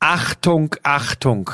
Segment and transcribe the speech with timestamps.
[0.00, 1.50] Achtung, Achtung.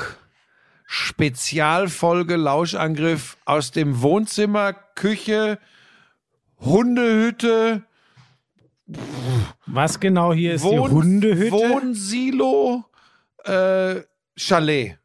[0.87, 5.59] Spezialfolge Lauschangriff aus dem Wohnzimmer, Küche,
[6.61, 7.83] Hundehütte,
[9.67, 11.51] Was genau hier ist Wohn die Hundehütte?
[11.51, 12.85] Wohnsilo,
[13.45, 14.03] äh,
[14.37, 14.97] Chalet.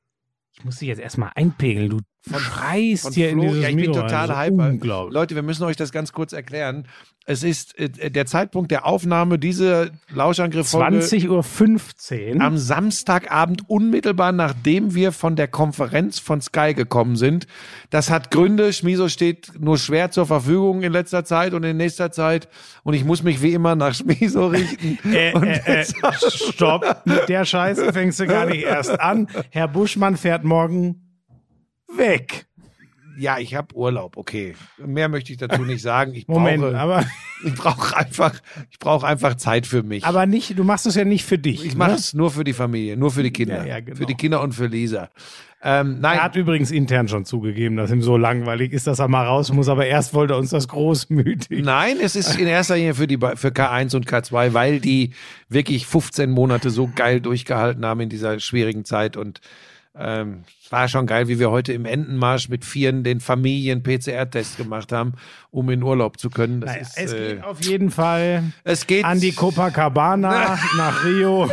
[0.53, 1.89] ich muss dich jetzt erstmal einpegeln.
[1.89, 3.47] Du schreist Von hier in Flo.
[3.47, 4.53] dieses ja, ich bin Mikro total rein.
[4.53, 4.69] hyper.
[4.69, 5.13] Unglaublich.
[5.13, 6.87] Leute, wir müssen euch das ganz kurz erklären.
[7.25, 12.41] Es ist äh, der Zeitpunkt der Aufnahme dieser Lauschangriff-Folge 20.15 Uhr.
[12.41, 17.45] am Samstagabend unmittelbar nachdem wir von der Konferenz von Sky gekommen sind.
[17.91, 18.73] Das hat Gründe.
[18.73, 22.47] Schmiso steht nur schwer zur Verfügung in letzter Zeit und in nächster Zeit.
[22.83, 24.97] Und ich muss mich wie immer nach Schmiso richten.
[25.11, 25.85] Äh, und äh, äh,
[26.29, 29.27] stopp, mit der Scheiße fängst du gar nicht erst an.
[29.49, 31.10] Herr Buschmann fährt morgen
[31.95, 32.45] weg.
[33.17, 34.17] ja, ich habe Urlaub.
[34.17, 36.13] Okay, mehr möchte ich dazu nicht sagen.
[36.13, 37.05] Ich Moment, brauche, aber,
[37.43, 38.33] ich brauche einfach,
[38.69, 40.05] ich brauche einfach Zeit für mich.
[40.05, 41.65] aber nicht, du machst es ja nicht für dich.
[41.65, 41.97] ich mache ne?
[41.97, 43.97] es nur für die Familie, nur für die Kinder, Ja, ja, genau.
[43.97, 45.09] für die Kinder und für Lisa.
[45.63, 49.07] Ähm, nein, Er hat übrigens intern schon zugegeben, dass ihm so langweilig ist, dass er
[49.07, 51.63] mal raus muss, aber erst wollte er uns das großmütig.
[51.63, 55.11] Nein, es ist in erster Linie für die für K1 und K2, weil die
[55.49, 59.39] wirklich 15 Monate so geil durchgehalten haben in dieser schwierigen Zeit und
[59.97, 64.57] ähm, es war schon geil, wie wir heute im Entenmarsch mit Vieren den Familien PCR-Test
[64.57, 65.13] gemacht haben,
[65.49, 66.61] um in Urlaub zu können.
[66.61, 71.03] Das Naja, ist, es äh, geht auf jeden Fall es geht an die Copacabana nach
[71.03, 71.49] Rio.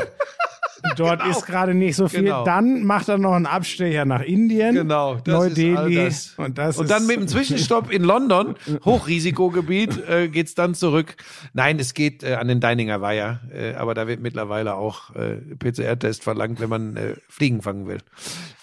[0.97, 1.31] Dort Genau.
[1.37, 2.23] ist gerade nicht so viel.
[2.23, 2.45] Genau.
[2.45, 4.75] Dann macht er noch einen Abstecher nach Indien.
[4.75, 5.95] Genau, Neu-Delhi.
[5.97, 6.35] das.
[6.37, 11.17] Und, das Und dann mit dem Zwischenstopp in London, Hochrisikogebiet, äh, geht's dann zurück.
[11.53, 15.37] Nein, es geht äh, an den Deininger Weiher, äh, aber da wird mittlerweile auch äh,
[15.59, 17.99] PCR-Test verlangt, wenn man äh, Fliegen fangen will.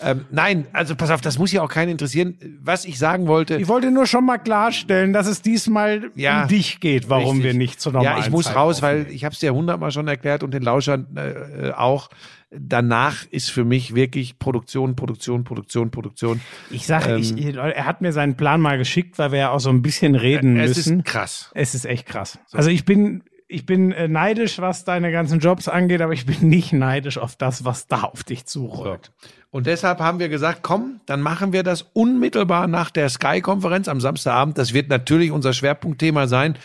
[0.02, 2.36] Ähm, nein, also pass auf, das muss ja auch keinen interessieren.
[2.62, 6.48] Was ich sagen wollte, Ich wollte nur schon mal klarstellen, dass es diesmal Ja, um
[6.48, 7.44] dich geht, warum Richtig.
[7.44, 9.92] wir nicht zu normalen Ja, ich muss Zeit raus, weil ich habe es dir hundertmal
[9.92, 11.72] schon erklärt und den Lauschern äh,
[12.06, 12.58] äh, auch.
[12.58, 16.42] Danach ist für mich wirklich Produktion, Produktion, Produktion, Produktion.
[16.72, 19.60] Ich sage, ähm, ich, er hat mir seinen Plan mal geschickt, weil wir ja auch
[19.60, 21.00] so ein bisschen reden Es müssen.
[21.00, 21.52] ist krass.
[21.54, 22.40] Es ist echt krass.
[22.54, 26.50] Also ich bin, ich bin äh, neidisch, was deine ganzen Jobs angeht, aber ich bin
[26.50, 29.12] nicht neidisch auf das, was da auf dich zurollt.
[29.52, 34.02] Und deshalb haben wir gesagt, komm, dann machen wir das unmittelbar nach der Sky-Konferenz am
[34.02, 34.58] Samstagabend.
[34.58, 36.58] Das wird natürlich unser Schwerpunktthema sein.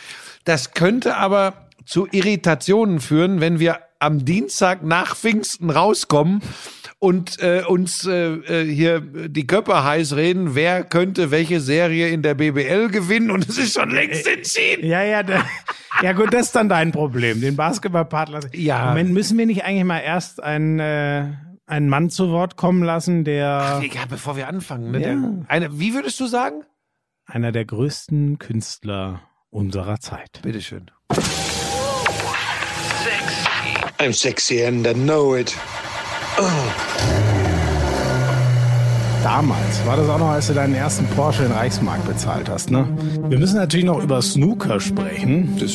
[0.44, 6.42] Das könnte aber zu Irritationen führen, wenn wir am Dienstag nach Pfingsten rauskommen
[6.98, 12.22] und äh, uns äh, äh, hier die Köpfe heiß reden, wer könnte welche Serie in
[12.22, 14.86] der BBL gewinnen und es ist schon längst entschieden.
[14.86, 15.44] Ja, ja, da,
[16.02, 18.50] ja gut, das ist dann dein Problem, den Basketballpart lassen.
[18.54, 18.88] Ja.
[18.88, 21.32] Moment, müssen wir nicht eigentlich mal erst einen, äh,
[21.66, 24.90] einen Mann zu Wort kommen lassen, der Ja, bevor wir anfangen.
[24.90, 25.00] Ne?
[25.00, 25.06] Ja.
[25.14, 26.64] Der, eine, wie würdest du sagen?
[27.30, 30.40] einer der größten Künstler unserer Zeit.
[30.42, 30.90] Bitteschön.
[34.00, 35.54] I'm sexy and I know it.
[39.22, 42.88] Damals war das auch noch, als du deinen ersten Porsche in Reichsmark bezahlt hast, ne?
[43.28, 45.54] Wir müssen natürlich noch über Snooker sprechen.
[45.60, 45.72] Das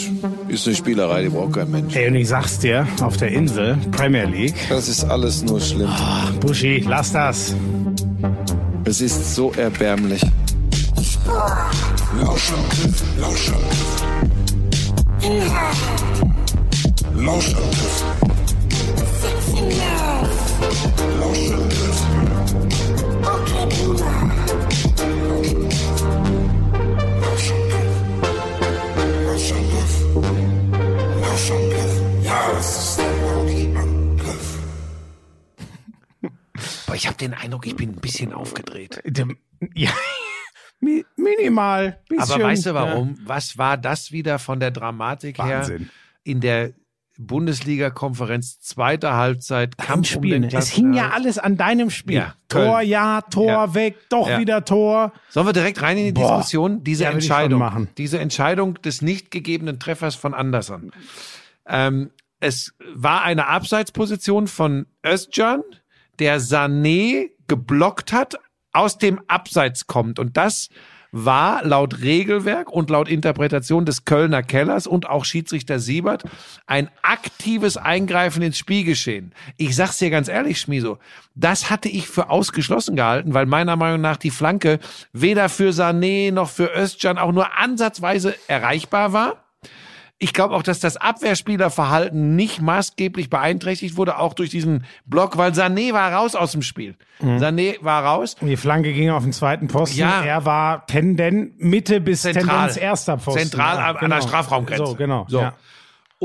[0.47, 1.95] ist eine Spielerei, die braucht kein Mensch.
[1.95, 4.55] Ey, und ich sag's dir, auf der Insel, Premier League.
[4.69, 5.91] Das ist alles nur schlimm.
[6.39, 7.53] Buschi, lass das.
[8.85, 10.23] Es ist so erbärmlich.
[17.15, 18.03] Lauschangriff,
[21.19, 21.99] Lauschangriff.
[23.21, 24.01] Lauschangriff.
[27.21, 27.95] Lauschangriff.
[29.25, 29.93] Lauschangriff.
[31.21, 32.01] Lauschangriff.
[32.23, 34.59] Ja, es ist der Lauschangriff.
[36.87, 39.01] Aber ich habe den Eindruck, ich bin ein bisschen aufgedreht.
[39.05, 39.37] Dem-
[39.73, 39.91] Ja,
[40.79, 41.99] mi- minimal.
[42.09, 43.17] Bisschen, Aber weißt du warum?
[43.25, 45.89] Was war das wieder von der Dramatik her Wahnsinn.
[46.23, 46.73] in der
[47.17, 50.49] Bundesliga-Konferenz zweite Halbzeit Dein Kampf um den ne?
[50.53, 52.15] Es hing ja alles an deinem Spiel.
[52.17, 52.35] Ja.
[52.49, 53.73] Tor ja, Tor Ja.
[53.73, 54.39] weg, doch Ja.
[54.39, 55.13] wieder Tor.
[55.29, 56.37] Sollen wir direkt rein in die Boah.
[56.37, 56.83] Diskussion?
[56.83, 57.89] Diese Entscheidung, machen.
[57.97, 60.91] diese Entscheidung des nicht gegebenen Treffers von Anderson.
[61.67, 65.61] Ähm, es war eine Abseitsposition von Özcan,
[66.19, 68.35] der Sané geblockt hat,
[68.71, 70.19] aus dem Abseits kommt.
[70.19, 70.69] Und das
[71.17, 76.25] war laut Regelwerk und laut Interpretation des Kölner Kellers und auch Schiedsrichter Siebert
[76.67, 79.33] ein aktives Eingreifen ins Spielgeschehen.
[79.55, 80.97] Ich sag's dir ganz ehrlich, Schmiso,
[81.33, 84.79] das hatte ich für ausgeschlossen gehalten, weil meiner Meinung nach die Flanke
[85.13, 89.44] weder für Sané noch für Özcan auch nur ansatzweise erreichbar war.
[90.17, 95.51] Ich glaube auch, dass das Abwehrspielerverhalten nicht maßgeblich beeinträchtigt wurde, auch durch diesen Block, weil
[95.51, 96.95] Sané war raus aus dem Spiel.
[97.21, 98.35] Sané war raus.
[98.41, 99.99] Die Flanke ging auf den zweiten Posten.
[99.99, 100.21] Ja.
[100.23, 102.45] Er war Tenden Mitte bis Zentral.
[102.45, 103.41] Tendenz erster Posten.
[103.41, 104.85] Zentral Ja, an- an der Strafraumgrenze.
[104.85, 105.25] So, genau.
[105.27, 105.39] So.
[105.41, 105.53] Ja.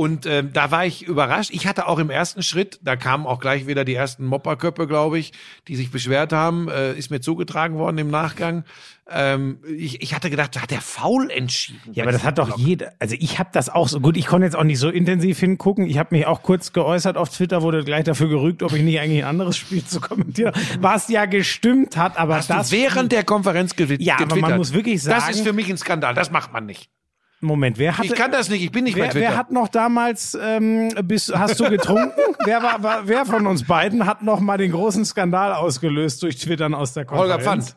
[0.00, 1.50] Und ähm, da war ich überrascht.
[1.52, 5.18] Ich hatte auch im ersten Schritt, da kamen auch gleich wieder die ersten Mopperköpfe, glaube
[5.18, 5.32] ich,
[5.68, 8.64] die sich beschwert haben, äh, ist mir zugetragen worden im Nachgang.
[9.10, 11.92] Ähm, ich, ich hatte gedacht, da hat der faul entschieden.
[11.92, 12.94] Ja, aber das hat doch jeder.
[12.98, 14.16] Also ich habe das auch so gut.
[14.16, 15.86] Ich konnte jetzt auch nicht so intensiv hingucken.
[15.86, 19.00] Ich habe mich auch kurz geäußert auf Twitter, wurde gleich dafür gerügt, ob ich nicht
[19.00, 22.16] eigentlich ein anderes Spiel zu kommentieren, was ja gestimmt hat.
[22.16, 24.06] Aber Hast das du während der Konferenz getwittert?
[24.06, 26.14] Ja, aber man muss wirklich sagen- Das ist für mich ein Skandal.
[26.14, 26.88] Das macht man nicht.
[27.42, 28.06] Moment, wer hatte?
[28.08, 28.62] Ich kann das nicht.
[28.62, 29.30] Ich bin nicht bei Wer, Twitter.
[29.30, 32.12] wer hat noch damals, ähm, bis, hast du getrunken?
[32.44, 36.36] wer, war, war, wer von uns beiden hat noch mal den großen Skandal ausgelöst durch
[36.38, 37.32] Twittern aus der Konferenz?
[37.32, 37.76] Holger Pfand.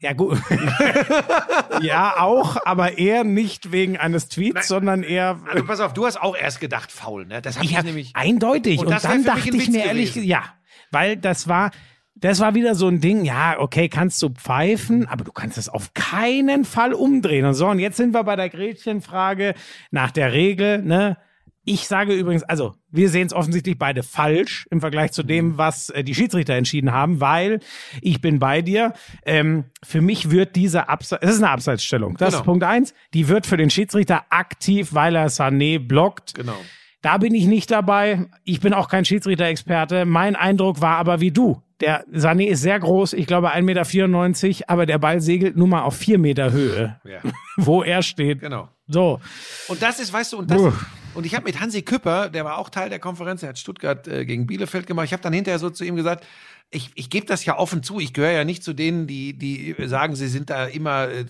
[0.00, 0.38] Ja, gut.
[1.82, 5.40] ja, auch, aber eher nicht wegen eines Tweets, sondern eher.
[5.50, 7.42] Also pass auf, du hast auch erst gedacht, faul, ne?
[7.42, 8.12] Das habe ich, Ja, nämlich.
[8.14, 8.78] eindeutig.
[8.78, 10.44] Und Und, dann dachte ich mir ehrlich, ja,
[10.90, 11.72] weil das war,
[12.20, 15.68] das war wieder so ein Ding, ja, okay, kannst du pfeifen, aber du kannst es
[15.68, 17.44] auf keinen Fall umdrehen.
[17.46, 19.54] Und so, und jetzt sind wir bei der Gretchenfrage
[19.90, 21.16] nach der Regel, ne?
[21.64, 25.26] Ich sage übrigens, also wir sehen es offensichtlich beide falsch im Vergleich zu Mhm.
[25.26, 27.60] dem, was äh, die Schiedsrichter entschieden haben, weil
[28.00, 28.94] ich bin bei dir.
[29.26, 32.16] Ähm, für mich wird diese Abseits, es ist eine Abseitsstellung.
[32.16, 32.40] Das Genau.
[32.40, 32.94] ist Punkt eins.
[33.12, 36.34] Die wird für den Schiedsrichter aktiv, weil er Sané blockt.
[36.36, 36.56] Genau.
[37.02, 38.24] Da bin ich nicht dabei.
[38.44, 40.06] Ich bin auch kein Schiedsrichter-Experte.
[40.06, 41.60] Mein Eindruck war aber wie du.
[41.80, 45.82] Der Sané ist sehr groß, ich glaube 1,94 Meter, aber der Ball segelt nun mal
[45.82, 47.20] auf 4 Meter Höhe, Ja,
[47.56, 48.40] wo er steht.
[48.40, 48.68] genau.
[48.88, 49.20] So.
[49.68, 50.72] Und das ist, weißt du, und das, Puh.
[51.14, 54.08] und ich habe mit Hansi Küpper, der war auch Teil der Konferenz, der hat Stuttgart
[54.08, 55.04] äh, gegen Bielefeld gemacht.
[55.04, 56.26] Ich habe dann hinterher so zu ihm gesagt,
[56.70, 58.00] ich, ich gebe das ja offen zu.
[58.00, 61.26] Ich gehöre ja nicht zu denen, die, die sagen, sie sind da immer äh,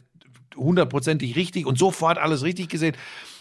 [0.56, 2.94] hundertprozentig richtig und sofort alles richtig gesehen.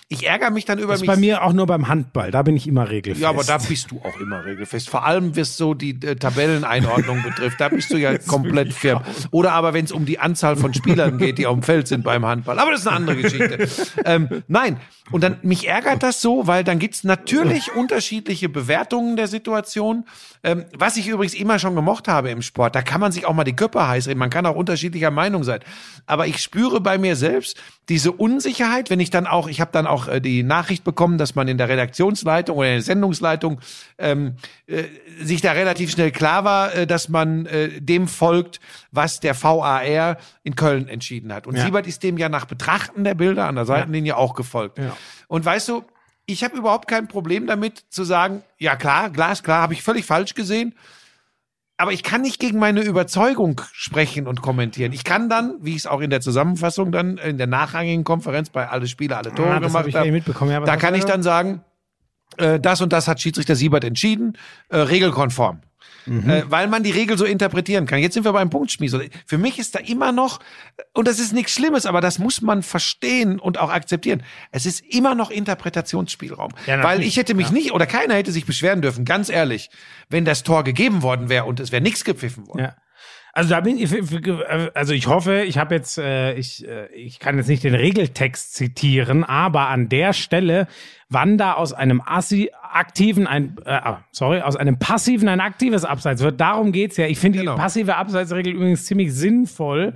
[0.10, 1.10] Ich ärgere mich dann über Das ist mich.
[1.10, 3.22] bei mir auch nur beim Handball, da bin ich immer regelfest.
[3.22, 4.90] Ja, aber da bist du auch immer regelfest.
[4.90, 9.02] Vor allem, was so die äh, Tabelleneinordnung betrifft, da bist du ja komplett firm.
[9.32, 12.06] Oder aber, wenn es um die Anzahl von Spielern geht, die auf dem Feld sind
[12.06, 12.58] beim Handball.
[12.58, 13.68] Aber das ist eine andere Geschichte.
[14.06, 14.80] ähm, nein,
[15.12, 20.06] und dann mich ärgert das so, weil dann gibt's natürlich unterschiedliche Bewertungen der Situation.
[20.42, 23.34] Ähm, was ich übrigens immer schon gemocht habe im Sport, da kann man sich auch
[23.34, 24.20] mal die Köpfe heiß reden.
[24.20, 25.60] Man kann auch unterschiedlicher Meinung sein.
[26.06, 27.58] Aber ich spüre bei mir selbst
[27.90, 31.34] diese Unsicherheit, wenn ich dann auch, ich habe dann auch äh, die Nachricht bekommen, dass
[31.34, 33.62] man in der Redaktionsleitung oder in der Sendungsleitung
[33.98, 34.36] ähm,
[34.68, 34.84] äh,
[35.22, 38.60] sich da relativ schnell klar war, äh, dass man äh, dem folgt,
[38.92, 41.48] was der VAR in Köln entschieden hat.
[41.48, 41.66] Und Ja.
[41.66, 44.78] Siebert ist dem ja nach Betrachten der Bilder an der Seitenlinie auch gefolgt.
[44.78, 44.96] Ja.
[45.28, 45.84] Und weißt du,
[46.28, 50.34] ich habe überhaupt kein Problem damit zu sagen, ja klar, glasklar, habe ich völlig falsch
[50.36, 50.76] gesehen.
[51.80, 54.94] Aber ich kann nicht gegen meine Überzeugung sprechen und kommentieren.
[54.94, 58.50] Ich kann dann, wie ich es auch in der Zusammenfassung dann in der nachrangigen Konferenz
[58.50, 60.52] bei alle Spiele, alle Tore Ah, hab gemacht habe, mitbekommen.
[60.52, 61.14] Ja, da kann ich da?
[61.14, 61.62] dann sagen,
[62.38, 64.38] äh, das und das hat Schiedsrichter Siebert entschieden,
[64.70, 65.62] äh, regelkonform.
[66.08, 68.00] Äh, weil man die Regel so interpretieren kann.
[68.00, 68.90] Jetzt sind wir beim Punktspiel.
[68.90, 70.40] So, Für mich ist da immer noch,
[70.94, 74.24] und das ist nichts Schlimmes, aber das muss man verstehen und auch akzeptieren.
[74.52, 76.52] Es ist immer noch Interpretationsspielraum.
[76.66, 79.70] Ja, weil ich hätte mich nicht, oder keiner hätte sich beschweren dürfen, ganz ehrlich,
[80.10, 82.60] wenn das Tor gegeben worden wäre und es wäre nichts gepfiffen worden.
[82.60, 82.76] Ja.
[83.38, 83.94] Also da bin ich,
[84.74, 88.56] also ich hoffe, ich habe jetzt, äh, ich, äh, ich kann jetzt nicht den Regeltext
[88.56, 90.66] zitieren, aber an der Stelle,
[91.08, 95.86] wann da aus einem assi aktiven ein, äh, ah, sorry, aus einem passiven ein aktives
[95.86, 97.06] Abseits wird, darum geht's ja.
[97.06, 97.54] Ich finde Genau.
[97.54, 99.94] die passive Abseitsregel übrigens ziemlich sinnvoll.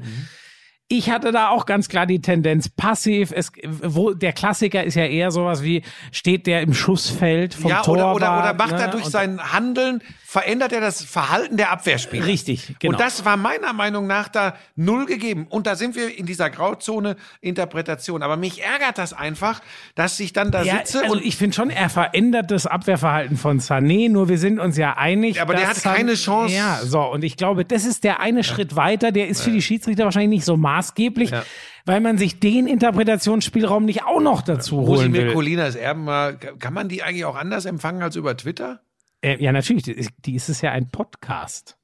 [0.88, 3.32] Ich hatte da auch ganz klar die Tendenz passiv.
[3.34, 7.82] Es, wo der Klassiker ist ja eher sowas wie steht der im Schussfeld vom ja,
[7.82, 8.18] Torwart.
[8.18, 8.82] oder, oder, oder macht ne?
[8.82, 12.26] er durch sein Handeln, verändert er das Verhalten der Abwehrspieler.
[12.26, 12.94] Richtig, genau.
[12.94, 15.46] Und das war meiner Meinung nach da null gegeben.
[15.50, 18.24] Und da sind wir in dieser Grauzone Interpretation.
[18.24, 19.60] Aber mich ärgert das einfach,
[19.94, 23.36] dass ich dann da Ja, sitze also und ich finde schon, er verändert das Abwehrverhalten
[23.36, 25.36] von Sané, nur wir sind uns ja einig.
[25.36, 26.56] Ja, aber der hat keine Chance.
[26.56, 29.62] Ja, so, und ich glaube, das ist der eine Schritt weiter, der ist für die
[29.62, 31.44] Schiedsrichter wahrscheinlich nicht so maßgeblich, Ja.
[31.86, 35.34] weil man sich den Interpretationsspielraum nicht auch noch dazu holen Rosimir will.
[35.34, 38.80] Colinas Erben mal, kann man die eigentlich auch anders empfangen als über Twitter?
[39.22, 41.78] Äh, ja, natürlich, die, ist- die ist es ja ein Podcast.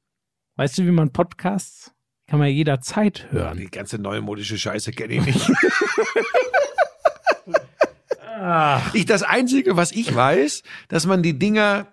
[0.55, 1.91] Weißt du, wie man Podcasts
[2.27, 3.57] kann man jederzeit hören.
[3.57, 5.49] Die ganze neumodische Scheiße kenne ich nicht.
[8.93, 11.87] ich, das Einzige, was ich weiß, dass man die Dinger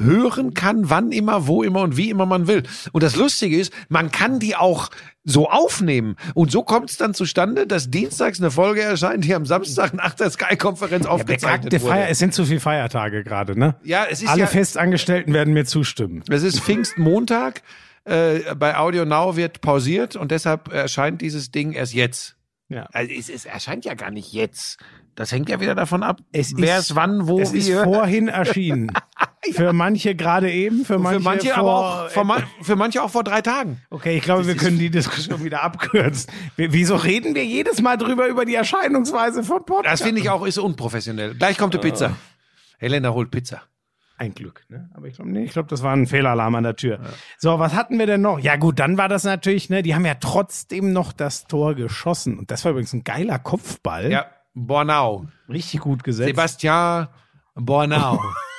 [0.00, 2.62] hören kann, wann immer, wo immer und wie immer man will.
[2.92, 4.90] Und das Lustige ist, man kann die auch
[5.24, 6.16] so aufnehmen.
[6.34, 10.14] Und so kommt es dann zustande, dass dienstags eine Folge erscheint, die am Samstag nach
[10.14, 12.08] der Sky-Konferenz aufgezeichnet Bekackte Feier, wurde.
[12.10, 13.76] es sind zu viele Feiertage gerade, ne?
[13.84, 16.22] Ja, es ist Alle ja, Festangestellten werden mir zustimmen.
[16.30, 17.62] es ist Pfingstmontag.
[18.04, 22.36] Äh, bei Audio Now wird pausiert und deshalb erscheint dieses Ding erst jetzt.
[22.70, 22.88] Ja.
[22.92, 24.78] Also es, es erscheint ja gar nicht jetzt.
[25.16, 27.68] Das hängt ja wieder davon ab, Es wer ist- es wann, wo, Es wie ist
[27.70, 27.84] hört.
[27.84, 28.90] vorhin erschienen.
[29.52, 31.74] Für manche gerade eben, für manche, für manche vor, aber
[32.06, 33.80] auch vor, man- für manche auch vor drei Tagen.
[33.88, 36.30] Okay, ich glaube, wir können die Diskussion wieder abkürzen.
[36.56, 40.00] Wieso reden wir jedes Mal drüber über die Erscheinungsweise von Podcasts?
[40.00, 41.34] Das finde ich auch ist unprofessionell.
[41.34, 42.16] Gleich kommt die Pizza.
[42.78, 43.62] Helena holt Pizza.
[44.18, 44.90] Ein Glück, ne?
[44.92, 47.00] Aber ich glaube, nee, ich glaube, das war ein Fehlalarm an der Tür.
[47.38, 48.38] So, was hatten wir denn noch?
[48.38, 52.38] Ja, gut, dann war das natürlich, ne, die haben ja trotzdem noch das Tor geschossen.
[52.38, 54.12] Und das war übrigens ein geiler Kopfball.
[54.12, 55.26] Ja, Bornau.
[55.48, 56.26] Richtig gut gesetzt.
[56.28, 57.08] Sebastian
[57.54, 58.20] Bornau.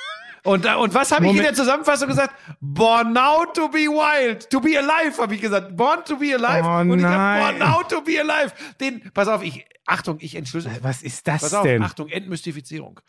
[0.44, 2.34] Und, äh, und was habe ich in der Zusammenfassung gesagt?
[2.60, 5.76] Bornau to be wild, to be alive, habe ich gesagt.
[5.76, 6.66] Born to be alive.
[6.66, 8.52] Oh und ich habe Bornau to be alive.
[8.80, 10.72] Den, pass auf, ich, Achtung, ich entschlüssel.
[10.82, 11.82] was ist das Pass auf, denn?
[11.82, 13.00] Achtung, Entmystifizierung.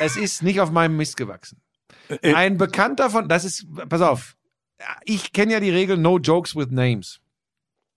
[0.00, 1.60] es ist nicht auf meinem Mist gewachsen.
[2.08, 4.36] Äh, Ein Bekannter von, das ist, pass auf,
[5.04, 7.20] ich kenne ja die Regel No Jokes with Names.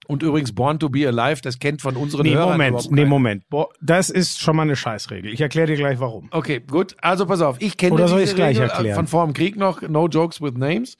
[0.07, 3.05] Und übrigens Born to be alive, das kennt von unseren Nee, Hörern Moment, überhaupt nee.
[3.05, 3.49] Moment.
[3.49, 5.33] Boah, das ist schon mal eine Scheißregel.
[5.33, 6.27] Ich erkläre dir gleich warum.
[6.31, 6.95] Okay, gut.
[7.01, 8.95] Also pass auf, ich kenne Oder soll ich's gleich Regel erklären?
[8.95, 10.97] von vor dem Krieg noch, no jokes with names.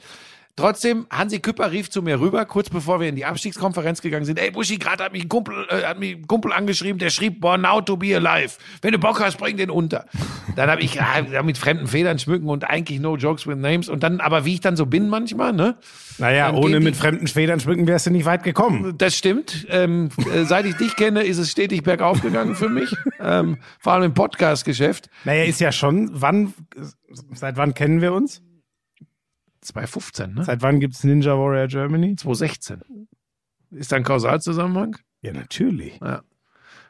[0.58, 4.40] Trotzdem, Hansi Küpper rief zu mir rüber, kurz bevor wir in die Abstiegskonferenz gegangen sind.
[4.40, 7.42] Ey, Buschi, gerade hat mich ein Kumpel, äh, hat mich ein Kumpel angeschrieben, der schrieb,
[7.42, 8.56] born now to be alive.
[8.82, 10.06] Wenn du Bock hast, bring den unter.
[10.56, 13.90] Dann habe ich ja, mit fremden Federn schmücken und eigentlich no jokes with names.
[13.90, 15.76] Und dann, aber wie ich dann so bin manchmal, ne?
[16.20, 18.98] Naja, Dann ohne die- mit fremden Federn schmücken wärst du nicht weit gekommen.
[18.98, 19.68] Das stimmt.
[19.70, 22.96] Ähm, äh, seit ich dich kenne, ist es stetig bergauf gegangen für mich.
[23.20, 25.10] Ähm, vor allem im Podcast-Geschäft.
[25.26, 26.54] Naja, ist ja schon, wann,
[27.34, 28.42] seit wann kennen wir uns?
[29.66, 30.44] 2015, ne?
[30.44, 32.16] Seit wann gibt's Ninja Warrior Germany?
[32.16, 33.08] 2016.
[33.72, 34.98] Ist da ein Kausalzusammenhang?
[35.22, 36.00] Ja, natürlich.
[36.02, 36.22] Ja.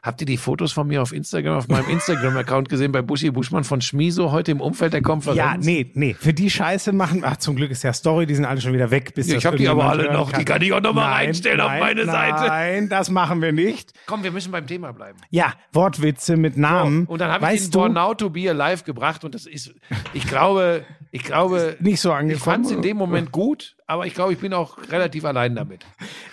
[0.06, 3.64] Habt ihr die Fotos von mir auf Instagram, auf meinem Instagram-Account gesehen bei Buschi Buschmann
[3.64, 5.66] von Schmiso heute im Umfeld der Konferenz?
[5.66, 6.14] Ja, nee, nee.
[6.14, 8.92] Für die Scheiße machen, ach, zum Glück ist ja Story, die sind alle schon wieder
[8.92, 9.14] weg.
[9.16, 11.26] Bis Ja, ich hab die aber alle noch, die kann ich auch noch mal Nein,
[11.26, 12.46] reinstellen auf nein, meine Seite.
[12.46, 13.94] Nein, das machen wir nicht.
[14.06, 15.18] Komm, wir müssen beim Thema bleiben.
[15.30, 17.06] Ja, Wortwitze mit Namen.
[17.06, 19.74] Und dann habe ich den Born Now to Be Alive gebracht und das ist,
[20.12, 20.84] ich glaube,
[21.16, 22.42] ich glaube, nicht so ich angekommen.
[22.42, 25.86] fand es in dem Moment gut, aber ich glaube, ich bin auch relativ allein damit.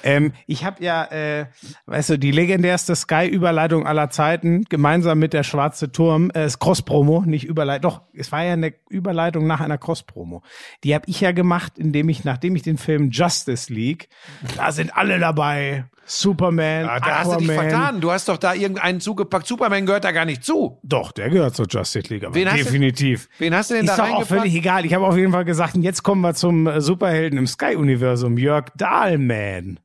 [0.03, 1.45] Ähm, ich habe ja, äh,
[1.85, 7.23] weißt du, die legendärste Sky-Überleitung aller Zeiten, gemeinsam mit der Schwarze Turm, äh, ist Cross-Promo,
[7.25, 7.91] nicht Überleitung.
[7.91, 10.43] Doch, es war ja eine Überleitung nach einer Cross-Promo.
[10.83, 14.09] Die habe ich ja gemacht, indem ich, nachdem ich den Film Justice League,
[14.57, 15.85] da sind alle dabei.
[16.05, 17.69] Superman, Ah, da hast du dich Aquaman.
[17.69, 18.01] vertan.
[18.01, 19.47] Du hast doch da irgendeinen zugepackt.
[19.47, 20.79] Superman gehört da gar nicht zu.
[20.83, 23.29] Doch, der gehört zur Justice League, aber Wen hast du- definitiv.
[23.39, 24.27] Wen hast du denn Ist da doch auch reingepackt?
[24.41, 24.85] völlig egal.
[24.85, 28.37] Ich habe auf jeden Fall gesagt, und jetzt kommen wir zum äh, Superhelden im Sky-Universum,
[28.37, 29.79] Jörg Dahlman.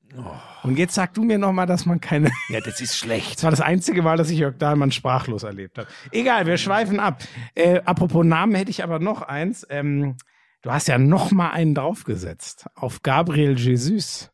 [0.64, 3.36] Und jetzt sag du mir noch mal, dass man keine Ja, das ist schlecht.
[3.36, 5.86] Das war das einzige Mal, dass ich Jörg Dahlmann sprachlos erlebt habe.
[6.10, 7.22] Egal, wir schweifen ab.
[7.54, 9.64] Äh, apropos Namen hätte ich aber noch eins.
[9.70, 10.16] Ähm,
[10.62, 14.32] du hast ja noch mal einen draufgesetzt auf Gabriel Jesus.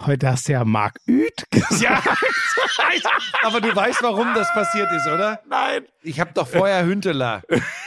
[0.00, 1.80] Heute hast du ja Marc Uth gesagt.
[1.80, 2.02] Ja,
[3.42, 5.40] aber du weißt, warum das passiert ist, oder?
[5.48, 5.86] Nein.
[6.02, 7.42] Ich habe doch vorher Hünteler.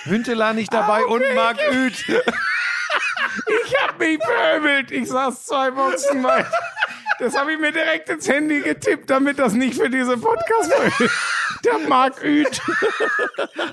[0.05, 2.07] Hünteler nicht dabei und Marc Uth.
[2.07, 4.91] Ich hab mich beömmelt.
[4.91, 6.47] Ich saß zwei Boxen weit.
[7.19, 10.71] Das habe ich mir direkt ins Handy getippt, damit das nicht für diese podcast
[11.65, 12.61] Der Marc Uth.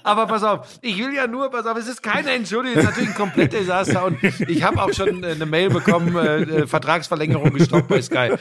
[0.03, 2.91] Aber pass auf, ich will ja nur, pass auf, es ist keine Entschuldigung, es ist
[2.91, 6.67] natürlich ein kompletter Desaster und ich habe auch schon äh, eine Mail bekommen, äh, äh,
[6.67, 8.35] Vertragsverlängerung gestoppt bei Sky.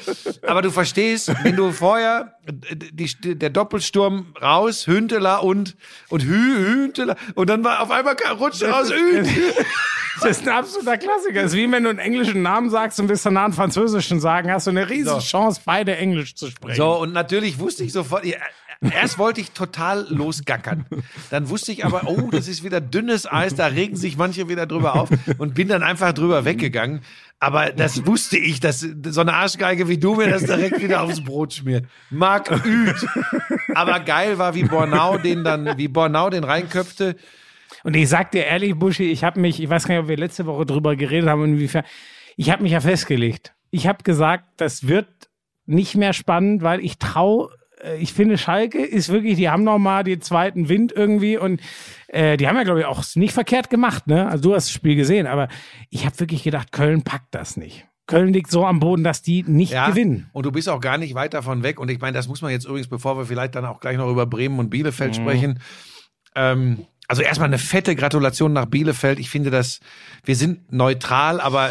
[0.46, 5.76] Aber du verstehst, wenn du vorher äh, die, der Doppelsturm raus, Hünteler und
[6.10, 9.24] und Hü, Hünteler und dann war auf einmal rutscht raus Hü.
[10.22, 11.42] Das ist ein absoluter Klassiker.
[11.42, 14.52] Das ist wie wenn du einen englischen Namen sagst und willst danach einen französischen sagen,
[14.52, 16.78] hast du eine riesige Chance, beide Englisch zu sprechen.
[16.78, 18.24] So, und natürlich wusste ich sofort,
[18.82, 20.86] erst wollte ich total losgackern.
[21.30, 24.66] Dann wusste ich aber, oh, das ist wieder dünnes Eis, da regen sich manche wieder
[24.66, 27.02] drüber auf und bin dann einfach drüber weggegangen.
[27.40, 31.24] Aber das wusste ich, dass so eine Arschgeige wie du mir das direkt wieder aufs
[31.24, 31.86] Brot schmiert.
[32.10, 33.06] Marc Uth.
[33.76, 37.16] Aber geil war, wie Bornau den dann, wie Bornau den reinköpfte.
[37.84, 40.18] Und ich sag dir ehrlich, Buschi, ich habe mich, ich weiß gar nicht, ob wir
[40.18, 41.84] letzte Woche drüber geredet haben, inwiefern,
[42.38, 43.54] ich habe mich ja festgelegt.
[43.74, 45.08] Ich habe gesagt, das wird
[45.66, 47.50] nicht mehr spannend, weil ich trau,
[47.82, 51.60] äh, ich finde Schalke ist wirklich, die haben noch mal den zweiten Wind irgendwie und
[52.08, 54.28] äh, die haben ja glaube ich auch nicht verkehrt gemacht, ne?
[54.28, 55.48] Also du hast das Spiel gesehen, aber
[55.90, 57.88] ich habe wirklich gedacht, Köln packt das nicht.
[58.06, 60.30] Köln liegt so am Boden, dass die nicht gewinnen.
[60.34, 61.80] Und du bist auch gar nicht weit davon weg.
[61.80, 64.12] Und ich meine, das muss man jetzt übrigens, bevor wir vielleicht dann auch gleich noch
[64.12, 65.60] über Bremen und Bielefeld sprechen.
[66.36, 69.20] Ähm, also erstmal eine fette Gratulation nach Bielefeld.
[69.20, 69.80] Ich finde das,
[70.26, 71.70] wir sind neutral, aber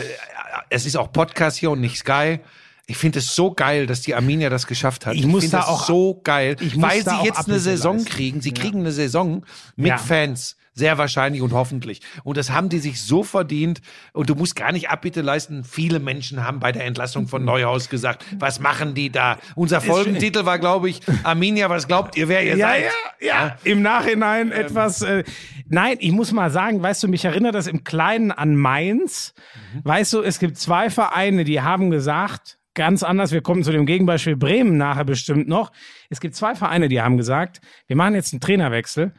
[0.73, 2.41] es ist auch Podcast hier und nicht Sky.
[2.87, 5.14] Ich finde es so geil, dass die Arminia das geschafft hat.
[5.14, 7.97] Ich muss finde da das auch- so geil, ich muss weil sie jetzt eine Saison
[7.99, 8.11] leisten.
[8.11, 8.41] kriegen.
[8.41, 9.45] Sie kriegen eine Saison
[9.76, 9.99] mit Ja.
[9.99, 10.57] Fans.
[10.75, 12.00] Sehr wahrscheinlich und hoffentlich.
[12.25, 13.83] Und das haben die sich so verdient.
[14.14, 15.64] Und du musst gar nicht Abbitte leisten.
[15.64, 19.37] Viele Menschen haben bei der Entlassung von Neuhaus gesagt, was machen die da?
[19.55, 22.85] Unser Folgentitel war, glaube ich, Arminia, was glaubt ihr, wer ihr Ja, seid?
[23.21, 23.57] ja, ja.
[23.64, 24.61] Im Nachhinein Ähm.
[24.61, 25.02] etwas.
[25.02, 25.25] Äh,
[25.73, 29.35] nein, ich muss mal sagen, weißt du, mich erinnert das im Kleinen an Mainz.
[29.75, 29.81] Mhm.
[29.85, 33.87] Weißt du, es gibt zwei Vereine, die haben gesagt, ganz anders, wir kommen zu dem
[33.87, 35.73] Gegenbeispiel Bremen nachher bestimmt noch.
[36.11, 39.14] Es gibt zwei Vereine, die haben gesagt, wir machen jetzt einen Trainerwechsel.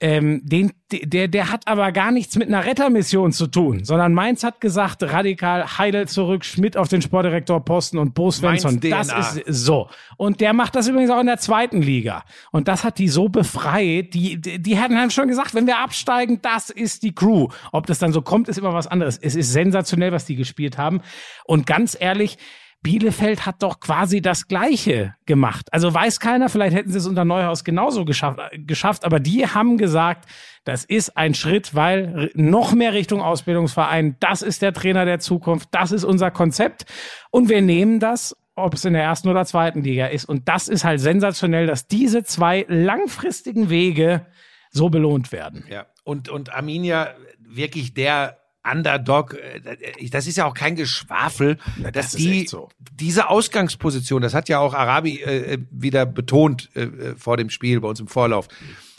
[0.00, 4.44] Ähm, den, der, der hat aber gar nichts mit einer Rettermission zu tun, sondern Mainz
[4.44, 8.78] hat gesagt, radikal Heidel zurück, Schmidt auf den Sportdirektorposten und Bo Svensson.
[8.80, 9.88] Das ist so.
[10.16, 12.24] Und der macht das übrigens auch in der zweiten Liga.
[12.52, 14.14] Und das hat die so befreit.
[14.14, 17.48] Die, die, die hatten haben schon gesagt, wenn wir absteigen, das ist die Crew.
[17.72, 19.18] Ob das dann so kommt, ist immer was anderes.
[19.18, 21.00] Es ist sensationell, was die gespielt haben.
[21.44, 22.38] Und ganz ehrlich,
[22.82, 25.72] Bielefeld hat doch quasi das Gleiche gemacht.
[25.72, 29.78] Also weiß keiner, vielleicht hätten sie es unter Neuhaus genauso geschafft, geschafft, aber die haben
[29.78, 30.28] gesagt,
[30.64, 35.70] das ist ein Schritt, weil noch mehr Richtung Ausbildungsverein, das ist der Trainer der Zukunft,
[35.72, 36.84] das ist unser Konzept
[37.30, 40.24] und wir nehmen das, ob es in der ersten oder zweiten Liga ist.
[40.24, 44.26] Und das ist halt sensationell, dass diese zwei langfristigen Wege
[44.70, 45.64] so belohnt werden.
[45.68, 45.86] Ja.
[46.04, 52.14] Und, und Arminia wirklich der Underdog, äh, das ist ja auch kein Geschwafel, dass das
[52.14, 52.68] ist die so.
[52.92, 57.80] diese Ausgangsposition, das hat ja auch Arabi äh, wieder betont äh, äh, vor dem Spiel
[57.80, 58.48] bei uns im Vorlauf.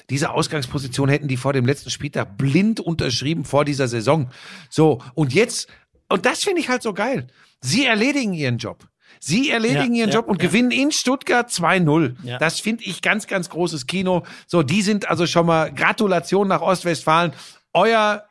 [0.10, 4.32] Diese Ausgangsposition hätten die vor dem letzten Spieltag blind unterschrieben vor dieser Saison.
[4.70, 5.70] So, und jetzt,
[6.08, 7.28] und das finde ich halt so geil.
[7.62, 8.88] Sie erledigen ihren Job.
[9.20, 10.48] Sie erledigen Ja, ihren ja, Job und ja.
[10.48, 12.16] gewinnen in Stuttgart 2-0.
[12.24, 12.38] Ja.
[12.38, 14.24] Das finde ich ganz, ganz großes Kino.
[14.48, 17.34] So, die sind also schon mal Gratulation nach Ostwestfalen.
[17.74, 18.29] Euer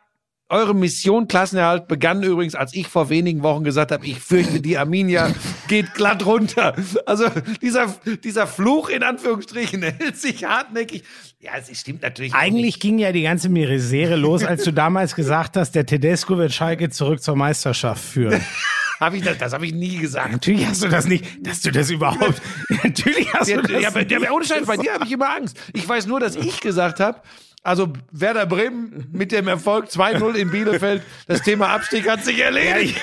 [0.50, 4.78] eure Mission Klassenerhalt begann übrigens, als ich vor wenigen Wochen gesagt habe, ich fürchte, die
[4.78, 5.30] Arminia
[5.68, 6.74] geht glatt runter.
[7.06, 7.26] Also
[7.60, 11.04] dieser, dieser Fluch in Anführungsstrichen hält sich hartnäckig.
[11.40, 12.34] Ja, es stimmt natürlich.
[12.34, 16.52] Eigentlich ging ja die ganze Misere los, als du damals gesagt hast, der Tedesco wird
[16.52, 18.40] Schalke zurück zur Meisterschaft führen.
[19.00, 20.32] Hab ich das, das habe ich nie gesagt.
[20.32, 22.42] Natürlich hast du das nicht, dass du das überhaupt.
[22.82, 25.36] Natürlich hast Ja, du das ja, bei, ja, ohne Scheiß, bei dir habe ich immer
[25.36, 25.56] Angst.
[25.72, 27.20] Ich weiß nur, dass ich gesagt habe,
[27.68, 33.00] also Werder Bremen mit dem Erfolg 2-0 in Bielefeld, das Thema Abstieg hat sich erledigt.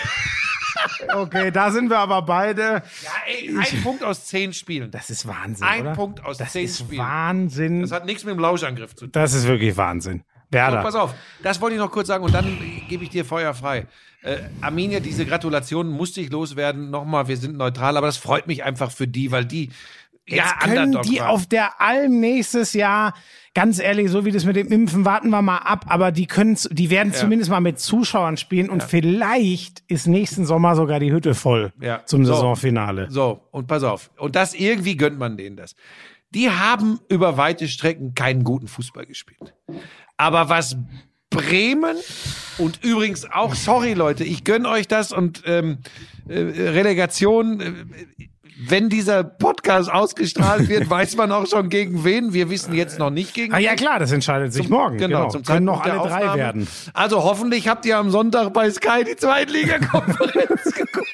[1.14, 2.62] Okay, da sind wir aber beide.
[2.62, 4.92] Ja, ey, ein Punkt aus zehn Spielen.
[4.92, 5.66] Das ist Wahnsinn.
[5.66, 5.94] Ein oder?
[5.94, 7.02] Punkt aus das zehn ist Spielen.
[7.02, 7.82] Wahnsinn.
[7.82, 9.12] Das hat nichts mit dem Lauschangriff zu tun.
[9.12, 10.24] Das ist wirklich Wahnsinn.
[10.52, 10.82] So, Werder.
[10.82, 12.58] pass auf, das wollte ich noch kurz sagen und dann
[12.88, 13.88] gebe ich dir Feuer frei.
[14.22, 16.90] Äh, Arminia, diese Gratulation musste ich loswerden.
[16.90, 19.72] Nochmal, wir sind neutral, aber das freut mich einfach für die, weil die
[20.28, 21.30] Jetzt ja können Underdog die waren.
[21.30, 23.14] auf der Alm nächstes Jahr,
[23.54, 26.58] ganz ehrlich, so wie das mit dem Impfen, warten wir mal ab, aber die können,
[26.72, 31.36] die werden zumindest mal mit Zuschauern spielen und vielleicht ist nächsten Sommer sogar die Hütte
[31.36, 32.04] voll Ja.
[32.06, 32.34] zum So.
[32.34, 33.08] Saisonfinale.
[33.12, 34.10] So, und pass auf.
[34.18, 35.76] Und das irgendwie gönnt man denen das.
[36.32, 39.54] Die haben über weite Strecken keinen guten Fußball gespielt.
[40.18, 40.76] Aber was
[41.30, 41.98] Bremen
[42.58, 45.80] und übrigens auch, sorry Leute, ich gönn euch das und ähm,
[46.28, 47.74] äh, Relegation, äh,
[48.58, 52.34] wenn dieser Podcast ausgestrahlt wird, weiß man auch schon gegen wen.
[52.34, 53.78] Wir wissen jetzt noch nicht gegen Ah ja wen.
[53.78, 54.98] klar, das entscheidet sich morgen.
[54.98, 56.38] Genau, Genau, zum können noch alle drei Aufnahme.
[56.38, 56.68] werden.
[56.94, 61.06] Also hoffentlich habt ihr am Sonntag bei Sky die Zweitliga-Konferenz geguckt.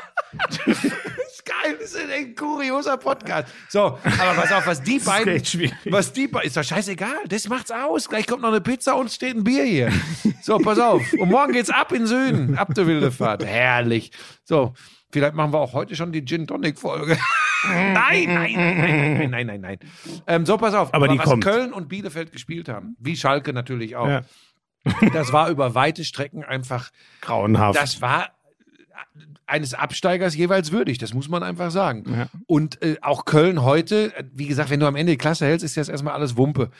[0.66, 3.48] ist geil, das ist ein kurioser Podcast.
[3.70, 5.74] So, aber pass auf, was die beiden, schwierig.
[5.90, 8.10] was die beiden, ist doch scheißegal, das macht's aus.
[8.10, 9.92] Gleich kommt noch eine Pizza und steht ein Bier hier.
[10.42, 11.02] So, pass auf.
[11.20, 13.46] Und morgen geht's ab in Süden, ab der wilde Fahrt.
[13.46, 14.12] Herrlich.
[14.44, 14.74] So,
[15.12, 17.18] vielleicht machen wir auch heute schon die Gin Tonic Folge.
[17.68, 19.80] nein, nein, nein, nein, nein, nein, nein, nein.
[20.28, 20.94] Ähm, so, pass auf.
[20.94, 21.44] Aber die was kommt.
[21.44, 24.08] Köln und Bielefeld gespielt haben, wie Schalke natürlich auch.
[24.08, 24.22] Ja.
[25.14, 26.90] Das war über weite Strecken einfach
[27.22, 27.80] Grauenhaft.
[27.80, 28.30] das war
[29.46, 32.04] eines Absteigers jeweils würdig, das muss man einfach sagen.
[32.08, 32.28] Ja.
[32.48, 35.66] Und äh, auch Köln heute, äh, wie gesagt, wenn du am Ende die Klasse hältst,
[35.66, 36.72] ist das erstmal alles Wumpe.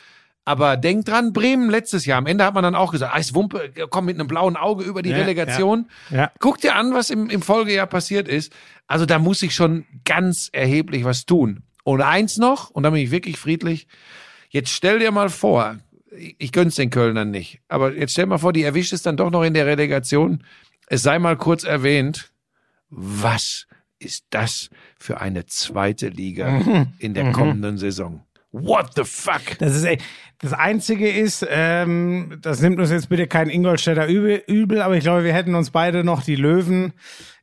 [0.44, 3.70] Aber denk dran, Bremen letztes Jahr, am Ende hat man dann auch gesagt, ist Wumpe,
[3.76, 5.88] äh, komm mit einem blauen Auge über die Ja, Relegation.
[6.10, 6.32] ja, ja.
[6.40, 8.52] Guck dir an, was im, im Folgejahr passiert ist.
[8.88, 11.62] Also da muss ich schon ganz erheblich was tun.
[11.84, 13.86] Und eins noch, und da bin ich wirklich friedlich,
[14.50, 15.78] jetzt stell dir mal vor,
[16.16, 19.16] ich ich gönn's den Kölnern nicht, aber jetzt stell mal vor, die erwischt es dann
[19.16, 20.44] doch noch in der Relegation.
[20.88, 22.32] Es sei mal kurz erwähnt,
[22.90, 23.66] was
[23.98, 28.24] ist das für eine zweite Liga in der kommenden Saison?
[28.52, 29.58] What the fuck?
[29.58, 30.02] Das ist echt,
[30.42, 35.04] das Einzige ist, ähm, das nimmt uns jetzt bitte kein Ingolstädter übel, übel, aber ich
[35.04, 36.92] glaube, wir hätten uns beide noch die Löwen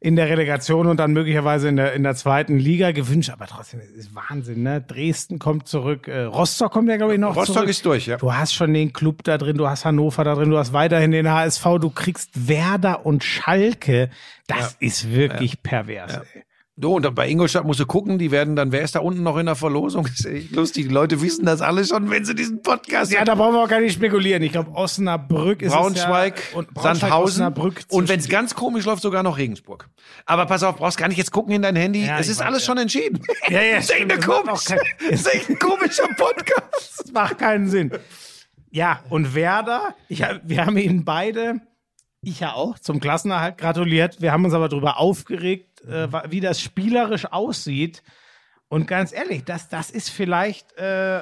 [0.01, 3.29] in der Relegation und dann möglicherweise in der, in der zweiten Liga gewünscht.
[3.31, 4.81] Aber trotzdem, es ist Wahnsinn, ne?
[4.81, 7.69] Dresden kommt zurück, äh, Rostock kommt ja, glaube ich, noch Rostock zurück.
[7.69, 8.17] ist durch, ja.
[8.17, 11.11] Du hast schon den Club da drin, du hast Hannover da drin, du hast weiterhin
[11.11, 14.09] den HSV, du kriegst Werder und Schalke.
[14.47, 16.21] Das ist wirklich pervers.
[16.33, 16.43] Ey.
[16.81, 19.37] So, und bei Ingolstadt musst du gucken, die werden dann, wer ist da unten noch
[19.37, 20.07] in der Verlosung?
[20.19, 20.87] Das ist echt lustig.
[20.87, 23.67] Die Leute wissen das alle schon, wenn sie diesen Podcast Ja, da brauchen wir auch
[23.69, 24.41] gar nicht spekulieren.
[24.43, 28.55] Ich glaube, Osnabrück ist Braunschweig, es ja, und Braunschweig, Sandhausen Osnabrück und wenn es ganz
[28.55, 29.89] komisch läuft, sogar noch Regensburg.
[30.25, 32.05] Aber pass auf, brauchst gar nicht jetzt gucken in dein Handy.
[32.05, 32.67] Ja, es ist weiß, alles ja.
[32.67, 33.21] schon entschieden.
[33.49, 37.03] Ja, ja, das ist echt, komisch, kein- das ist echt ein komischer Podcast.
[37.03, 37.91] Das macht keinen Sinn.
[38.71, 41.61] Ja, und Werder, ich, wir haben ihnen beide,
[42.21, 44.21] ich ja auch, zum Klassenerhalt gratuliert.
[44.21, 48.03] Wir haben uns aber darüber aufgeregt, äh, wie das spielerisch aussieht.
[48.67, 51.21] Und ganz ehrlich, das, das ist vielleicht, äh,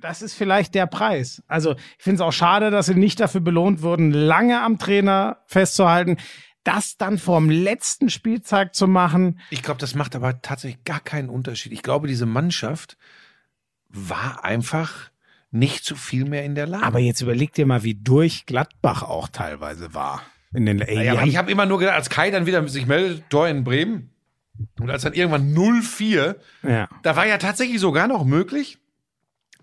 [0.00, 1.42] das ist vielleicht der Preis.
[1.46, 5.38] Also ich finde es auch schade, dass sie nicht dafür belohnt wurden, lange am Trainer
[5.46, 6.18] festzuhalten.
[6.62, 11.28] Das dann vorm letzten Spieltag zu machen, Ich glaube, das macht aber tatsächlich gar keinen
[11.28, 11.72] Unterschied.
[11.72, 12.96] Ich glaube, diese Mannschaft
[13.88, 15.10] war einfach
[15.50, 16.84] nicht zu viel mehr in der Lage.
[16.84, 20.22] aber jetzt überleg dir mal, wie durch Gladbach auch teilweise war.
[20.54, 23.28] In den, ey, ja, ich habe immer nur gedacht, als Kai dann wieder sich meldet,
[23.28, 24.10] Tor in Bremen,
[24.80, 26.88] und als dann irgendwann 0-4, ja.
[27.02, 28.78] da war ja tatsächlich sogar noch möglich,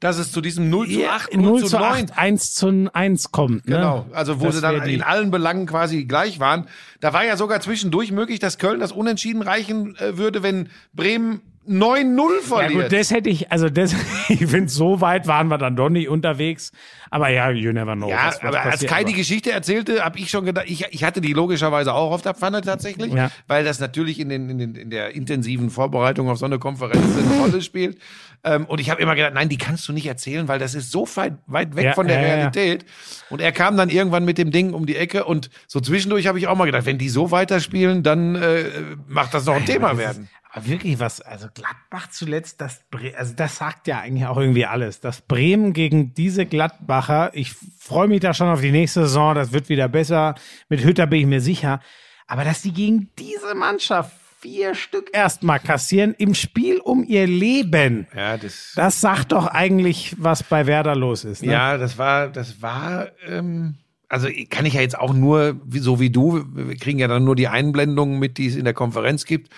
[0.01, 2.53] dass es zu diesem 0 zu Ja, 8, 0, 0 zu zu 9 8, 1
[2.55, 3.67] zu 1 kommt.
[3.67, 3.75] Ne?
[3.75, 6.67] Genau, also wo Das sie dann in allen Belangen quasi gleich waren.
[6.99, 11.41] Da war ja sogar zwischendurch möglich, dass Köln das Unentschieden reichen äh, würde, wenn Bremen
[11.67, 12.83] 9-0 Ja verliert.
[12.89, 13.93] gut, das hätte ich, also das,
[14.29, 16.71] ich finde, so weit waren wir dann doch nicht unterwegs.
[17.13, 18.09] Aber ja, you never know.
[18.09, 20.65] ja, was- was aber als passiert, Kai aber- die Geschichte erzählte, habe ich schon gedacht,
[20.69, 23.29] ich, ich hatte die logischerweise auch auf der Pfanne tatsächlich, Ja.
[23.47, 27.05] weil das natürlich in, den, in, den, in der intensiven Vorbereitung auf so eine Konferenz
[27.17, 27.97] eine Rolle spielt.
[28.43, 30.89] Ähm, und ich habe immer gedacht, nein, die kannst du nicht erzählen, weil das ist
[30.91, 32.33] so weit, weit weg Ja, von der ja, ja.
[32.35, 32.85] Realität.
[33.29, 36.39] Und er kam dann irgendwann mit dem Ding um die Ecke und so zwischendurch habe
[36.39, 38.63] ich auch mal gedacht, wenn die so weiterspielen, dann äh,
[39.07, 40.27] macht das noch ein Thema werden.
[40.53, 42.81] Aber wirklich was, also Gladbach zuletzt, das,
[43.17, 44.99] also das sagt ja eigentlich auch irgendwie alles.
[44.99, 49.53] Das Bremen gegen diese Gladbacher, ich freue mich da schon auf die nächste Saison, das
[49.53, 50.35] wird wieder besser.
[50.67, 51.79] Mit Hütter bin ich mir sicher.
[52.27, 54.11] Aber dass die gegen diese Mannschaft
[54.41, 60.15] vier Stück erstmal kassieren im Spiel um ihr Leben, Ja, das, das sagt doch eigentlich,
[60.17, 61.43] was bei Werder los ist.
[61.43, 61.51] Ne?
[61.53, 63.75] ja, das war, das war, ähm,
[64.09, 67.35] also kann ich ja jetzt auch nur, so wie du, wir kriegen ja dann nur
[67.35, 69.49] die Einblendungen mit, die es in der Konferenz gibt.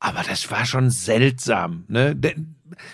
[0.00, 1.84] Aber das war schon seltsam.
[1.88, 2.16] Ne?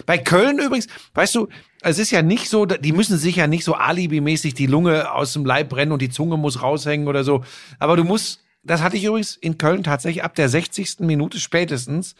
[0.04, 1.48] Bei Köln übrigens, weißt du,
[1.82, 5.32] es ist ja nicht so, die müssen sich ja nicht so alibimäßig die Lunge aus
[5.32, 7.44] dem Leib brennen und die Zunge muss raushängen oder so.
[7.78, 11.00] Aber du musst, das hatte ich übrigens in Köln tatsächlich ab der 60.
[11.00, 12.16] Minute spätestens.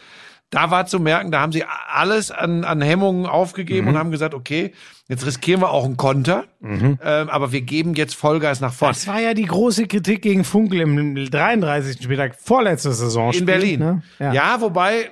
[0.51, 4.33] Da war zu merken, da haben sie alles an, an Hemmungen aufgegeben und haben gesagt,
[4.33, 4.73] okay,
[5.09, 8.95] jetzt riskieren wir auch einen Konter, ähm, aber wir geben jetzt Vollgas nach vorne.
[8.95, 12.01] Das war ja die große Kritik gegen Funkel im 33.
[12.03, 13.33] Spieltag, vorletzte Saison.
[13.33, 13.81] In Berlin.
[13.81, 14.03] Ne?
[14.21, 14.61] Ja.
[14.61, 15.09] wobei, äh,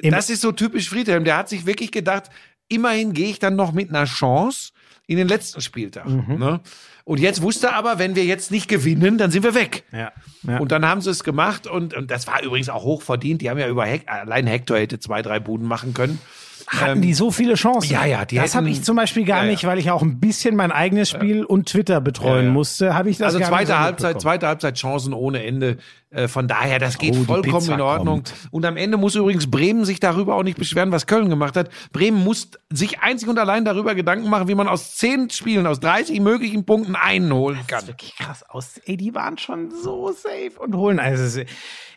[0.00, 1.24] Im- das ist so typisch Friedhelm.
[1.24, 2.24] Der hat sich wirklich gedacht,
[2.68, 4.72] immerhin gehe ich dann noch mit einer Chance
[5.08, 6.06] in den letzten Spieltag.
[6.06, 6.38] Mhm.
[6.38, 6.60] Ne?
[7.04, 9.84] Und jetzt wusste er aber, wenn wir jetzt nicht gewinnen, dann sind wir weg.
[9.90, 10.12] Ja.
[10.46, 10.58] ja.
[10.58, 13.40] Und dann haben sie es gemacht und, und das war übrigens auch hoch verdient.
[13.40, 16.20] Die haben ja über Hek allein Hector hätte zwei, drei Buden machen können.
[16.66, 17.90] hatten die so viele Chancen.
[17.90, 20.20] ja, ja, die das habe ich zum Beispiel gar Ja, nicht, weil ich auch ein
[20.20, 23.72] bisschen mein eigenes Spiel und Twitter betreuen musste, habe ich das Also gar nicht zweite
[23.72, 25.78] so Halbzeit, zweite Halbzeit Chancen ohne Ende.
[26.10, 28.16] Äh, Von daher, das geht Oh, vollkommen in Ordnung.
[28.24, 28.34] kommt.
[28.50, 31.68] Und am Ende muss übrigens Bremen sich darüber auch nicht beschweren, was Köln gemacht hat.
[31.92, 35.80] Bremen muss sich einzig und allein darüber Gedanken machen, wie man aus zehn Spielen, aus
[35.80, 37.66] 30 möglichen Punkten einen holen kann.
[37.68, 38.78] Das ist wirklich krass aus.
[38.86, 40.98] Ey, die waren schon so safe und holen.
[40.98, 41.48] Also es ist,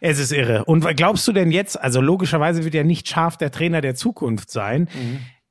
[0.02, 0.66] es ist irre.
[0.66, 4.52] Und glaubst du denn jetzt, also logischerweise wird ja nicht scharf der Trainer der Zukunft
[4.52, 4.90] sein.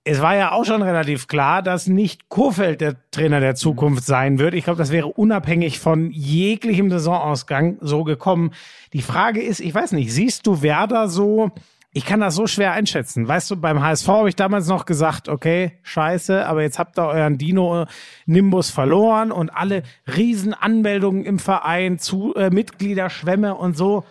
[0.03, 4.39] Es war ja auch schon relativ klar, dass nicht Kurfeld der Trainer der Zukunft sein
[4.39, 4.55] wird.
[4.55, 8.53] Ich glaube, das wäre unabhängig von jeglichem Saisonausgang so gekommen.
[8.95, 11.51] Die Frage ist, ich weiß nicht, siehst du Werder so,
[11.93, 13.27] ich kann das so schwer einschätzen.
[13.27, 17.07] Weißt du, beim HSV habe ich damals noch gesagt, okay, scheiße, aber jetzt habt ihr
[17.07, 24.05] euren Dino-Nimbus verloren und alle Riesenanmeldungen im Verein zu äh, Mitgliederschwämme und so.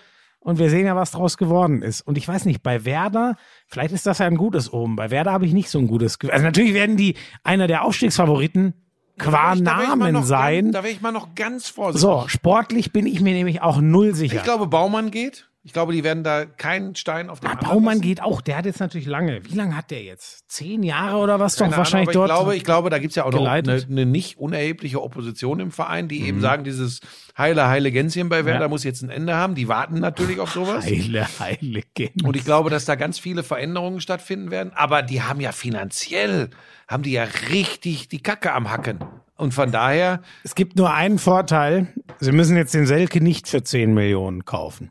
[0.49, 2.01] Und wir sehen ja, was draus geworden ist.
[2.01, 3.35] Und ich weiß nicht, bei Werder,
[3.67, 4.95] vielleicht ist das ja ein gutes Oben.
[4.95, 6.33] Bei Werder habe ich nicht so ein gutes Gefühl.
[6.33, 8.73] Also natürlich werden die einer der Aufstiegsfavoriten
[9.19, 10.65] qua Da ich Namen noch sein.
[10.65, 12.01] Ganz, da wäre ich mal noch ganz vorsichtig.
[12.01, 14.37] So, sportlich bin ich mir nämlich auch null sicher.
[14.37, 15.48] Ich glaube, Baumann geht.
[15.69, 18.01] Ich glaube, die werden da keinen Stein auf den Ah, anderen Baumann lassen.
[18.01, 19.45] geht auch, der hat jetzt natürlich lange.
[19.45, 20.49] Wie lange hat der jetzt?
[20.49, 21.57] Zehn Jahre oder was?
[21.57, 22.39] Keine doch wahrscheinlich Ahnung, aber dort.
[22.39, 25.69] Ich glaube, ich glaube, da gibt's ja auch noch eine, eine nicht unerhebliche Opposition im
[25.71, 26.25] Verein, die Mhm.
[26.25, 27.01] eben sagen, dieses
[27.37, 29.53] heile, heile Gänschen bei Werder muss jetzt ein Ende haben.
[29.53, 30.83] Die warten natürlich auf sowas.
[30.85, 32.25] heile, heile Gänse.
[32.25, 34.71] Und ich glaube, dass da ganz viele Veränderungen stattfinden werden.
[34.73, 36.49] Aber die haben ja finanziell,
[36.87, 38.97] haben die ja richtig die Kacke am Hacken.
[39.37, 41.93] Und von daher, Es gibt nur einen Vorteil.
[42.19, 44.89] Sie müssen jetzt den Selke nicht für 10 Millionen kaufen.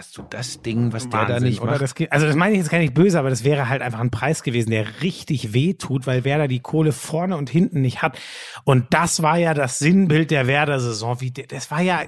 [0.00, 1.72] Hast du das Ding, was der da Wahnsinn, nicht oder?
[1.72, 1.82] macht.
[1.82, 4.10] Das, also das meine ich jetzt gar nicht böse, aber das wäre halt einfach ein
[4.10, 8.18] Preis gewesen, der richtig weh tut, weil Werder die Kohle vorne und hinten nicht hat.
[8.64, 11.18] Und das war ja das Sinnbild der Werder-Saison.
[11.20, 12.00] Der- Das war ja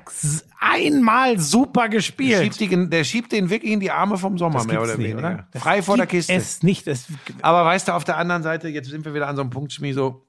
[0.58, 2.54] einmal super Der gespielt.
[2.54, 5.18] schiebt, die, der schiebt den wirklich in die Arme vom Sommer, mehr oder weniger.
[5.18, 5.46] oder?
[5.52, 6.32] Das Frei vor der Kiste.
[6.32, 6.86] Es nicht.
[6.86, 7.06] Es,
[7.42, 9.72] Aber weißt du, auf der anderen Seite, jetzt sind wir wieder an so einem Punkt,
[9.72, 10.24] Schmi, so,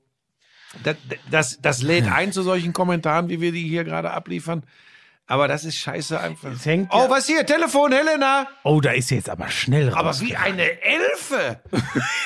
[0.83, 0.97] das,
[1.31, 4.63] das, das lädt ein zu solchen Kommentaren, wie wir die hier gerade abliefern.
[5.33, 6.51] Aber das ist scheiße einfach.
[6.51, 7.43] Es hängt oh, ja- was hier?
[7.43, 8.47] Telefon, Helena!
[8.63, 9.97] oh, da ist sie jetzt aber schnell raus.
[9.97, 11.59] Aber wie eine Elfe!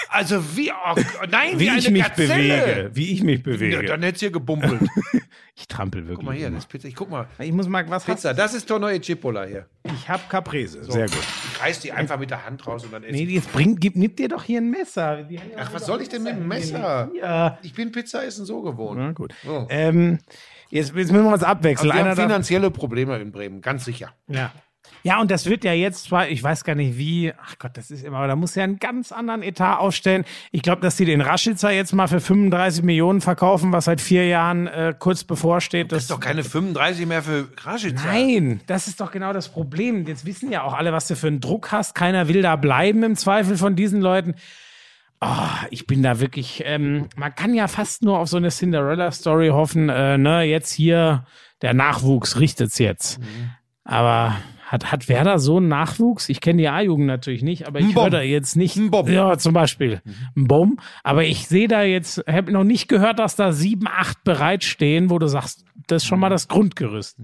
[0.10, 0.96] Also wie, oh,
[1.30, 2.28] nein, wie, wie eine ich mich Gazelle.
[2.34, 2.90] bewege.
[2.94, 3.86] Wie ich mich Ja, bewege.
[3.86, 4.80] dann hätt's hier gebumpelt.
[5.56, 6.18] ich trampel wirklich.
[6.18, 6.56] Guck mal hier, immer.
[6.56, 6.88] das ist Pizza.
[6.88, 7.28] Ich guck mal.
[7.40, 9.66] Ich muss mal was Pizza, das ist Tonno e Cipolla hier.
[9.84, 10.84] Ich habe Caprese.
[10.86, 11.24] Sehr gut.
[11.62, 13.32] reiß die einfach mit der Hand raus und dann esse Nee, ich.
[13.32, 15.30] jetzt bring, gib, nimm dir doch hier ein Messer.
[15.30, 17.12] Ja Ach, was soll ich denn mit dem Messer?
[17.14, 17.60] Ja.
[17.62, 18.98] Ich bin Pizza essen so gewohnt.
[19.00, 19.34] Na gut.
[19.48, 19.66] Oh.
[19.70, 20.20] Ähm,
[20.70, 21.92] jetzt, jetzt müssen wir uns abwechseln.
[21.92, 24.14] Also wir Einer haben finanzielle Probleme in Bremen, ganz sicher.
[24.28, 24.52] Ja.
[25.04, 27.92] Ja, und das wird ja jetzt zwar, ich weiß gar nicht wie, ach Gott, das
[27.92, 30.26] ist immer, aber da muss ja einen ganz anderen Etat aufstellen.
[30.52, 34.28] Ich glaube, dass die den Raschitzer jetzt mal für 35 Millionen verkaufen, was seit vier
[34.28, 35.92] Jahren äh, kurz bevorsteht.
[35.92, 38.06] Das ist doch keine 35 mehr für Kraschitzer.
[38.06, 40.06] Nein, das ist doch genau das Problem.
[40.08, 41.96] Jetzt wissen ja auch alle, was du für einen Druck hast.
[41.96, 44.36] Keiner will da bleiben im Zweifel von diesen Leuten.
[45.20, 49.50] Oh, ich bin da wirklich, ähm, man kann ja fast nur auf so eine Cinderella-Story
[49.50, 51.26] hoffen, äh, ne, jetzt hier,
[51.64, 53.20] der Nachwuchs richtet's jetzt.
[53.84, 54.36] Aber
[54.68, 56.28] hat, hat Werder so einen Nachwuchs?
[56.28, 58.76] Ich kenne die A-Jugend natürlich nicht, aber ich höre da jetzt nicht.
[58.76, 59.08] Ein Bom.
[59.08, 60.02] Ja, zum Beispiel.
[60.36, 60.78] Ein Bom.
[61.04, 65.20] Aber ich sehe da jetzt, habe noch nicht gehört, dass da sieben, acht bereitstehen, wo
[65.20, 67.18] du sagst, das ist schon mal das Grundgerüst.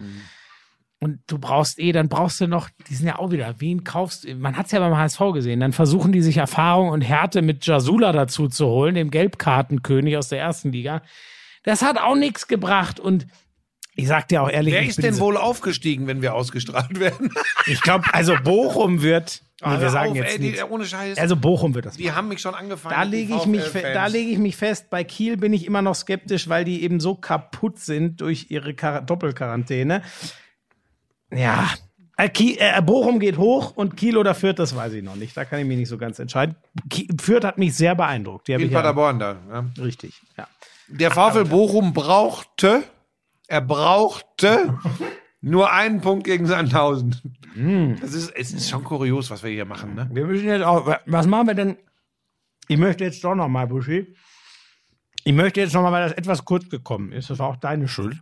[1.03, 4.23] Und du brauchst eh, dann brauchst du noch, die sind ja auch wieder, wen kaufst
[4.23, 4.35] du?
[4.35, 7.65] Man hat es ja beim HSV gesehen, dann versuchen die sich Erfahrung und Härte mit
[7.65, 11.01] Jasula dazu zu holen, dem Gelbkartenkönig aus der ersten Liga.
[11.63, 13.27] Das hat auch nichts gebracht und
[13.95, 17.31] ich sag dir auch ehrlich, Wer ist denn so- wohl aufgestiegen, wenn wir ausgestrahlt werden?
[17.67, 21.17] Ich glaube, also Bochum wird, nee, Hör wir sagen auf, jetzt ey, die, ohne Scheiß.
[21.17, 21.95] Also Bochum wird das.
[21.95, 22.93] die haben mich schon angefangen.
[22.95, 24.89] Da lege ich mich, da lege ich mich fest.
[24.89, 28.73] Bei Kiel bin ich immer noch skeptisch, weil die eben so kaputt sind durch ihre
[28.73, 30.01] Quar Doppelquarantäne.
[31.35, 31.69] Ja,
[32.17, 35.35] äh, äh, Bochum geht hoch und Kiel oder Fürth, das weiß ich noch nicht.
[35.35, 36.55] Da kann ich mich nicht so ganz entscheiden.
[37.19, 38.47] Fürth hat mich sehr beeindruckt.
[38.47, 39.37] Die in ja, Paderborn da.
[39.51, 39.65] Ja.
[39.83, 40.21] richtig.
[40.37, 40.47] Ja.
[40.87, 42.83] Der VfL Bochum brauchte,
[43.47, 44.77] er brauchte
[45.41, 47.19] nur einen Punkt gegen Sandhausen.
[47.55, 47.97] Hm.
[47.99, 49.95] Das ist, es ist schon kurios, was wir hier machen.
[49.95, 50.09] Ne?
[50.11, 50.95] Wir müssen jetzt auch.
[51.05, 51.77] Was machen wir denn?
[52.67, 54.15] Ich möchte jetzt doch noch mal, Buschi.
[55.23, 57.29] Ich möchte jetzt noch mal, weil das etwas kurz gekommen ist.
[57.29, 58.17] Das war auch deine Schuld.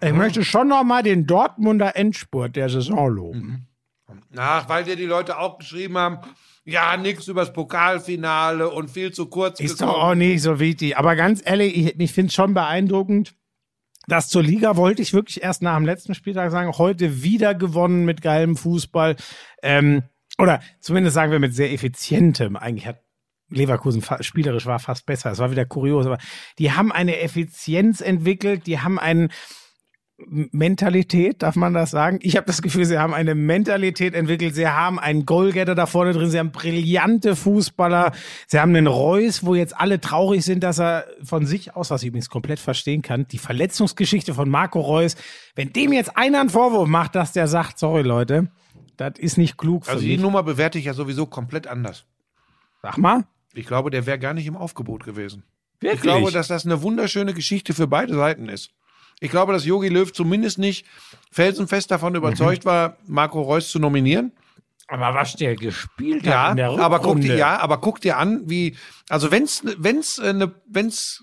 [0.00, 3.68] Ich möchte schon noch mal den Dortmunder Endspurt der Saison loben.
[4.36, 6.18] Ach, weil dir die Leute auch geschrieben haben,
[6.64, 9.92] ja, nix übers Pokalfinale und viel zu kurz Ist gekommen.
[9.92, 10.96] doch auch nicht so wichtig.
[10.96, 13.34] Aber ganz ehrlich, ich, ich finde es schon beeindruckend.
[14.06, 16.72] Das zur Liga wollte ich wirklich erst nach dem letzten Spieltag sagen.
[16.78, 19.16] Heute wieder gewonnen mit geilem Fußball.
[19.62, 20.02] Ähm,
[20.38, 22.56] oder zumindest sagen wir mit sehr effizientem.
[22.56, 23.02] Eigentlich hat
[23.50, 25.30] Leverkusen spielerisch war fast besser.
[25.32, 26.06] Es war wieder kurios.
[26.06, 26.18] Aber
[26.58, 28.66] die haben eine Effizienz entwickelt.
[28.66, 29.30] Die haben einen
[30.26, 32.18] Mentalität, darf man das sagen?
[32.22, 34.54] Ich habe das Gefühl, sie haben eine Mentalität entwickelt.
[34.54, 36.28] Sie haben einen Goalgetter da vorne drin.
[36.28, 38.12] Sie haben brillante Fußballer.
[38.48, 42.02] Sie haben einen Reus, wo jetzt alle traurig sind, dass er von sich aus, was
[42.02, 45.14] ich übrigens komplett verstehen kann, die Verletzungsgeschichte von Marco Reus,
[45.54, 48.48] wenn dem jetzt einer einen Vorwurf macht, dass der sagt, sorry Leute,
[48.96, 50.20] das ist nicht klug für Also die mich.
[50.20, 52.06] Nummer bewerte ich ja sowieso komplett anders.
[52.82, 53.24] Sag mal.
[53.54, 55.44] Ich glaube, der wäre gar nicht im Aufgebot gewesen.
[55.80, 55.94] Wirklich?
[55.94, 58.72] Ich glaube, dass das eine wunderschöne Geschichte für beide Seiten ist.
[59.20, 60.86] Ich glaube, dass Jogi Löw zumindest nicht
[61.32, 62.68] felsenfest davon überzeugt Mhm.
[62.68, 64.32] war, Marco Reus zu nominieren.
[64.90, 66.84] aber was der gespielt hat Ja, in der Rückrunde.
[66.86, 68.74] aber guck dir, ja, aber guck dir an, wie,
[69.10, 71.22] also wenn's, wenn's, äh, ne, wenn's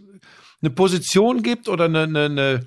[0.61, 2.65] eine Position gibt oder eine, eine, eine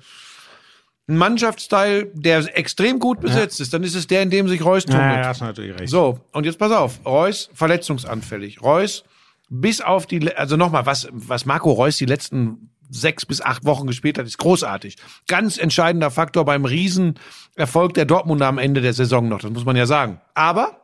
[1.07, 4.85] ein Mannschaftsteil, der extrem gut besetzt ist, dann ist es der, in dem sich Reus
[4.85, 5.01] tummelt.
[5.15, 5.89] Ja, ja, hast natürlich recht.
[5.89, 7.03] So, und jetzt pass auf.
[7.05, 8.61] Reus, verletzungsanfällig.
[8.61, 9.03] Reus,
[9.49, 13.87] bis auf die, also nochmal, was, was Marco Reus die letzten sechs bis acht Wochen
[13.87, 14.95] gespielt hat, ist großartig.
[15.27, 19.75] Ganz entscheidender Faktor beim Riesenerfolg der Dortmunder am Ende der Saison noch, das muss man
[19.75, 20.19] ja sagen.
[20.33, 20.81] Aber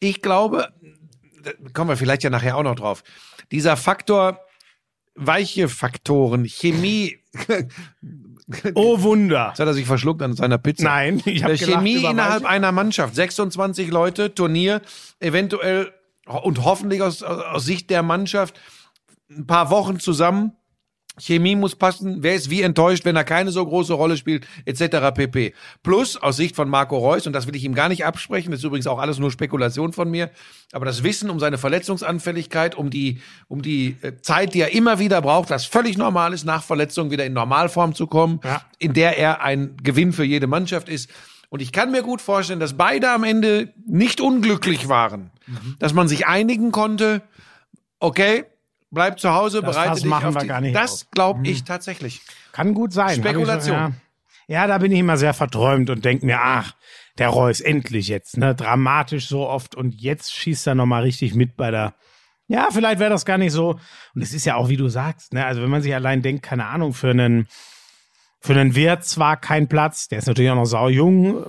[0.00, 0.68] ich glaube,
[1.42, 3.02] da kommen wir vielleicht ja nachher auch noch drauf,
[3.50, 4.40] dieser Faktor,
[5.14, 7.18] weiche Faktoren, Chemie,
[8.74, 9.48] Oh Wunder.
[9.50, 10.84] jetzt hat er sich verschluckt an seiner Pizza.
[10.84, 13.14] Nein, ich habe Chemie innerhalb einer Mannschaft.
[13.14, 14.80] 26 Leute, Turnier,
[15.20, 15.92] eventuell
[16.26, 18.58] und hoffentlich aus, aus Sicht der Mannschaft
[19.30, 20.52] ein paar Wochen zusammen.
[21.18, 22.22] Chemie muss passen.
[22.22, 25.12] Wer ist wie enttäuscht, wenn er keine so große Rolle spielt, etc.
[25.14, 25.54] pp.
[25.82, 28.60] Plus aus Sicht von Marco Reus, und das will ich ihm gar nicht absprechen, das
[28.60, 30.30] ist übrigens auch alles nur Spekulation von mir,
[30.72, 34.98] aber das Wissen um seine Verletzungsanfälligkeit, um die, um die äh, Zeit, die er immer
[34.98, 38.62] wieder braucht, was völlig normal ist, nach Verletzung wieder in Normalform zu kommen, Ja.
[38.78, 41.10] in der er ein Gewinn für jede Mannschaft ist.
[41.50, 45.30] Und ich kann mir gut vorstellen, dass beide am Ende nicht unglücklich waren,
[45.78, 47.22] dass man sich einigen konnte,
[48.00, 48.44] okay,
[48.90, 51.46] bleib zu Hause, Das bereite Fass dich machen auf wir die, gar nicht Das glaube
[51.46, 52.20] ich tatsächlich.
[52.52, 53.16] Kann gut sein.
[53.16, 53.76] Spekulation.
[53.76, 53.92] So, ja.
[54.62, 56.74] ja, da bin ich immer sehr verträumt und denke mir, ach,
[57.18, 58.54] der Reus, endlich jetzt, ne?
[58.54, 61.94] Dramatisch so oft und jetzt schießt er nochmal richtig mit bei der.
[62.46, 63.78] Ja, vielleicht wäre das gar nicht so.
[64.14, 65.44] Und es ist ja auch, wie du sagst, ne?
[65.44, 67.48] Also wenn man sich allein denkt, keine Ahnung, für einen
[68.40, 71.42] für einen Wirt zwar kein Platz, der ist natürlich auch noch sau jung.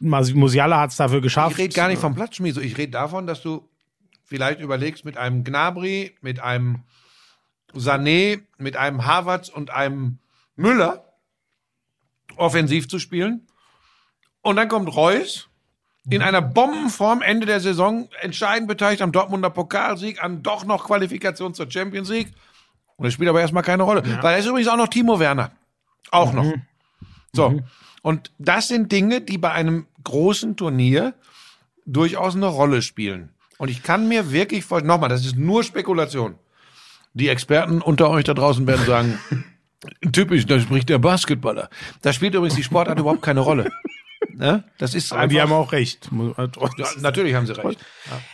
[0.00, 1.52] äh, Musiala hat es dafür geschafft.
[1.52, 3.68] Ich rede gar nicht vom Platzschmied, ich rede davon, dass du
[4.24, 6.84] vielleicht überlegst, mit einem Gnabry, mit einem
[7.74, 10.18] Sané, mit einem Havertz und einem
[10.56, 11.04] Müller
[12.36, 13.46] offensiv zu spielen.
[14.42, 15.48] Und dann kommt Reus
[16.10, 21.54] in einer Bombenform Ende der Saison entscheidend beteiligt am Dortmunder Pokalsieg, an doch noch Qualifikation
[21.54, 22.32] zur Champions League.
[22.96, 24.04] Und das spielt aber erstmal keine Rolle.
[24.04, 25.52] Weil da ist übrigens auch noch Timo Werner.
[26.10, 26.52] Auch noch.
[27.32, 27.60] So.
[28.02, 31.14] Und das sind Dinge, die bei einem großen Turnier
[31.86, 33.30] durchaus eine Rolle spielen.
[33.62, 36.34] Und ich kann mir wirklich vorstellen, nochmal, das ist nur Spekulation.
[37.14, 39.20] Die Experten unter euch da draußen werden sagen,
[40.12, 41.70] typisch, da spricht der Basketballer.
[42.00, 43.70] Da spielt übrigens die Sportart überhaupt keine Rolle.
[44.34, 44.64] Ne?
[44.78, 46.10] Das ist Aber die einfach, haben auch recht.
[46.52, 47.78] Trotzdem ja, natürlich haben sie recht.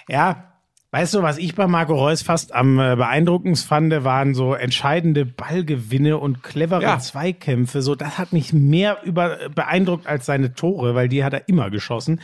[0.09, 0.55] Ja,
[0.93, 5.27] weißt du, was ich bei Marco Reus fast am äh, beeindruckendsten fand, waren so entscheidende
[5.27, 6.99] Ballgewinne und clevere Ja.
[7.01, 7.83] Zweikämpfe.
[7.83, 11.49] So, das hat mich mehr über äh, beeindruckt als seine Tore, weil die hat er
[11.49, 12.23] immer geschossen.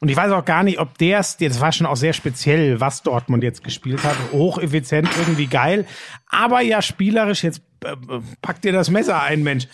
[0.00, 2.80] Und ich weiß auch gar nicht, ob der es, das war schon auch sehr speziell,
[2.80, 4.16] was Dortmund jetzt gespielt hat.
[4.32, 5.86] Hocheffizient, irgendwie geil.
[6.28, 7.96] Aber ja, spielerisch, jetzt äh,
[8.40, 9.66] packt dir das Messer ein, Mensch.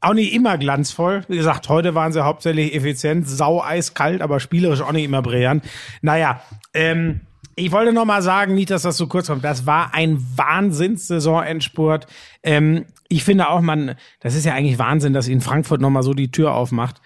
[0.00, 1.24] Auch nicht immer glanzvoll.
[1.28, 5.62] Wie gesagt, heute waren sie hauptsächlich effizient, sau eiskalt, aber spielerisch auch nicht immer brillant.
[6.00, 6.40] Naja,
[6.72, 7.20] ähm,
[7.54, 9.44] ich wollte noch mal sagen, nicht, dass das so kurz kommt.
[9.44, 12.06] Das war ein Wahnsinns-Saisonendspurt.
[12.42, 16.02] Ähm, ich finde auch, man, das ist ja eigentlich Wahnsinn, dass in Frankfurt noch mal
[16.02, 17.02] so die Tür aufmacht.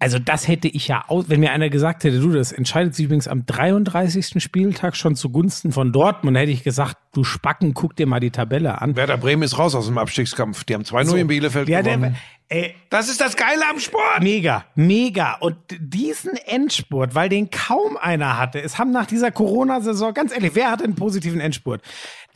[0.00, 3.06] Also das hätte ich ja aus, wenn mir einer gesagt hätte, du, das entscheidet sich
[3.06, 4.40] übrigens am 33.
[4.40, 8.80] Spieltag schon zugunsten von Dortmund, hätte ich gesagt, du Spacken, guck dir mal die Tabelle
[8.80, 8.94] an.
[8.94, 10.62] Werder Bremen ist raus aus dem Abstiegskampf.
[10.62, 12.16] Die haben 2-0 in Bielefeld Ja, gewonnen.
[12.48, 14.20] der, ey, das ist das Geile am Sport.
[14.22, 15.34] Mega, mega.
[15.40, 20.52] Und diesen Endspurt, weil den kaum einer hatte, es haben nach dieser Corona-Saison, ganz ehrlich,
[20.54, 21.82] wer hatte einen positiven Endspurt?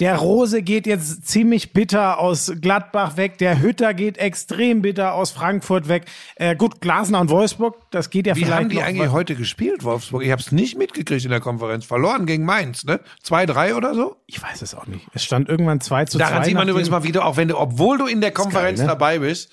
[0.03, 5.31] Der Rose geht jetzt ziemlich bitter aus Gladbach weg, der Hütter geht extrem bitter aus
[5.31, 6.07] Frankfurt weg.
[6.35, 9.85] Äh, gut, Glasner und Wolfsburg, das geht ja Wie vielleicht haben die eigentlich heute gespielt,
[9.85, 10.25] Wolfsburg?
[10.25, 11.85] Ich habe es nicht mitgekriegt in der Konferenz.
[11.85, 12.99] Verloren gegen Mainz, ne?
[13.25, 14.17] 2-3 oder so?
[14.27, 15.07] ich weiß es auch nicht.
[15.15, 16.25] Es stand irgendwann 2 zu 2.
[16.25, 18.87] Daran sieht man übrigens mal wieder, auch wenn du, obwohl du in der Konferenz geil,
[18.89, 18.93] ne?
[18.93, 19.53] dabei bist,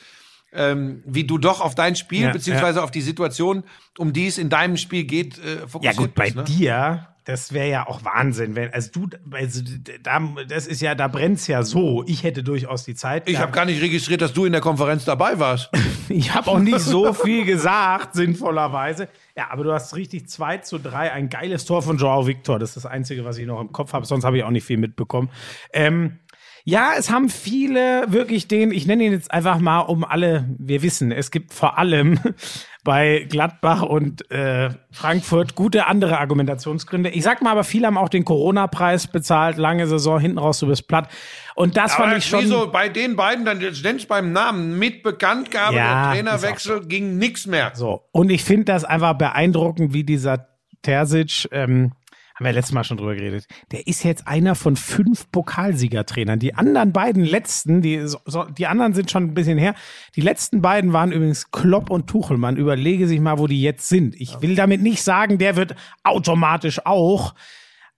[0.53, 3.63] ähm, wie du doch auf dein Spiel Ja, beziehungsweise auf die Situation,
[3.97, 6.35] um die es in deinem Spiel geht, äh, Ja fokussiert gut, bei bist.
[6.37, 6.43] Ne?
[6.43, 9.61] dir, das wäre ja auch Wahnsinn, wenn also du, also
[10.01, 12.03] da, das ist ja, da brennt's ja so.
[12.07, 13.29] Ich hätte durchaus die Zeit.
[13.29, 15.69] Ich habe gar nicht registriert, dass du in der Konferenz dabei warst.
[16.11, 19.09] Ich habe auch nicht so viel gesagt, sinnvollerweise.
[19.37, 22.57] Ja, aber du hast richtig 2 zu 3, ein geiles Tor von Joao Victor.
[22.57, 24.07] Das ist das Einzige, was ich noch im Kopf habe.
[24.07, 25.29] Sonst habe ich auch nicht viel mitbekommen.
[25.71, 26.17] Ähm,
[26.63, 30.81] ja, es haben viele wirklich den, ich nenne ihn jetzt einfach mal um alle, wir
[30.81, 32.19] wissen, es gibt vor allem
[32.83, 37.09] bei Gladbach und äh, Frankfurt gute andere Argumentationsgründe.
[37.09, 40.67] Ich sag mal, aber viele haben auch den Corona-Preis bezahlt, lange Saison, hinten raus, du
[40.67, 41.09] bist platt.
[41.55, 42.43] Und das fand Aber ich schon.
[42.43, 47.17] wieso bei den beiden, dann jetzt nennst beim Namen, mit Bekanntgabe Ja, der Trainerwechsel ging
[47.17, 47.71] nix mehr.
[47.75, 48.03] So.
[48.11, 50.47] Und ich finde das einfach beeindruckend, wie dieser
[50.81, 51.91] Terzic, ähm,
[52.39, 56.39] haben wir letztes Mal schon drüber geredet, der ist jetzt einer von fünf Pokalsiegertrainern.
[56.39, 59.75] Die anderen beiden letzten, die, so, die anderen sind schon ein bisschen her.
[60.15, 62.37] Die letzten beiden waren übrigens Klopp und Tuchel.
[62.37, 64.15] Man überlege sich mal, wo die jetzt sind.
[64.15, 67.35] Ich will damit nicht sagen, der wird automatisch auch,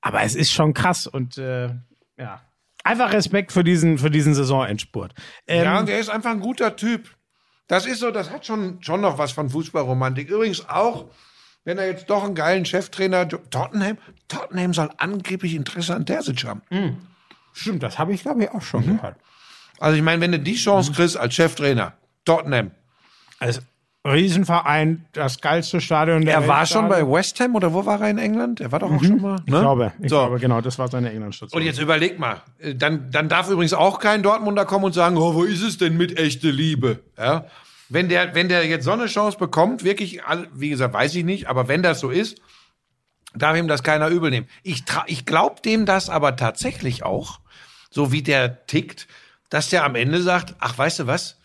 [0.01, 1.69] aber es ist schon krass und äh,
[2.17, 2.41] ja.
[2.83, 5.13] Einfach Respekt für diesen, für diesen Saisonendspurt.
[5.45, 7.15] Ähm, Ja, und er ist einfach ein guter Typ.
[7.67, 10.29] Das ist so, das hat schon, schon noch was von Fußballromantik.
[10.29, 11.11] Übrigens auch,
[11.63, 13.97] wenn er jetzt doch einen geilen Cheftrainer, Tottenham,
[14.27, 16.61] Tottenham soll angeblich Interesse an Terzic haben.
[17.53, 19.15] Stimmt, das habe ich, glaube ich, auch schon gehört.
[19.79, 21.93] Also ich meine, wenn du die Chance kriegst als Cheftrainer,
[22.23, 22.71] Tottenham.
[23.39, 23.61] Also
[24.05, 27.07] Riesenverein, das geilste Stadion der Er war schon bei.
[27.07, 28.59] West Ham oder wo war er in England?
[28.59, 29.35] Er war doch auch schon mal.
[29.35, 29.41] Ne?
[29.45, 30.15] Ich glaube, ich so.
[30.17, 31.59] glaube, genau, das war seine England-Station.
[31.59, 35.17] Und jetzt überleg mal, äh, dann, dann darf übrigens auch kein Dortmunder kommen und sagen,
[35.17, 36.99] oh, wo ist es denn mit echte Liebe?
[37.15, 37.45] Ja?
[37.93, 40.21] Wenn der, wenn der jetzt so eine Chance bekommt, wirklich,
[40.53, 42.41] wie gesagt, weiß ich nicht, aber wenn das so ist,
[43.35, 44.47] darf ihm das keiner übel nehmen.
[44.63, 47.39] Ich, ich glaube dem das aber tatsächlich auch,
[47.89, 49.07] so wie der tickt,
[49.49, 51.37] dass der am Ende sagt, ach, weißt du was?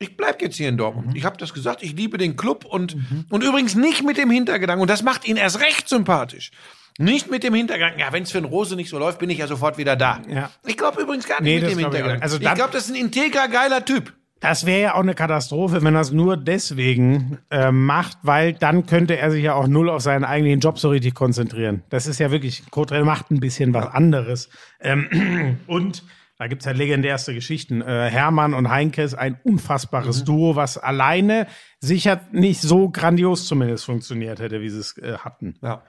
[0.00, 1.16] Ich bleib jetzt hier in Dortmund.
[1.16, 2.96] Ich habe das gesagt, ich liebe den Club und,
[3.30, 6.50] und übrigens nicht mit dem Hintergedanken, und das macht ihn erst recht sympathisch.
[6.98, 9.38] Nicht mit dem Hintergedanken, ja, wenn es für den Rose nicht so läuft, bin ich
[9.38, 10.20] ja sofort wieder da.
[10.28, 10.50] Ja.
[10.66, 12.14] Ich glaube übrigens gar nicht Nee, mit dem ich Hintergedanken.
[12.14, 12.22] nicht.
[12.22, 14.12] Also ich glaube, das ist ein integrer, geiler Typ.
[14.40, 18.86] Das wäre ja auch eine Katastrophe, wenn er es nur deswegen äh, macht, weil dann
[18.86, 21.82] könnte er sich ja auch null auf seinen eigentlichen Job so richtig konzentrieren.
[21.90, 24.48] Das ist ja wirklich, Kotrell macht ein bisschen was anderes.
[24.80, 26.04] Ähm, und
[26.38, 27.82] da gibt's ja legendärste Geschichten.
[27.82, 31.48] Äh, Hermann und Heinke ist ein unfassbares Duo, was alleine
[31.80, 35.56] sicher nicht so grandios zumindest funktioniert hätte, wie sie es äh, hatten.
[35.62, 35.82] Ja.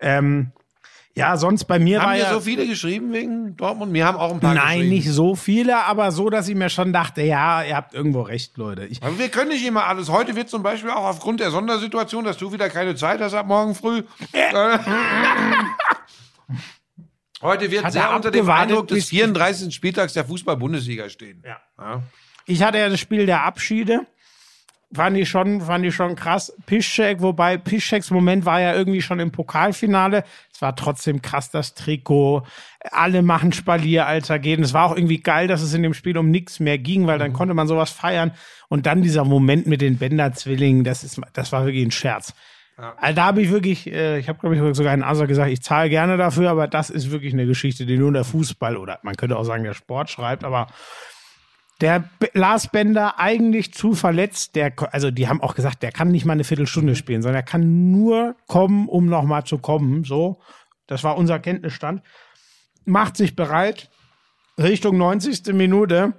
[0.00, 0.52] Ähm,
[1.16, 3.92] ja, sonst bei mir Haben war dir ja so viele geschrieben wegen Dortmund?
[3.92, 6.92] Wir haben auch ein paar Nein, nicht so viele, aber so, dass ich mir schon
[6.92, 8.86] dachte, ja, ihr habt irgendwo recht, Leute.
[8.86, 10.08] Ich, Aber wir können nicht immer alles.
[10.08, 13.46] Heute wird zum Beispiel auch aufgrund der Sondersituation, dass du wieder keine Zeit hast ab
[13.46, 14.02] morgen früh.
[14.32, 14.78] Äh,
[17.42, 19.74] Heute wird sehr er unter dem Eindruck des bis- 34.
[19.74, 21.42] Spieltags der Fußball-Bundesliga stehen.
[21.46, 21.56] Ja.
[21.78, 22.02] Ja.
[22.46, 24.06] Ich hatte ja das Spiel der Abschiede
[24.92, 26.52] fand ich schon, fand ich schon krass.
[26.66, 30.24] Piszczek, wobei Piszczeks Moment war ja irgendwie schon im Pokalfinale.
[30.52, 32.42] Es war trotzdem krass, das Trikot.
[32.90, 34.62] Alle machen Spalier, Alter, gehen.
[34.62, 37.18] Es war auch irgendwie geil, dass es in dem Spiel um nichts mehr ging, weil
[37.18, 38.32] dann konnte man sowas feiern.
[38.68, 42.34] Und dann dieser Moment mit den Bender-Zwillingen, das ist, das war wirklich ein Scherz.
[42.96, 45.60] Also da habe ich wirklich, äh, ich habe glaube ich sogar in Asa gesagt, ich
[45.60, 49.16] zahle gerne dafür, aber das ist wirklich eine Geschichte, die nur der Fußball oder man
[49.16, 50.68] könnte auch sagen der Sport schreibt, aber
[51.80, 56.10] der B Lars Bender eigentlich zu verletzt, der, also die haben auch gesagt, der kann
[56.10, 60.40] nicht mal eine Viertelstunde spielen, sondern er kann nur kommen, um nochmal zu kommen, so.
[60.86, 62.02] Das war unser Kenntnisstand.
[62.84, 63.90] Macht sich bereit,
[64.58, 65.54] Richtung 90.
[65.54, 66.14] Minute,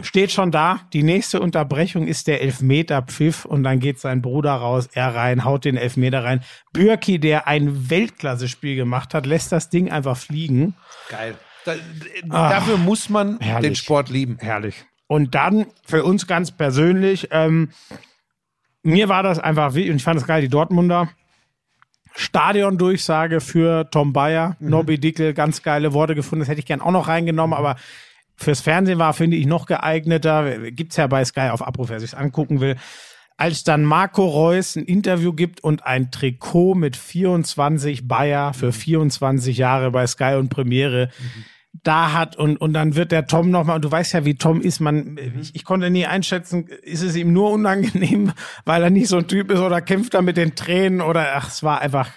[0.00, 0.80] steht schon da.
[0.92, 5.64] Die nächste Unterbrechung ist der Elfmeter-Pfiff und dann geht sein Bruder raus, er rein, haut
[5.64, 6.42] den Elfmeter rein.
[6.72, 10.74] Bürki, der ein Weltklasse-Spiel gemacht hat, lässt das Ding einfach fliegen.
[11.08, 11.36] Geil.
[11.64, 11.74] Da,
[12.24, 13.70] dafür muss man herrlich.
[13.70, 14.38] den Sport lieben.
[14.40, 14.84] Herrlich.
[15.06, 17.70] Und dann für uns ganz persönlich, ähm,
[18.82, 21.10] mir war das einfach wie, und ich fand das geil, die Dortmunder.
[22.14, 26.40] Stadiondurchsage für Tom Bayer, Nobby Dickel, ganz geile Worte gefunden.
[26.40, 27.76] Das hätte ich gern auch noch reingenommen, aber
[28.36, 30.70] fürs Fernsehen war, finde ich, noch geeigneter.
[30.72, 32.76] Gibt's ja bei Sky auf Abruf, wer sich's angucken will.
[33.36, 39.56] Als dann Marco Reus ein Interview gibt und ein Trikot mit 24 Bayer für 24
[39.56, 41.10] Jahre bei Sky und Premiere
[41.82, 44.60] da hat und, und dann wird der Tom nochmal, und du weißt ja, wie Tom
[44.60, 48.32] ist, man, ich, ich konnte nie einschätzen, ist es ihm nur unangenehm,
[48.64, 51.48] weil er nicht so ein Typ ist oder kämpft er mit den Tränen oder ach,
[51.48, 52.10] es war einfach,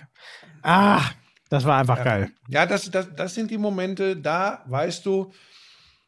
[0.62, 1.02] ah,
[1.50, 2.32] das war einfach geil.
[2.50, 5.32] Ja, das, das, das sind die Momente, da weißt du,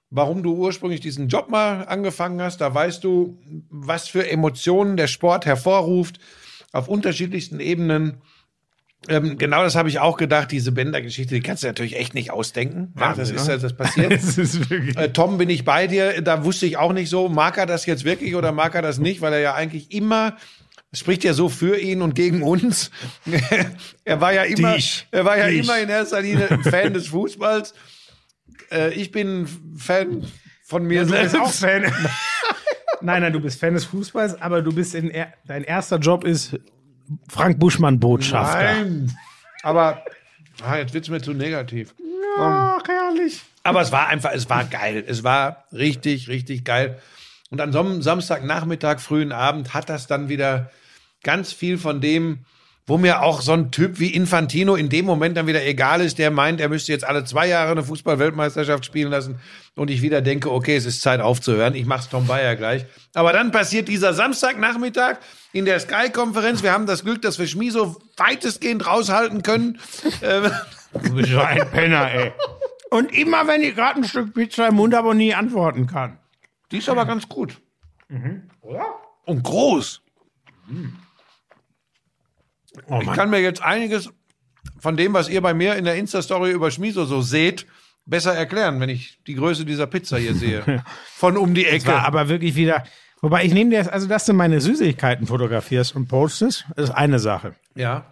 [0.10, 2.62] warum du ursprünglich diesen Job mal angefangen hast.
[2.62, 3.40] Da weißt du,
[3.70, 6.20] was für Emotionen der Sport hervorruft
[6.72, 8.22] auf unterschiedlichsten Ebenen.
[9.10, 10.52] Ähm, genau das habe ich auch gedacht.
[10.52, 12.94] Diese Bänder-Geschichte, die kannst du natürlich echt nicht ausdenken.
[13.00, 13.54] Ja, das ist ne?
[13.54, 14.12] ja das passiert.
[14.12, 14.72] Es ist.
[14.72, 16.22] Äh, Tom, bin ich bei dir.
[16.22, 18.98] Da wusste ich auch nicht so, mag er das jetzt wirklich oder mag er das
[18.98, 20.36] nicht, weil er ja eigentlich immer,
[20.94, 22.92] spricht ja so für ihn und gegen uns.
[24.04, 25.08] er war ja immer, Dich.
[25.12, 25.64] er war ja Dich.
[25.64, 27.74] immer in erster Linie ein Fan des Fußballs.
[28.72, 29.48] Äh, ich bin
[29.78, 30.26] Fan
[30.64, 31.36] von mir Du bist selbst.
[31.36, 31.84] auch Fan.
[33.02, 36.24] nein, nein, du bist Fan des Fußballs, aber du bist in, er, dein erster Job
[36.24, 36.58] ist
[37.30, 38.84] Frank Buschmann Botschafter.
[38.84, 39.18] Nein.
[39.64, 40.04] Aber
[40.64, 41.96] ah, jetzt wird's mir zu negativ.
[42.40, 43.42] Ach, herrlich.
[43.64, 45.04] Aber es war einfach, es war geil.
[45.08, 47.00] Es war richtig, richtig geil.
[47.50, 50.70] Und an so einem Samstagnachmittag, frühen Abend hat das dann wieder
[51.24, 52.46] ganz viel von dem,
[52.88, 56.18] wo mir auch so ein Typ wie Infantino in dem Moment dann wieder egal ist,
[56.18, 59.40] der meint, er müsste jetzt alle zwei Jahre eine Fußball-Weltmeisterschaft spielen lassen
[59.76, 62.86] und ich wieder denke, okay, es ist Zeit aufzuhören, ich mach's Tom Bayer gleich.
[63.14, 65.18] Aber dann passiert dieser Samstagnachmittag
[65.52, 69.80] in der Sky-Konferenz, wir haben das Glück, dass wir Schmiso weitestgehend raushalten können.
[70.24, 70.50] Ähm,
[70.94, 72.32] Du bist so ein Penner, ey.
[72.90, 76.18] Und immer, wenn ich gerade ein Stück Pizza im Mund habe und nie antworten kann.
[76.72, 77.60] Die ist aber ganz gut.
[79.26, 80.02] Und groß.
[82.88, 84.10] Oh Ich kann mir jetzt einiges
[84.80, 87.66] von dem, was ihr bei mir in der Insta-Story über Schmiso so seht,
[88.06, 90.84] besser erklären, wenn ich die Größe dieser Pizza hier sehe.
[91.14, 91.94] Von um die Ecke.
[91.94, 92.84] aber wirklich wieder.
[93.22, 97.20] Wobei ich nehme dir das, also dass du meine Süßigkeiten fotografierst und postest, ist eine
[97.20, 97.56] Sache.
[97.76, 98.12] ja.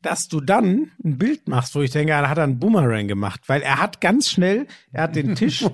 [0.00, 3.40] Dass du dann ein Bild machst, wo ich denke, da hat er einen Boomerang gemacht,
[3.48, 5.64] weil er hat ganz schnell, er hat den Tisch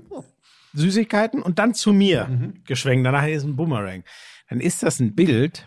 [0.72, 3.04] Süßigkeiten und dann zu mir geschwenkt.
[3.04, 4.02] Danach ist ein Boomerang.
[4.48, 5.66] Dann ist das ein Bild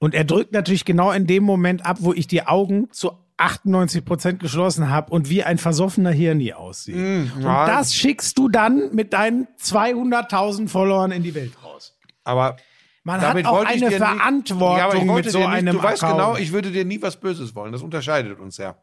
[0.00, 4.04] und er drückt natürlich genau in dem Moment ab, wo ich die Augen zu 98
[4.04, 6.96] Prozent geschlossen habe und wie ein versoffener Hirni aussieht.
[6.96, 7.66] und ja.
[7.66, 11.96] das schickst du dann mit deinen 200.000 Followern in die Welt raus.
[12.24, 12.56] Aber
[13.02, 16.18] Man hat auch eine Verantwortung ich mit so dir nicht, einem Du weißt Account.
[16.20, 17.72] genau, ich würde dir nie was Böses wollen.
[17.72, 18.76] Das unterscheidet uns ja.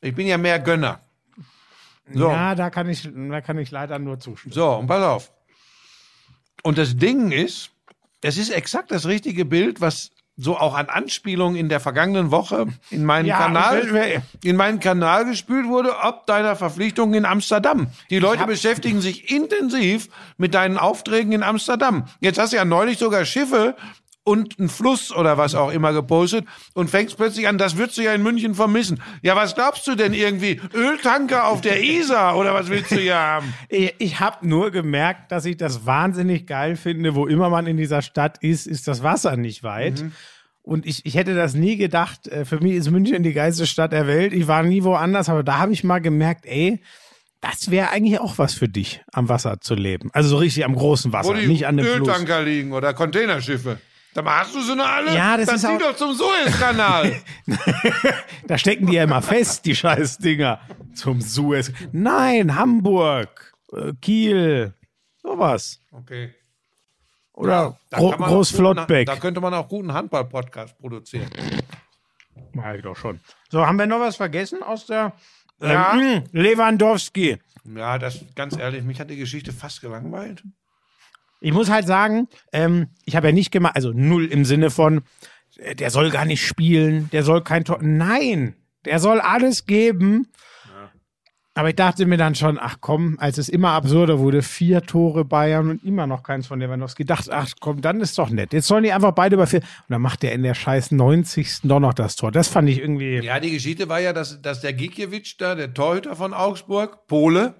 [0.00, 1.00] Ich bin ja mehr Gönner.
[2.12, 2.28] So.
[2.28, 4.52] Ja, da kann ich, da kann ich leider nur zustimmen.
[4.52, 5.32] So, und pass auf.
[6.62, 7.70] Und das Ding ist,
[8.22, 12.66] es ist exakt das richtige Bild, was so auch an Anspielungen in der vergangenen Woche
[12.90, 17.86] in meinen Ja, Kanal, in meinen Kanal gespült wurde, ob deiner Verpflichtungen in Amsterdam.
[18.10, 22.04] Die Leute beschäftigen sich intensiv mit deinen Aufträgen in Amsterdam.
[22.20, 23.76] Jetzt hast du ja neulich sogar Schiffe
[24.26, 28.02] und einen Fluss oder was auch immer gepostet und fängst plötzlich an, das würdest du
[28.02, 29.00] ja in München vermissen.
[29.22, 30.60] Ja, was glaubst du denn irgendwie?
[30.74, 33.54] Öltanker auf der Isar oder was willst du hier haben?
[33.68, 37.76] Ich, ich habe nur gemerkt, dass ich das wahnsinnig geil finde, wo immer man in
[37.76, 40.02] dieser Stadt ist, ist das Wasser nicht weit.
[40.02, 40.12] Mhm.
[40.62, 42.26] Und ich, ich hätte das nie gedacht.
[42.26, 44.32] Äh, Für mich ist München die geilste Stadt der Welt.
[44.32, 46.80] Ich war nie woanders, aber da habe ich mal gemerkt, ey,
[47.40, 50.10] das wäre eigentlich auch was für dich, am Wasser zu leben.
[50.12, 52.08] Also so richtig am großen Wasser, nicht an dem Fluss.
[52.08, 53.78] Öltanker liegen oder Containerschiffe.
[54.22, 55.14] Mal, hast du sie noch alle?
[55.14, 57.20] Ja, das Dann ist zieh auch- doch zum Suezkanal.
[58.46, 60.60] Da stecken die ja immer fest, die scheiß Dinger.
[60.94, 61.72] Zum Suez.
[61.92, 64.72] Nein, Hamburg, äh, Kiel,
[65.22, 65.80] sowas.
[65.92, 66.34] okay.
[67.32, 69.06] Oder Da Gro kann man auch Groß guten- Flottbeck?
[69.06, 71.28] Da könnte man auch guten Handball-Podcast produzieren.
[72.54, 73.20] Ja, ich doch schon.
[73.50, 75.12] So, haben wir noch was vergessen aus der
[75.60, 75.92] Ja.
[75.94, 77.36] ähm, Lewandowski?
[77.74, 80.42] Ja, das ganz ehrlich, mich hat die Geschichte fast gelangweilt.
[81.40, 85.02] Ich muss halt sagen, ähm, ich habe ja nicht gemacht, also null im Sinne von,
[85.56, 87.78] äh, der soll gar nicht spielen, der soll kein Tor.
[87.82, 90.28] Nein, der soll alles geben.
[91.56, 95.24] Aber ich dachte mir dann schon, ach komm, als es immer absurder wurde, vier Tore
[95.24, 98.52] Bayern und immer noch keins von Lewandowski, dachte, ach komm, dann ist doch nett.
[98.52, 99.60] Jetzt sollen die einfach beide über vier.
[99.60, 101.60] Und dann macht der in der scheiß 90.
[101.62, 102.30] doch noch das Tor.
[102.30, 103.20] Das fand ich irgendwie.
[103.24, 107.54] Ja, die Geschichte war ja, dass, dass der Gikiewicz da, der Torhüter von Augsburg, Pole,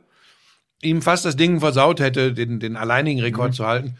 [0.86, 3.96] ihm fast das Ding versaut hätte, den, den alleinigen Rekord zu halten.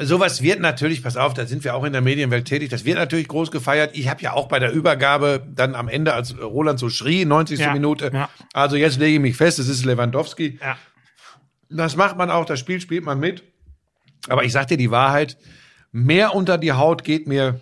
[0.00, 2.98] Sowas wird natürlich, pass auf, da sind wir auch in der Medienwelt tätig, das wird
[2.98, 3.96] natürlich groß gefeiert.
[3.96, 7.58] Ich habe ja auch bei der Übergabe dann am Ende, als Roland so schrie, 90.
[7.58, 8.28] Ja, Minute, ja.
[8.52, 10.58] also jetzt lege ich mich fest, es ist Lewandowski.
[10.62, 10.76] Ja.
[11.68, 13.42] Das macht man auch, das Spiel spielt man mit.
[14.28, 15.36] Aber ich sag dir die Wahrheit,
[15.90, 17.60] mehr unter die Haut geht mir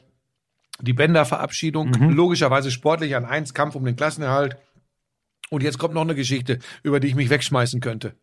[0.81, 4.57] die Bänderverabschiedung, logischerweise sportlich an eins, Kampf um den Klassenerhalt.
[5.51, 8.15] Und jetzt kommt noch eine Geschichte, über die ich mich wegschmeißen könnte.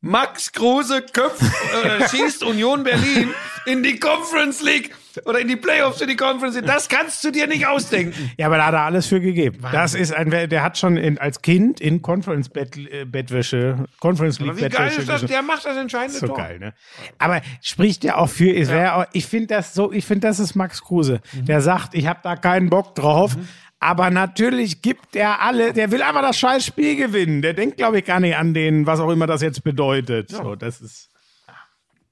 [0.00, 3.30] Max Kruse köpft, äh, schießt Union Berlin
[3.66, 4.94] in die Conference League
[5.24, 6.66] oder in die Playoffs für die Conference League.
[6.66, 8.30] Das kannst du dir nicht ausdenken.
[8.38, 9.58] Ja, aber da hat er alles für gegeben.
[9.72, 14.38] Das ist ein, der hat schon in, als Kind in Conference Bett, äh, Bettwäsche, Conference
[14.38, 15.24] League Wie geil Bettwäsche ist das?
[15.24, 16.36] Der macht das entscheidende So Tor.
[16.36, 16.74] geil, ne?
[17.18, 20.80] Aber spricht ja auch für, auch, ich finde das so, ich finde, das ist Max
[20.80, 21.20] Kruse.
[21.32, 21.46] Mhm.
[21.46, 23.36] Der sagt, ich habe da keinen Bock drauf.
[23.80, 27.42] Aber natürlich gibt er alle, der will einfach das scheiß Spiel gewinnen.
[27.42, 30.30] Der denkt, glaube ich, gar nicht an den, was auch immer das jetzt bedeutet.
[30.30, 31.10] So, das ist.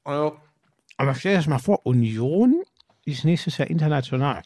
[0.04, 0.36] Also,
[0.96, 2.62] Aber stell dir das mal vor, Union
[3.04, 4.42] ist nächstes Jahr international.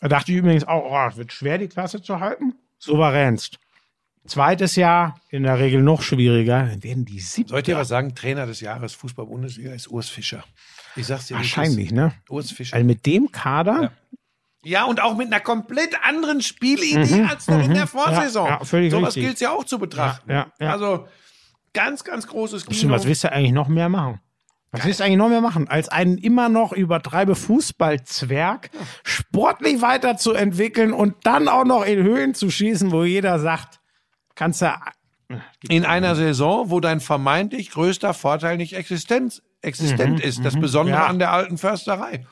[0.00, 2.54] Da dachte ich übrigens auch, oh, es wird schwer, die Klasse zu halten.
[2.78, 3.58] Souveränst.
[4.26, 6.66] Zweites Jahr in der Regel noch schwieriger.
[6.66, 7.50] Dann werden die siebte.
[7.50, 8.14] soll ich dir was sagen?
[8.14, 10.44] Trainer des Jahres Fußball-Bundesliga ist Urs Fischer.
[10.96, 11.36] Ich sag's dir.
[11.36, 12.12] Wahrscheinlich, ne?
[12.28, 12.74] Urs Fischer.
[12.76, 13.82] Also mit dem Kader.
[13.82, 13.92] Ja,
[14.86, 18.44] und auch mit einer komplett anderen Spielidee als noch in der Vorsaison.
[18.44, 20.30] Mhm, Ja, ja, völlig Sowas gilt ja auch zu betrachten.
[20.30, 20.72] Ja, ja, ja.
[20.72, 21.06] Also
[21.74, 22.92] ganz, ganz großes Stimmt, Kino.
[22.94, 24.20] was willst du eigentlich noch mehr machen?
[24.74, 28.70] Was willst du eigentlich noch mehr machen, als einen immer noch übertreibe Fußballzwerg
[29.04, 33.80] sportlich weiterzuentwickeln und dann auch noch in Höhen zu schießen, wo jeder sagt,
[34.34, 34.72] kannst du
[35.68, 40.44] in einer Saison, wo dein vermeintlich größter Vorteil nicht existenz, existent ist.
[40.44, 41.06] Das Besondere Mhm, Ja.
[41.08, 42.26] an der alten Försterei.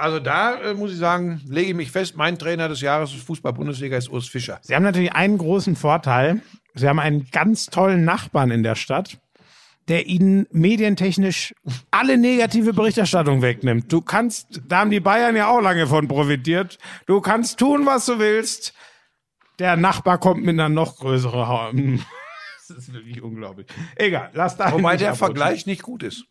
[0.00, 3.96] Also da äh, muss ich sagen, lege ich mich fest, mein Trainer des Jahres Fußball-Bundesliga
[3.96, 4.58] ist Urs Fischer.
[4.62, 6.40] Sie haben natürlich einen großen Vorteil.
[6.74, 9.18] Sie haben einen ganz tollen Nachbarn in der Stadt,
[9.88, 11.52] der ihnen medientechnisch
[11.90, 13.92] alle negative Berichterstattung wegnimmt.
[13.92, 16.78] Du kannst, da haben die Bayern ja auch lange von profitiert.
[17.06, 18.72] Du kannst tun, was du willst.
[19.58, 21.72] Der Nachbar kommt mit einer noch größeren Ha-
[22.68, 23.66] Das ist wirklich unglaublich.
[23.96, 24.70] Egal, lass da.
[24.72, 25.26] Wobei der abrutschen.
[25.26, 26.24] Vergleich nicht gut ist.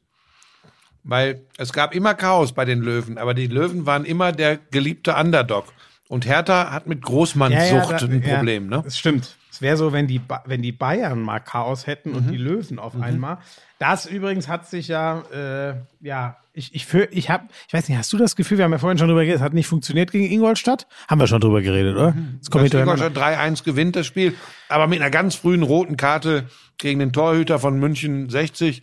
[1.04, 5.16] Weil es gab immer Chaos bei den Löwen, aber die Löwen waren immer der geliebte
[5.16, 5.66] Underdog.
[6.08, 8.82] Und Hertha hat mit Großmannssucht da- ein ja, Problem, ne?
[8.84, 9.36] Das stimmt.
[9.52, 12.16] Es wäre so, wenn die, ba wenn die Bayern mal Chaos hätten Mhm.
[12.16, 13.38] und die Löwen auf einmal.
[13.78, 17.98] Das übrigens hat sich ja, äh, ja, ich, ich, für, ich habe, ich weiß nicht,
[17.98, 20.12] hast du das Gefühl, wir haben ja vorhin schon drüber geredet, es hat nicht funktioniert
[20.12, 20.88] gegen Ingolstadt?
[21.08, 22.12] Haben wir schon drüber geredet, oder?
[22.12, 22.40] Mhm.
[22.52, 24.36] Ingolstadt 3-1 gewinnt das Spiel,
[24.68, 26.46] aber mit einer ganz frühen roten Karte
[26.78, 28.82] gegen den Torhüter von München 60.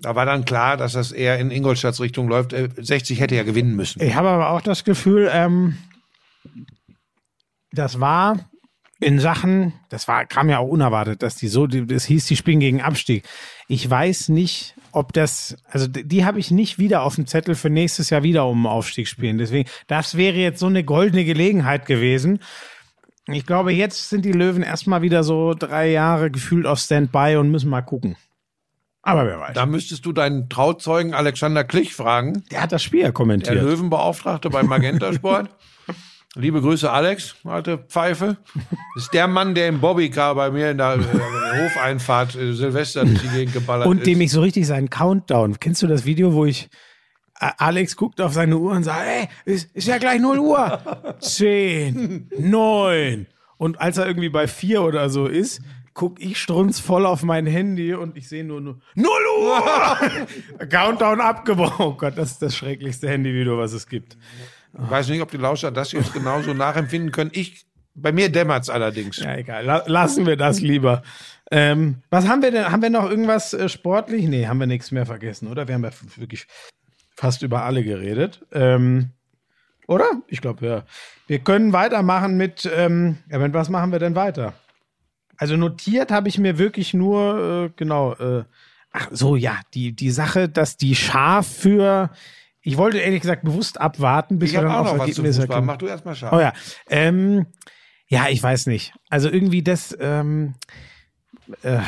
[0.00, 2.52] Da war dann klar, dass das eher in Ingolstadts Richtung läuft.
[2.52, 4.02] Äh, 60 hätte ja gewinnen müssen.
[4.02, 5.76] Ich habe aber auch das Gefühl, ähm,
[7.72, 8.48] das war
[9.00, 12.60] in Sachen, das war, kam ja auch unerwartet, dass die so, das hieß, die spielen
[12.60, 13.24] gegen Abstieg.
[13.68, 17.70] Ich weiß nicht, ob das, also die, habe ich nicht wieder auf dem Zettel für
[17.70, 19.38] nächstes Jahr wieder um Aufstieg spielen.
[19.38, 22.40] Deswegen, das wäre jetzt so eine goldene Gelegenheit gewesen.
[23.26, 27.50] Ich glaube, jetzt sind die Löwen erstmal wieder so drei Jahre gefühlt auf Standby und
[27.50, 28.16] müssen mal gucken.
[29.08, 29.54] Aber wer weiß.
[29.54, 33.56] Da müsstest du deinen Trauzeugen Alexander Klich fragen, Der hat das Spiel ja der kommentiert.
[33.56, 35.48] Löwenbeauftragte bei Magenta Sport.
[36.34, 38.36] Liebe Grüße, Alex, alte Pfeife.
[38.94, 43.06] Das ist der Mann, der im Bobbycar bei mir in der äh, Hofeinfahrt äh, Silvester
[43.06, 44.06] durch die Gegend geballert Und ist.
[44.06, 45.58] dem ich so richtig seinen Countdown.
[45.58, 46.68] Kennst du das Video, wo ich
[47.32, 51.16] Alex guckt auf seine Uhr und sagt, ey, ist, ist ja gleich 0 Uhr.
[51.20, 53.26] Zehn, neun.
[53.56, 55.62] Und als er irgendwie bei vier oder so ist,
[55.98, 59.08] guck ich strunzvoll auf mein Handy und ich sehe nur, nur 0
[59.40, 60.68] Uhr!
[60.68, 61.86] Countdown abgebrochen.
[61.86, 64.16] Oh Gott, das ist das schrecklichste Handyvideo, was es gibt.
[64.80, 67.32] Ich weiß nicht, ob die Lauscher das jetzt genauso nachempfinden können.
[67.34, 69.16] Ich, bei mir dämmert's allerdings.
[69.16, 69.64] Ja, egal.
[69.64, 71.02] La lassen wir das lieber.
[71.50, 72.70] Ähm, was haben wir denn?
[72.70, 74.28] Haben wir noch irgendwas äh, sportlich?
[74.28, 75.66] Nee, haben wir nichts mehr vergessen, oder?
[75.66, 76.46] Wir haben ja wirklich
[77.16, 78.46] fast über alle geredet.
[78.52, 79.10] Ähm,
[79.88, 80.22] oder?
[80.28, 80.84] Ich glaube, ja.
[81.26, 84.54] Wir können weitermachen mit, ähm, ja, mit was machen wir denn weiter?
[85.38, 88.44] Also notiert habe ich mir wirklich nur, äh, genau, äh,
[88.92, 92.10] ach so, ja, die, die Sache, dass die scharf für,
[92.60, 95.46] ich wollte ehrlich gesagt bewusst abwarten, bis Ich wir dann auch noch was zu Ergebnisse
[95.46, 95.66] kommen.
[95.66, 96.32] Mach du erst mal scharf.
[96.32, 96.52] Oh ja.
[96.90, 97.46] Ähm,
[98.08, 98.92] ja, ich weiß nicht.
[99.08, 100.54] Also irgendwie das, ähm,
[101.62, 101.78] äh,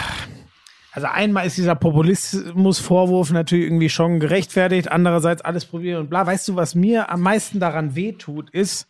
[0.93, 6.27] also einmal ist dieser Populismusvorwurf natürlich irgendwie schon gerechtfertigt, andererseits alles probieren und bla.
[6.27, 8.89] Weißt du, was mir am meisten daran wehtut, ist,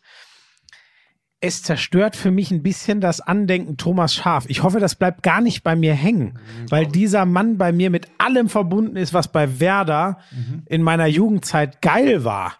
[1.40, 4.44] es zerstört für mich ein bisschen das Andenken Thomas Schaf.
[4.48, 6.38] Ich hoffe, das bleibt gar nicht bei mir hängen,
[6.68, 10.18] weil dieser Mann bei mir mit allem verbunden ist, was bei Werder
[10.66, 12.56] in meiner Jugendzeit geil war.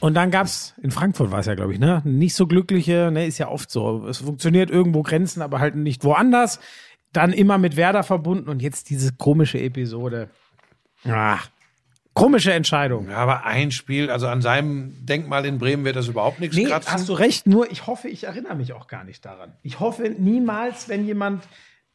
[0.00, 2.02] Und dann gab's in Frankfurt war es ja, glaube ich, ne?
[2.04, 4.06] Nicht so glückliche, ne, ist ja oft so.
[4.06, 6.60] Es funktioniert irgendwo Grenzen, aber halt nicht woanders.
[7.12, 10.28] Dann immer mit Werder verbunden und jetzt diese komische Episode.
[11.04, 11.38] Ah,
[12.14, 13.10] komische Entscheidung.
[13.10, 16.64] Ja, aber ein Spiel, also an seinem Denkmal in Bremen wird das überhaupt nichts Nee,
[16.64, 16.92] kratzen.
[16.92, 19.52] hast du recht, nur ich hoffe, ich erinnere mich auch gar nicht daran.
[19.62, 21.42] Ich hoffe niemals, wenn jemand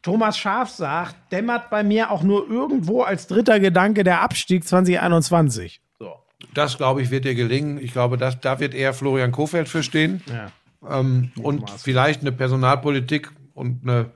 [0.02, 5.82] Thomas Schaf sagt, dämmert bei mir auch nur irgendwo als dritter Gedanke der Abstieg 2021.
[6.00, 6.14] So.
[6.54, 7.80] Das, glaube ich, wird dir gelingen.
[7.82, 10.22] Ich glaube, das, da wird eher Florian Kofeld für stehen.
[10.28, 10.52] Ja.
[11.00, 14.12] Ähm, und vielleicht eine Personalpolitik und eine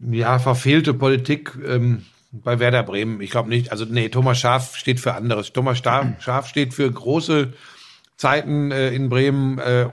[0.00, 3.20] ja, verfehlte Politik ähm, bei Werder Bremen.
[3.20, 3.70] Ich glaube nicht.
[3.70, 5.52] Also, nee, Thomas Schaf steht für anderes.
[5.52, 5.78] Thomas
[6.18, 7.52] Schaf steht für große
[8.16, 9.58] Zeiten äh, in Bremen.
[9.58, 9.90] Äh, äh,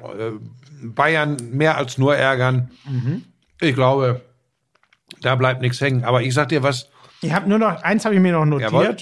[0.82, 2.72] Bayern mehr als nur ärgern.
[3.60, 4.22] Ich glaube,
[5.22, 6.06] da bleibt nichts hängen.
[6.06, 6.90] Aber ich sag dir was.
[7.22, 8.72] Ich habe nur noch, eins habe ich mir noch notiert.
[8.72, 8.98] Jawohl.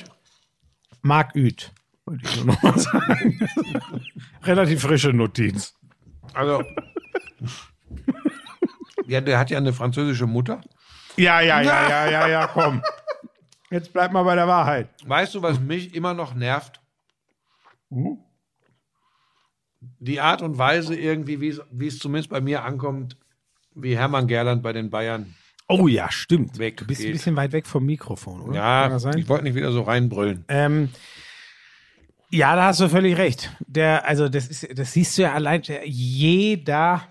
[1.03, 1.71] Marc Uth.
[2.05, 3.49] Wollte ich nur noch mal sagen.
[4.43, 5.75] Relativ frische Notiz.
[6.33, 6.63] Also.
[9.05, 10.61] ja, der hat ja eine französische Mutter.
[11.17, 12.81] Ja, ja, ja, ja, ja, ja, komm.
[13.69, 14.89] Jetzt bleib mal bei der Wahrheit.
[15.05, 16.79] Weißt du, was mich immer noch nervt?
[19.99, 23.17] Die Art und Weise irgendwie, wie es- zumindest bei mir ankommt,
[23.75, 25.35] wie Hermann Gerland bei den Bayern.
[25.67, 26.57] Oh ja, stimmt.
[26.59, 28.55] Weg du bist ein bisschen weit weg vom Mikrofon, oder?
[28.55, 30.45] Ja, ich wollte nicht wieder so reinbrüllen.
[30.47, 30.89] Ähm,
[32.29, 33.49] ja, da hast du völlig recht.
[33.59, 35.61] Der, also das ist, das siehst du ja allein.
[35.61, 37.03] Der, jeder,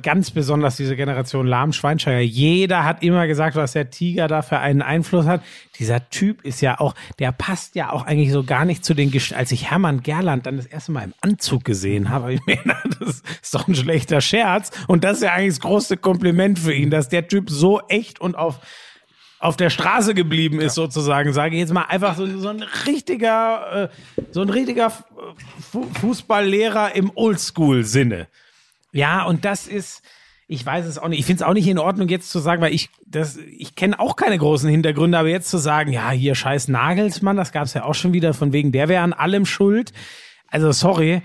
[0.00, 4.60] ganz besonders diese Generation Lahm Schweinsteiger, jeder hat immer gesagt, was der Tiger da für
[4.60, 5.42] einen Einfluss hat.
[5.78, 9.10] Dieser Typ ist ja auch, der passt ja auch eigentlich so gar nicht zu den.
[9.10, 12.46] Gest Als ich Hermann Gerland dann das erste Mal im Anzug gesehen habe, habe ich
[12.46, 14.70] mir gedacht, das ist doch ein schlechter Scherz.
[14.86, 18.22] Und das ist ja eigentlich das große Kompliment für ihn, dass der Typ so echt
[18.22, 18.58] und auf
[19.42, 23.90] auf der Straße geblieben ist, sozusagen, sage ich jetzt mal, einfach so, so ein richtiger,
[23.90, 28.28] äh, so ein richtiger Fu Fußballlehrer im Oldschool-Sinne.
[28.92, 30.02] Ja, und das ist,
[30.46, 32.62] ich weiß es auch nicht, ich finde es auch nicht in Ordnung, jetzt zu sagen,
[32.62, 36.36] weil ich, das, ich kenne auch keine großen Hintergründe, aber jetzt zu sagen, ja, hier
[36.36, 39.44] scheiß Nagelsmann, das gab es ja auch schon wieder, von wegen, der wäre an allem
[39.44, 39.92] schuld.
[40.46, 41.20] Also, sorry,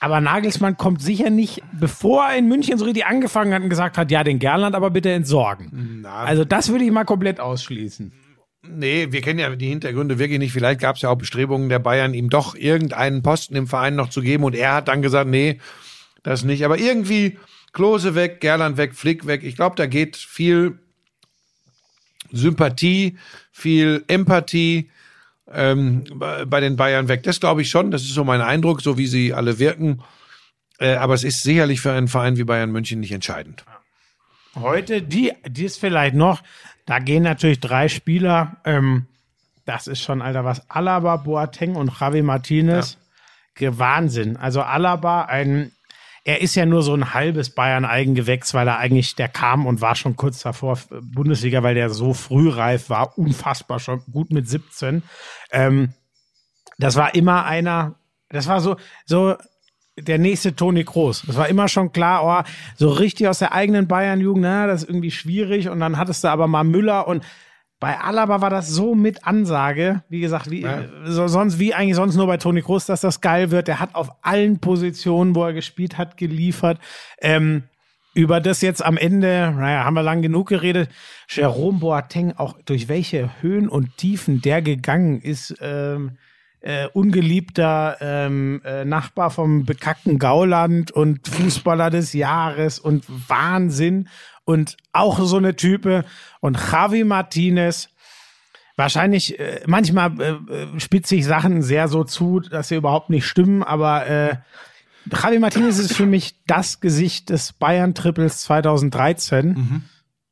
[0.00, 3.98] aber Nagelsmann kommt sicher nicht, bevor er in München so richtig angefangen hat und gesagt
[3.98, 6.06] hat, ja, den Gerland aber bitte entsorgen.
[6.06, 8.12] Also das würde ich mal komplett ausschließen.
[8.62, 10.52] Nee, wir kennen ja die Hintergründe wirklich nicht.
[10.52, 14.08] Vielleicht gab es ja auch Bestrebungen der Bayern, ihm doch irgendeinen Posten im Verein noch
[14.08, 14.44] zu geben.
[14.44, 15.60] Und er hat dann gesagt, nee,
[16.22, 16.64] das nicht.
[16.64, 17.38] Aber irgendwie
[17.72, 19.42] Klose weg, Gerland weg, Flick weg.
[19.42, 20.78] Ich glaube, da geht viel
[22.32, 23.18] Sympathie,
[23.52, 24.90] viel Empathie
[25.52, 27.22] ähm, bei den Bayern weg.
[27.22, 27.90] Das glaube ich schon.
[27.90, 30.02] Das ist so mein Eindruck, so wie sie alle wirken.
[30.78, 33.64] Äh, aber es ist sicherlich für einen Verein wie Bayern München nicht entscheidend.
[34.56, 36.42] Heute, die, die ist vielleicht noch,
[36.86, 39.06] da gehen natürlich drei Spieler, ähm,
[39.66, 42.96] das ist schon, Alter, was, Alaba, Boateng und Javi Martinez,
[43.54, 44.36] Ge- Wahnsinn.
[44.36, 45.70] Also Alaba, ein,
[46.24, 49.94] er ist ja nur so ein halbes Bayern-Eigengewächs, weil er eigentlich, der kam und war
[49.94, 55.02] schon kurz davor Bundesliga, weil der so frühreif war, unfassbar schon gut mit 17.
[55.52, 55.94] Ähm,
[56.78, 57.94] das war immer einer,
[58.28, 59.36] das war so, so
[59.98, 61.22] der nächste Toni Kroos.
[61.26, 64.88] Das war immer schon klar, oh, so richtig aus der eigenen Bayern-Jugend, na, das ist
[64.88, 65.68] irgendwie schwierig.
[65.68, 67.24] Und dann hattest du aber mal Müller und
[67.80, 70.66] bei Alaba war das so mit Ansage, wie gesagt, wie
[71.06, 73.68] so, sonst wie eigentlich sonst nur bei Toni Kroos, dass das geil wird.
[73.68, 76.78] Der hat auf allen Positionen, wo er gespielt hat, geliefert.
[77.22, 77.62] Ähm,
[78.12, 80.90] über das jetzt am Ende, naja, haben wir lang genug geredet.
[81.28, 86.18] Jerome Boateng, auch durch welche Höhen und Tiefen der gegangen ist, ähm,
[86.60, 94.08] äh, ungeliebter ähm, äh, Nachbar vom bekackten Gauland und Fußballer des Jahres und Wahnsinn
[94.50, 96.04] und auch so eine Type
[96.40, 97.88] und Javi Martinez.
[98.76, 103.26] Wahrscheinlich, äh, manchmal äh, äh, spitze ich Sachen sehr so zu, dass sie überhaupt nicht
[103.26, 104.36] stimmen, aber äh,
[105.10, 109.54] Javi Martinez ist für mich das Gesicht des Bayern-Triples 2013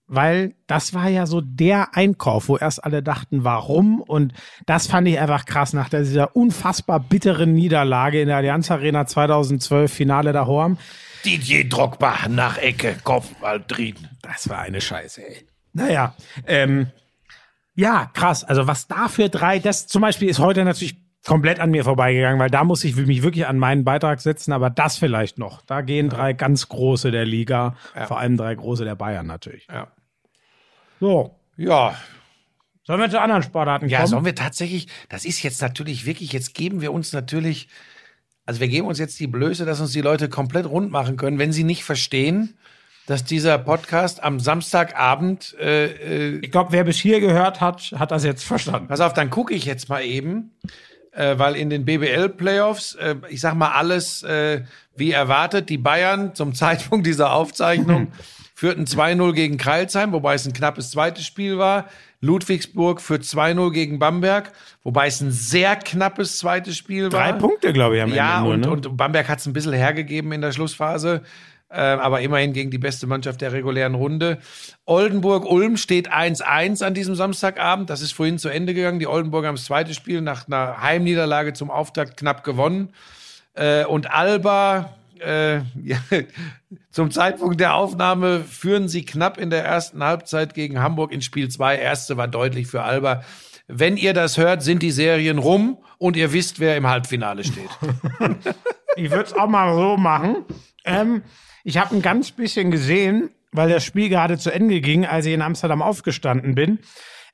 [0.08, 4.00] weil das war ja so der Einkauf, wo erst alle dachten, warum?
[4.00, 4.32] Und
[4.64, 9.92] das fand ich einfach krass nach dieser unfassbar bitteren Niederlage in der Allianz Arena 2012
[9.92, 10.78] Finale der Horm.
[11.24, 13.96] Didier Drogba nach Ecke, Kopfball drin.
[14.22, 15.46] Das war eine Scheiße, ey.
[15.72, 16.14] Naja,
[16.46, 16.88] ähm,
[17.74, 18.42] Ja, krass.
[18.44, 22.38] Also was da für drei, das zum Beispiel ist heute natürlich komplett an mir vorbeigegangen,
[22.40, 25.62] weil da muss ich mich wirklich an meinen Beitrag setzen, aber das vielleicht noch.
[25.62, 29.66] Da gehen drei ganz große der Liga, vor allem drei große der Bayern natürlich.
[29.70, 29.88] Ja.
[31.00, 31.96] So, Ja,
[32.84, 34.08] sollen wir zu anderen Sportarten Ja, kommen?
[34.08, 37.68] sollen wir tatsächlich, das ist jetzt natürlich wirklich, jetzt geben wir uns natürlich,
[38.48, 41.38] also wir geben uns jetzt die Blöße, dass uns die Leute komplett rund machen können,
[41.38, 42.56] wenn sie nicht verstehen,
[43.04, 48.10] dass dieser Podcast am Samstagabend, äh, äh, ich glaube, wer bis hier gehört hat, hat
[48.10, 48.88] das jetzt verstanden.
[48.88, 50.52] pass auf, dann gucke ich jetzt mal eben,
[51.12, 54.62] äh, weil in den BBL-Playoffs, äh, ich sag mal alles äh,
[54.96, 58.12] wie erwartet, die Bayern zum Zeitpunkt dieser Aufzeichnung
[58.58, 61.84] führten 2-0 gegen Kreilsheim, wobei es ein knappes zweites Spiel war.
[62.20, 64.50] Ludwigsburg führt 2-0 gegen Bamberg,
[64.82, 67.20] wobei es ein sehr knappes zweites Spiel war.
[67.20, 68.88] Drei Punkte, glaube ich, am Ja, Ende und, nur, ne?
[68.88, 71.22] und Bamberg hat es ein bisschen hergegeben in der Schlussphase.
[71.70, 74.38] Äh, aber immerhin gegen die beste Mannschaft der regulären Runde.
[74.86, 77.90] Oldenburg-Ulm steht 1-1 an diesem Samstagabend.
[77.90, 78.98] Das ist vorhin zu Ende gegangen.
[78.98, 82.92] Die Oldenburger haben das zweite Spiel nach einer Heimniederlage zum Auftakt knapp gewonnen.
[83.54, 85.98] Äh, und Alba, äh, ja,
[86.90, 91.48] zum Zeitpunkt der Aufnahme führen sie knapp in der ersten Halbzeit gegen Hamburg in Spiel
[91.48, 91.76] 2.
[91.76, 93.22] Erste war deutlich für Alba.
[93.66, 97.70] Wenn ihr das hört, sind die Serien rum und ihr wisst, wer im Halbfinale steht.
[98.98, 100.44] Ich würde es auch mal so machen.
[100.84, 101.22] Ähm,
[101.62, 105.34] ich habe ein ganz bisschen gesehen, weil das Spiel gerade zu Ende ging, als ich
[105.34, 106.80] in Amsterdam aufgestanden bin.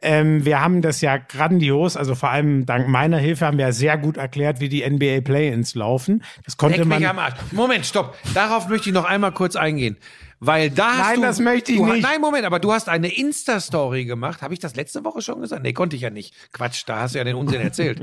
[0.05, 3.73] Ähm, wir haben das ja grandios, also vor allem dank meiner Hilfe haben wir ja
[3.73, 6.23] sehr gut erklärt, wie die NBA Play-ins laufen.
[6.45, 7.09] Das konnte Leck mich man.
[7.09, 7.35] am Arsch.
[7.53, 8.17] Moment, stopp.
[8.35, 9.97] Darauf möchte ich noch einmal kurz eingehen.
[10.41, 12.03] Weil da hast Nein, du, das möchte ich nicht.
[12.03, 14.43] Nein, Moment, aber du hast eine Insta-Story gemacht.
[14.43, 15.63] Habe ich das letzte Woche schon gesagt?
[15.63, 16.35] Nee, konnte ich ja nicht.
[16.53, 18.03] Quatsch, da hast du ja den Unsinn erzählt.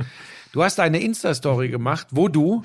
[0.52, 2.64] Du hast eine Insta-Story gemacht, wo du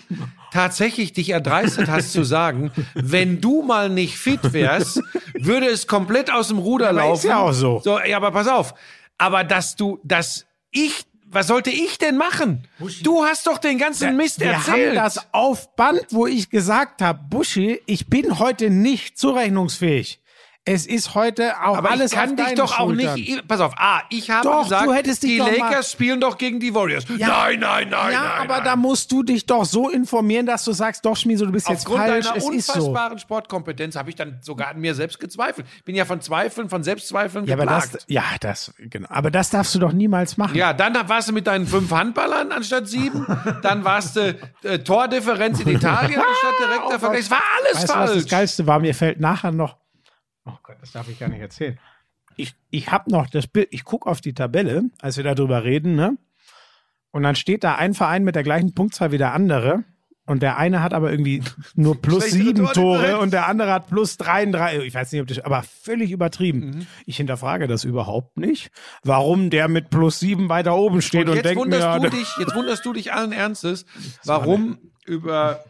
[0.50, 5.02] tatsächlich dich erdreistet hast zu sagen, wenn du mal nicht fit wärst,
[5.34, 7.18] würde es komplett aus dem Ruder Aber laufen.
[7.18, 7.80] ist ja auch so.
[7.84, 8.74] So, ja, aber pass auf.
[9.18, 12.68] Aber dass du, dass ich, was sollte ich denn machen?
[13.02, 14.88] Du hast doch den ganzen Mist wir erzählt.
[14.88, 20.20] haben das auf Band, wo ich gesagt habe, Buschi, ich bin heute nicht zurechnungsfähig.
[20.68, 23.14] Es ist heute auch Aber alles ich kann dich doch auch Schultern.
[23.14, 23.46] nicht.
[23.46, 26.58] Pass auf, A, ich habe Doch, gesagt, du hättest dich die Lakers spielen doch gegen
[26.58, 27.04] die Warriors.
[27.16, 27.28] Ja.
[27.28, 28.30] Nein, nein, nein, ja, nein.
[28.42, 28.64] aber nein.
[28.64, 31.86] da musst du dich doch so informieren, dass du sagst, doch, Schmieso, du bist jetzt
[31.86, 32.72] Aufgrund falsch, deiner es ist so.
[32.72, 35.68] unfassbaren Sportkompetenz habe ich dann sogar an mir selbst gezweifelt.
[35.84, 37.94] Bin ja von Zweifeln, von Selbstzweifeln Ja, aber geplagt.
[37.94, 39.06] das, ja, das, genau.
[39.08, 40.56] Aber das darfst du doch niemals machen.
[40.56, 43.24] ja, dann warst du mit deinen fünf Handballern anstatt sieben.
[43.62, 47.20] dann warst du äh, Tordifferenz in Italien anstatt direkter Vergleich.
[47.20, 48.22] Es war alles Weißt du, was falsch.
[48.24, 48.80] das Geilste war?
[48.80, 49.76] Mir fällt nachher noch.
[50.46, 51.78] Oh Gott, das darf ich gar nicht erzählen.
[52.36, 55.94] Ich, ich habe noch das Bild, ich gucke auf die Tabelle, als wir darüber reden,
[55.94, 56.16] ne?
[57.10, 59.84] Und dann steht da ein Verein mit der gleichen Punktzahl wie der andere.
[60.26, 61.42] Und der eine hat aber irgendwie
[61.74, 64.84] nur plus sieben Tore und der andere hat plus 33.
[64.84, 66.58] Ich weiß nicht, ob das, aber völlig übertrieben.
[66.58, 66.86] Mhm.
[67.06, 68.70] Ich hinterfrage das überhaupt nicht.
[69.02, 72.16] Warum der mit plus sieben weiter oben steht Und und, jetzt denkt wunderst mir, du
[72.18, 73.86] dich, jetzt wunderst du dich allen Ernstes,
[74.24, 75.64] warum über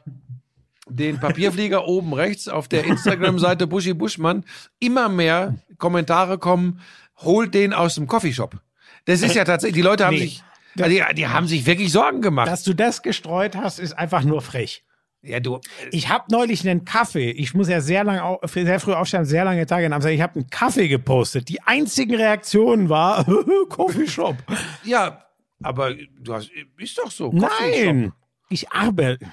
[0.89, 4.45] den Papierflieger oben rechts auf der Instagram-Seite Buschi Buschmann
[4.79, 6.81] immer mehr Kommentare kommen,
[7.19, 8.57] holt den aus dem Coffeeshop.
[9.05, 10.21] Das ist ja tatsächlich, die Leute haben Nee.
[10.23, 10.43] sich,
[10.79, 12.49] also die, die haben sich wirklich Sorgen gemacht.
[12.49, 14.85] dass du das gestreut hast, ist einfach nur frech.
[15.23, 15.61] ja, du,
[15.93, 17.31] Ich habe neulich einen Kaffee.
[17.31, 20.15] Ich muss ja sehr lang, au- sehr früh aufstehen, sehr lange Tage in Amsterdam.
[20.17, 21.49] Ich habe einen Kaffee gepostet.
[21.49, 23.25] Die einzigen Reaktionen war
[23.69, 24.37] Coffeeshop.
[24.85, 25.25] ja,
[25.63, 27.33] aber du hast, ist doch so.
[27.33, 28.13] Nein,
[28.51, 29.25] ich arbeite.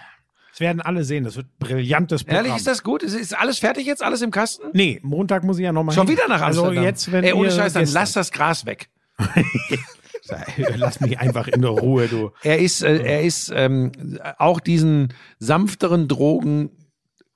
[0.54, 1.24] Das werden alle sehen.
[1.24, 2.46] Das wird ein brillantes Programm.
[2.46, 3.02] Ehrlich, ist das gut?
[3.02, 4.04] Ist, ist alles fertig jetzt?
[4.04, 4.68] Alles im Kasten?
[4.74, 6.70] Nee, Montag muss ich ja nochmal Schon wieder nach Amsterdam?
[6.70, 8.90] Also jetzt, wenn Ey, ohne Scheiß, dann lass das Gras weg.
[10.78, 12.32] Lass mich einfach in der Ruhe, du.
[12.44, 13.92] Er ist, äh, er ist ähm,
[14.38, 16.70] auch diesen sanfteren Drogen,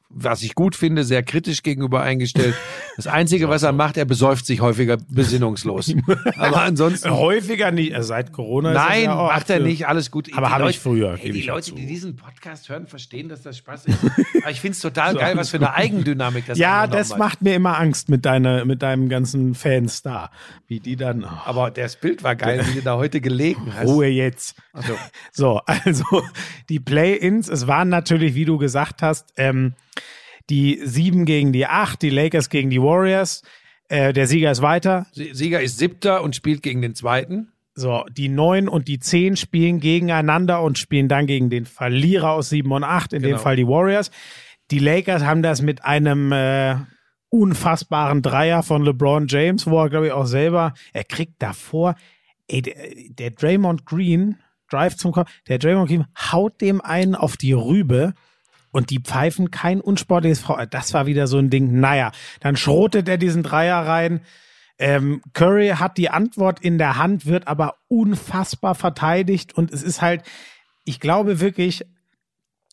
[0.10, 2.56] was ich gut finde, sehr kritisch gegenüber eingestellt.
[2.98, 5.94] Das Einzige, was er macht, er besäuft sich häufiger besinnungslos.
[6.36, 7.12] Aber ansonsten.
[7.12, 7.94] Häufiger nicht.
[7.94, 10.36] Also seit Corona ist Nein, ja macht er nicht, alles gut.
[10.36, 13.58] Aber habe ich früher, Ey, gebe die Leute, die diesen Podcast hören, verstehen, dass das
[13.60, 14.00] Spaß ist.
[14.42, 17.20] Aber ich finde es total geil, was für eine Eigendynamik das Ja, angenommen das hat.
[17.20, 20.32] macht mir immer Angst mit, deiner, mit deinem ganzen Fans da.
[20.66, 21.24] Wie die dann.
[21.24, 21.28] Oh.
[21.46, 23.86] Aber das Bild war geil, wie du da heute gelegen hast.
[23.86, 24.56] Ruhe jetzt.
[25.32, 26.24] So, also
[26.70, 29.76] die Play-ins, es waren natürlich, wie du gesagt hast, ähm,
[30.50, 33.42] die sieben gegen die acht, die Lakers gegen die Warriors.
[33.90, 35.08] Äh, der Sieger ist weiter.
[35.14, 37.52] Sieger ist siebter und spielt gegen den zweiten.
[37.74, 42.50] So, die neun und die zehn spielen gegeneinander und spielen dann gegen den Verlierer aus
[42.50, 43.42] sieben und acht, in dem Genau.
[43.42, 44.10] Fall die Warriors.
[44.72, 46.76] Die Lakers haben das mit einem äh,
[47.30, 51.96] unfassbaren Dreier von LeBron James, wo er, glaube ich, auch selber, er kriegt davor,
[52.48, 52.76] ey, der,
[53.10, 54.38] der Draymond Green,
[54.70, 58.14] Drive zum Korb, der Draymond Green haut dem einen auf die Rübe
[58.78, 60.64] und die pfeifen kein unsportliches Frau.
[60.70, 61.80] Das war wieder so ein Ding.
[61.80, 62.12] Naja,
[62.42, 64.22] dann schrotet er diesen Dreier rein.
[64.78, 70.04] Ähm, Curry hat die Antwort in der Hand, wird aber unfassbar verteidigt und es ist
[70.04, 70.22] halt,
[70.86, 71.88] ich glaube wirklich,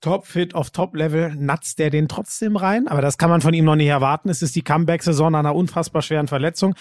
[0.02, 3.76] Top-Fit auf Top-Level, natzt der den trotzdem rein, aber das kann man von ihm noch
[3.76, 4.28] nicht erwarten.
[4.28, 6.74] Es ist die Comeback-Saison nach einer unfassbar schweren Verletzung.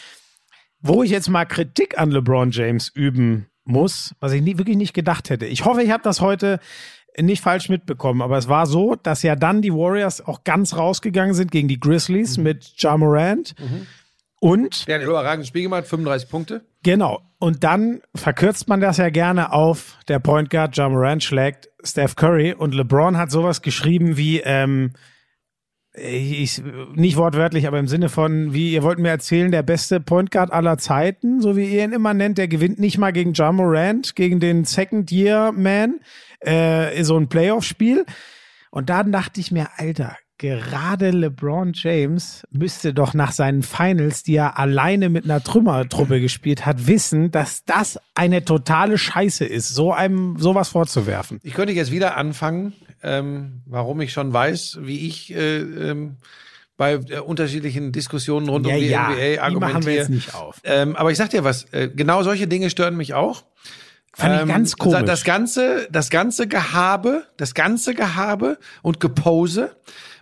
[0.82, 4.93] Wo ich jetzt mal Kritik an LeBron James üben muss, was ich nie, wirklich nicht
[4.93, 5.45] gedacht hätte.
[5.45, 6.59] Ich hoffe, ich habe das heute
[7.20, 11.34] nicht falsch mitbekommen, aber es war so, dass ja dann die Warriors auch ganz rausgegangen
[11.34, 12.43] sind gegen die Grizzlies Mhm.
[12.43, 13.53] mit Ja Morant
[14.39, 16.61] und Der hat ein überragendes Spiel gemacht, 35 Punkte.
[16.84, 17.22] Genau.
[17.39, 22.16] Und dann verkürzt man das ja gerne auf, der Point Guard Ja Morant schlägt Steph
[22.16, 24.93] Curry und LeBron hat sowas geschrieben wie, ähm,
[25.95, 26.61] ich,
[26.95, 30.51] nicht wortwörtlich, aber im Sinne von, wie ihr wollt mir erzählen, der beste Point Guard
[30.51, 34.16] aller Zeiten, so wie ihr ihn immer nennt, der gewinnt nicht mal gegen Ja Morant,
[34.16, 35.99] gegen den Second Year Man,
[36.46, 38.06] äh, so ein Playoff-Spiel.
[38.72, 44.36] Und dann dachte ich mir, Alter, gerade LeBron James müsste doch nach seinen Finals, die
[44.36, 49.94] er alleine mit einer Trümmertruppe gespielt hat, wissen, dass das eine totale Scheiße ist, so
[49.94, 51.39] einem sowas vorzuwerfen.
[51.44, 52.74] Ich könnte jetzt wieder anfangen,
[53.04, 56.18] ähm, warum ich schon weiß, wie ich äh, ähm,
[56.76, 59.96] bei äh, unterschiedlichen Diskussionen rund um die NBA die machen wir argumentiere.
[59.96, 60.60] jetzt nicht auf.
[60.64, 63.44] Ähm, aber ich sag dir was, äh, genau solche Dinge stören mich auch.
[64.14, 64.99] Fand ich ganz komisch.
[64.99, 69.76] Ähm, Das ganze, das ganze Gehabe, das ganze Gehabe und Gepose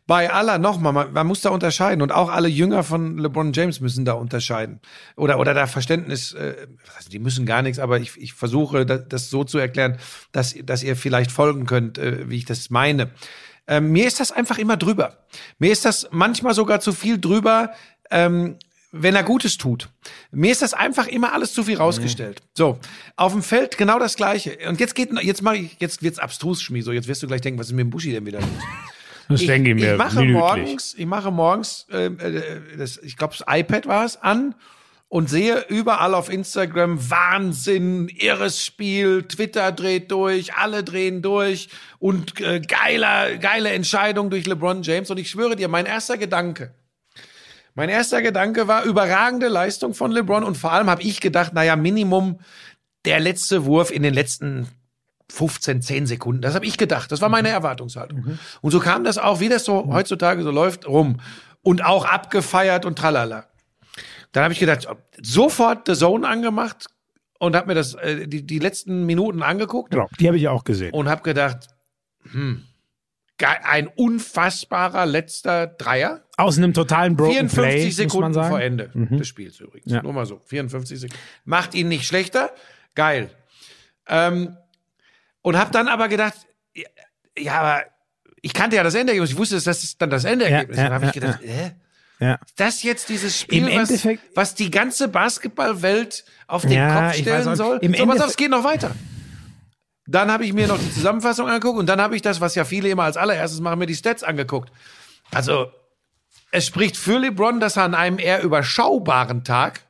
[0.08, 3.80] bei aller nochmal, man, man muss da unterscheiden und auch alle Jünger von LeBron James
[3.80, 4.80] müssen da unterscheiden
[5.16, 6.56] oder oder da Verständnis, äh,
[6.98, 9.98] heißt, die müssen gar nichts, aber ich, ich versuche das, das so zu erklären,
[10.32, 13.12] dass dass ihr vielleicht folgen könnt, äh, wie ich das meine.
[13.68, 15.20] Ähm, mir ist das einfach immer drüber.
[15.60, 17.72] Mir ist das manchmal sogar zu viel drüber.
[18.10, 18.58] Ähm,
[18.92, 19.90] wenn er Gutes tut.
[20.32, 22.42] Mir ist das einfach immer alles zu viel rausgestellt.
[22.54, 22.78] So,
[23.16, 24.58] auf dem Feld genau das Gleiche.
[24.68, 26.82] Und jetzt geht, jetzt mache ich, jetzt wird's abstrus, Schmi.
[26.82, 28.50] So, jetzt wirst du gleich denken, was ist mit dem Buschi denn wieder los?
[29.30, 30.38] Das ich, denke ich mir ich mache minütlich.
[30.38, 34.56] morgens, ich mache morgens, äh, äh, das, ich glaube, das iPad war es an
[35.08, 41.70] und sehe überall auf Instagram Wahnsinn, irres Spiel, Twitter dreht durch, alle drehen durch
[42.00, 45.10] und äh, geiler, geile Entscheidung durch LeBron James.
[45.10, 46.74] Und ich schwöre dir, mein erster Gedanke,
[47.74, 51.76] mein erster Gedanke war überragende Leistung von LeBron und vor allem habe ich gedacht, naja,
[51.76, 52.40] Minimum
[53.06, 54.68] der letzte Wurf in den letzten
[55.32, 56.42] 15, 10 Sekunden.
[56.42, 57.12] Das habe ich gedacht.
[57.12, 58.38] Das war meine Erwartungshaltung.
[58.62, 61.22] Und so kam das auch, wie das so heutzutage so läuft, rum.
[61.62, 63.46] Und auch abgefeiert und tralala.
[64.34, 64.88] Dann habe ich gedacht,
[65.22, 66.88] sofort The Zone angemacht
[67.40, 70.64] und habe mir das äh, die, die letzten Minuten angeguckt Genau, die habe ich auch
[70.64, 70.94] gesehen.
[70.94, 71.68] und habe gedacht,
[72.32, 72.64] hm,
[73.44, 76.22] ein unfassbarer letzter Dreier.
[76.38, 78.50] Aus einem totalen Broken 54 Play, muss man Sekunden sagen.
[78.50, 79.92] vor Ende des Spiels übrigens.
[79.92, 80.02] Ja.
[80.04, 80.40] Nur mal so.
[80.46, 81.22] 54 Sekunden.
[81.46, 82.52] Macht ihn nicht schlechter.
[82.96, 83.30] Geil.
[84.08, 84.58] Ähm,
[85.42, 86.36] und habe dann aber gedacht,
[86.76, 86.88] ja,
[87.38, 87.84] ja, aber
[88.42, 89.32] ich kannte ja das Endergebnis.
[89.32, 90.88] Ich wusste, dass das dann das Endergebnis Ja, ist.
[90.90, 91.72] Dann habe ich gedacht, hä?
[92.20, 92.40] Ja.
[92.56, 97.80] Das jetzt dieses Spiel, was, was die ganze Basketballwelt auf den Kopf stellen soll.
[97.82, 98.92] im so, pass auf, es geht noch weiter.
[100.12, 102.66] Dann habe ich mir noch die Zusammenfassung angeguckt und dann habe ich das, was ja
[102.66, 104.72] viele immer als allererstes machen, mir die Stats angeguckt.
[105.32, 105.72] Also,
[106.52, 109.82] es spricht für LeBron, dass er an einem eher überschaubaren Tag,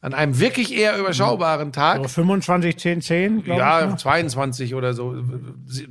[0.00, 3.90] an einem wirklich eher überschaubaren Tag, So 25, 10, 10, glaube ja, ich.
[3.90, 3.96] ne?
[3.96, 5.16] 22 oder so.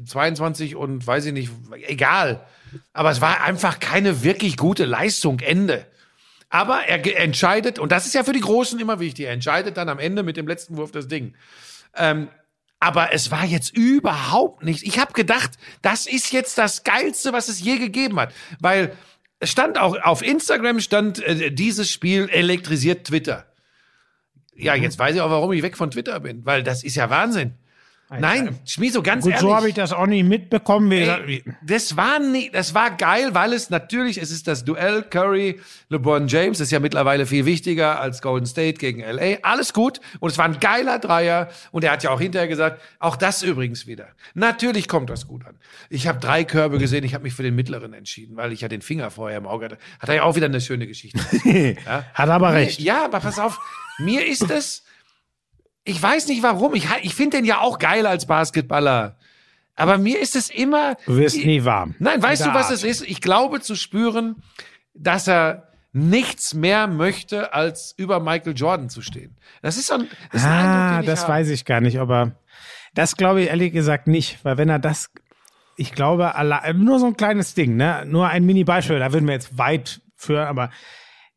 [0.06, 1.52] 22 und weiß ich nicht,
[1.88, 2.46] egal.
[2.94, 5.86] Aber es war einfach keine wirklich gute Leistung, Ende.
[6.50, 9.90] Aber er entscheidet, und das ist ja für die Großen immer wichtig, er entscheidet dann
[9.90, 11.36] am Ende mit dem letzten Wurf das Ding.
[11.96, 12.30] Ähm,
[12.80, 14.84] aber es war jetzt überhaupt nicht.
[14.84, 15.52] Ich habe gedacht,
[15.82, 18.34] das ist jetzt das Geilste, was es je gegeben hat.
[18.60, 18.96] Weil
[19.40, 23.46] es stand auch auf Instagram stand, äh, dieses Spiel elektrisiert Twitter.
[24.56, 24.84] Ja, Mhm.
[24.84, 27.54] jetzt weiß ich auch, warum ich weg von Twitter bin, weil das ist ja Wahnsinn.
[28.10, 29.48] Nein, Schmieso, ganz Gut, ehrlich.
[29.48, 30.92] so habe ich das auch nicht mitbekommen.
[30.92, 35.60] Ey, das war nie, das war geil, weil es natürlich, es ist das Duell Curry,
[35.90, 39.38] LeBron James, das ist ja mittlerweile viel wichtiger als Golden State gegen LA.
[39.44, 40.02] Alles gut.
[40.20, 41.50] Und es war ein geiler Dreier.
[41.72, 44.08] Und er hat ja auch hinterher gesagt, auch das übrigens wieder.
[44.34, 45.56] Natürlich kommt das gut an.
[45.90, 48.68] Ich habe drei Körbe gesehen, ich habe mich für den mittleren entschieden, weil ich ja
[48.68, 49.78] den Finger vorher im Auge hatte.
[50.00, 51.20] Hat er ja auch wieder eine schöne Geschichte.
[51.86, 52.06] ja?
[52.14, 52.80] Hat aber recht.
[52.80, 53.60] Ja, aber pass auf,
[54.00, 54.84] mir ist es,
[55.84, 59.18] ich weiß nicht warum, ich, ich finde den ja auch geil als Basketballer.
[59.76, 60.96] Aber mir ist es immer.
[61.06, 61.96] Du wirst nie warm.
[62.00, 62.74] Nein, weißt du, was Art.
[62.74, 63.02] es ist?
[63.02, 64.36] Ich glaube zu spüren,
[64.94, 69.38] dass er nichts mehr möchte, als über Michael Jordan zu stehen.
[69.62, 71.34] Das ist so ein, das ist ein Eindruck, Ah, ich das habe.
[71.34, 72.34] weiß ich gar nicht, aber
[72.94, 75.10] das glaube ich ehrlich gesagt nicht, weil wenn er das,
[75.78, 76.34] ich glaube,
[76.76, 80.46] nur so ein kleines Ding, ne, nur ein Mini-Beispiel, da würden wir jetzt weit für,
[80.46, 80.70] aber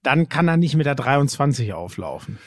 [0.03, 2.39] dann kann er nicht mit der 23 auflaufen.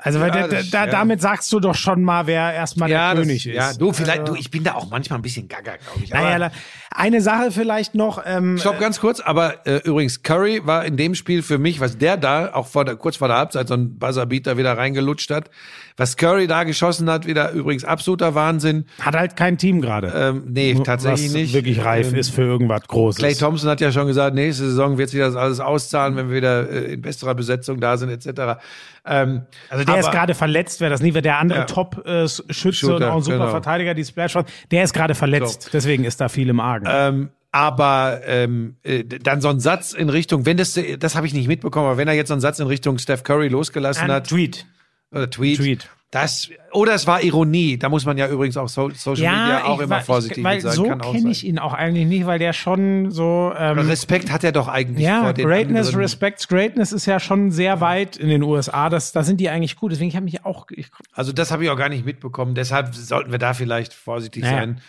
[0.00, 0.90] Also, weil Ja, da, das- da, ja.
[0.92, 3.54] damit sagst du doch schon mal, wer erstmal ja, der das, König ist.
[3.54, 6.10] ja, du, vielleicht, Also- du, ich bin da auch manchmal ein bisschen gaga, glaube ich.
[6.10, 6.50] Naja,
[6.90, 8.22] Eine Sache vielleicht noch.
[8.24, 11.98] Ähm, Stopp ganz kurz, aber äh, übrigens, Curry war in dem Spiel für mich, was
[11.98, 15.50] der da auch vor der, kurz vor der Halbzeit so ein Buzzerbeater wieder reingelutscht hat,
[15.98, 18.86] was Curry da geschossen hat, wieder übrigens absoluter Wahnsinn.
[19.02, 20.12] hat halt kein Team gerade.
[20.16, 21.52] Ähm, nee, tatsächlich was nicht.
[21.54, 23.18] wirklich reif Ähm, ist für irgendwas Großes.
[23.18, 26.36] Clay Thompson hat ja schon gesagt, nächste Saison wird sich das alles auszahlen, wenn wir
[26.36, 28.60] wieder äh, in besserer Besetzung da sind, etc.
[29.04, 31.64] Ähm, Also der ist aber- gerade verletzt, wäre das nie, wäre der andere Ja.
[31.64, 33.50] Top-Schütze und Shooter, auch ein super genau.
[33.50, 35.70] Verteidiger, die Splash Shot, der ist gerade verletzt.
[35.72, 36.86] Deswegen ist da viel im Argen.
[36.88, 41.32] Ähm, aber ähm, äh, dann so ein Satz in Richtung, wenn das, das habe ich
[41.34, 44.12] nicht mitbekommen, aber wenn er jetzt so einen Satz in Richtung Steph Curry losgelassen Ein
[44.12, 44.66] hat, Tweet.
[45.10, 45.88] oder Tweet, Tweet.
[46.10, 49.80] das oder es war Ironie, da muss man ja übrigens auch so, Social Media auch
[49.80, 50.72] immer war- vorsichtig ich, weil sein.
[50.72, 54.52] so kenne ich ihn auch eigentlich nicht, weil der schon so ähm, Respekt hat er
[54.52, 56.02] doch eigentlich ja, vor den Greatness, anderen.
[56.02, 58.90] Respects Greatness ist ja schon sehr weit in den USA.
[58.90, 59.90] Das, da sind die eigentlich gut.
[59.92, 62.54] Deswegen habe ich mich auch, ich, Also das habe ich auch gar nicht mitbekommen.
[62.54, 64.58] Deshalb sollten wir da vielleicht vorsichtig Naja.
[64.58, 64.80] sein.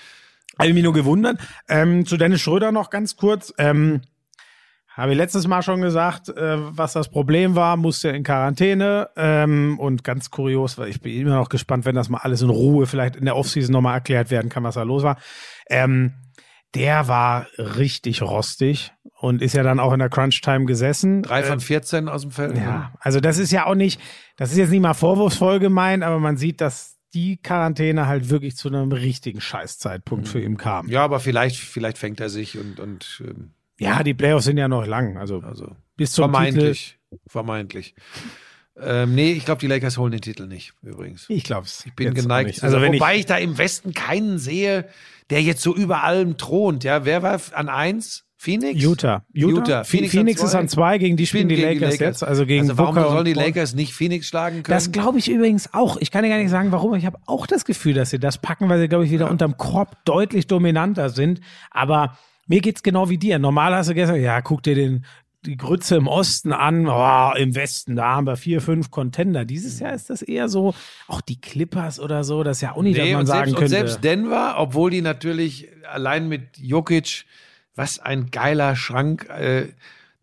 [0.60, 1.39] Habe mich nur gewundert.
[1.68, 3.53] Ähm, zu Dennis Schröder noch ganz kurz.
[3.57, 4.01] Ähm,
[4.99, 9.10] habe ich letztes Mal schon gesagt, äh, was das Problem war, musste in Quarantäne.
[9.16, 12.49] Ähm, und ganz kurios, weil ich bin immer noch gespannt, wenn das mal alles in
[12.49, 15.18] Ruhe vielleicht in der Offseason nochmal erklärt werden kann, was da los war.
[15.70, 16.16] Ähm,
[16.76, 21.24] der war richtig rostig und ist ja dann auch in der Crunch-Time gesessen.
[21.24, 22.57] Drei von 14 aus dem Feld.
[22.57, 23.99] Ja, also das ist ja auch nicht,
[24.36, 28.55] das ist jetzt nicht mal vorwurfsvoll gemeint, aber man sieht, dass die Quarantäne halt wirklich
[28.55, 30.88] zu einem richtigen Scheißzeitpunkt für ihn kam.
[30.89, 34.68] Ja, aber vielleicht, vielleicht fängt er sich und, und ähm, Ja, die Playoffs sind ja
[34.68, 36.34] noch lang, also, also bis zum Titel.
[36.34, 36.99] vermeintlich.
[37.28, 37.95] Vermeintlich.
[38.82, 41.26] Ähm, nee, ich glaube, die Lakers holen den Titel nicht, übrigens.
[41.28, 41.86] Ich glaube es.
[41.86, 42.64] Ich bin geneigt.
[42.64, 44.88] Also wenn Wobei ich, ich, da im Westen keinen sehe,
[45.30, 46.84] der jetzt so über allem thront.
[46.84, 48.26] Ja, wer war an eins?
[48.42, 48.82] Phoenix?
[48.82, 49.26] Utah.
[49.34, 49.58] Utah.
[49.58, 49.84] Utah.
[49.84, 52.78] Phoenix, Phoenix, ist an zwei, gegen die spielen die gegen Lakers, jetzt, also gegen also
[52.78, 53.34] warum Booker sollen die.
[53.34, 54.74] Lakers nicht Phoenix schlagen können?
[54.78, 55.98] Das glaube ich übrigens auch.
[55.98, 56.94] Ich kann dir gar nicht sagen, warum.
[56.96, 59.58] Ich habe auch das Gefühl, dass sie das packen, weil sie, glaube ich, wieder unterm
[59.58, 61.42] Korb deutlich dominanter sind.
[61.70, 62.18] Aber
[62.48, 63.40] mir geht's genau wie dir.
[63.40, 65.06] Normal hast du gestern, ja, guck dir den,
[65.46, 69.44] die Grütze im Osten an, oh, im Westen, da haben wir vier, fünf Contender.
[69.44, 70.74] Dieses Jahr ist das eher so,
[71.10, 73.40] auch die Clippers oder so, das ist ja auch nicht, dass Nee, man und, sagen
[73.48, 73.70] selbst, und könnte.
[73.76, 77.26] selbst Denver, obwohl die natürlich allein mit Jokic,
[77.80, 79.69] was ein geiler Schrank, äh,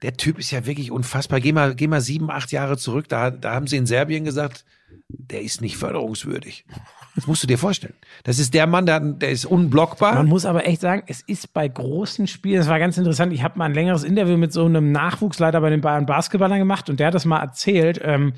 [0.02, 1.40] der Typ ist ja wirklich unfassbar.
[1.40, 4.66] Geh mal, geh mal sieben, acht Jahre zurück, da, da haben sie in Serbien gesagt,
[5.08, 6.66] der ist nicht förderungswürdig.
[7.14, 7.94] Das musst du dir vorstellen.
[8.24, 10.16] Das ist der Mann, der, der ist unblockbar.
[10.16, 13.42] Man muss aber echt sagen, es ist bei großen Spielen, das war ganz interessant, ich
[13.42, 17.00] habe mal ein längeres Interview mit so einem Nachwuchsleiter bei den Bayern Basketballern gemacht und
[17.00, 18.34] der hat das mal erzählt, ähm,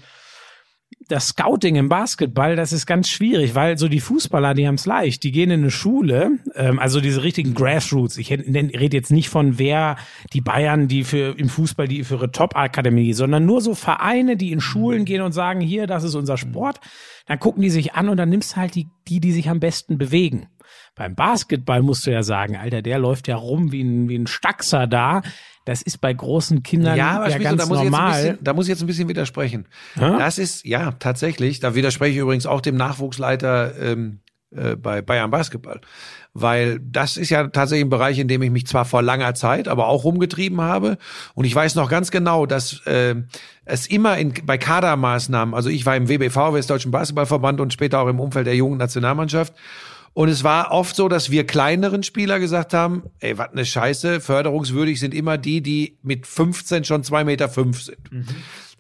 [1.09, 4.85] das Scouting im Basketball, das ist ganz schwierig, weil so die Fußballer, die haben es
[4.85, 5.23] leicht.
[5.23, 8.19] Die gehen in eine Schule, ähm, also diese richtigen Grassroots.
[8.19, 9.97] Ich rede jetzt nicht von wer
[10.33, 14.53] die Bayern, die für im Fußball, die für ihre Top-Akademie, sondern nur so Vereine, die
[14.53, 16.81] in Schulen gehen und sagen, hier, das ist unser Sport.
[17.27, 19.97] Dann gucken die sich an und dann nimmst halt die, die, die sich am besten
[19.97, 20.49] bewegen.
[20.95, 24.27] Beim Basketball musst du ja sagen, Alter, der läuft ja rum wie ein, wie ein
[24.27, 25.23] Staxer da.
[25.69, 28.01] Das ist bei großen Kindern Ja, ja, aber Schmizo, ganz da muss, ich jetzt ein
[28.01, 28.23] normal.
[28.23, 29.67] bisschen, da muss ich jetzt ein bisschen widersprechen.
[29.97, 35.31] Das ist, ja, tatsächlich, da widerspreche ich übrigens auch dem Nachwuchsleiter ähm, äh, bei Bayern
[35.31, 35.83] Basketball.
[36.33, 39.69] Weil das ist ja tatsächlich ein Bereich, in dem ich mich zwar vor langer Zeit,
[39.69, 40.97] aber auch rumgetrieben habe.
[41.35, 43.17] Und ich weiß noch ganz genau, dass äh,
[43.67, 48.09] es immer in, bei Kadermaßnahmen, also ich war im WBV, Westdeutschen Basketballverband und später auch
[48.09, 49.53] im Umfeld der jungen Nationalmannschaft.
[50.15, 54.21] Und es war oft so, dass wir kleineren Spieler gesagt haben, ey, was ne Scheiße,
[54.21, 57.99] förderungswürdig sind immer die, die mit 15 schon 2,5 Meter fünf sind.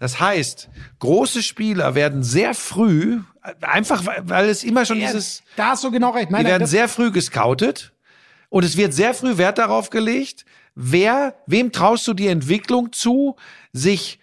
[0.01, 0.68] Das heißt,
[0.99, 3.18] große Spieler werden sehr früh,
[3.61, 6.31] einfach weil- es immer schon dieses, Da hast du genau recht.
[6.31, 7.93] Nein, die werden sehr früh gescoutet
[8.49, 13.37] und es wird sehr früh Wert darauf gelegt, wer, wem traust du die Entwicklung zu,
[13.72, 14.18] sich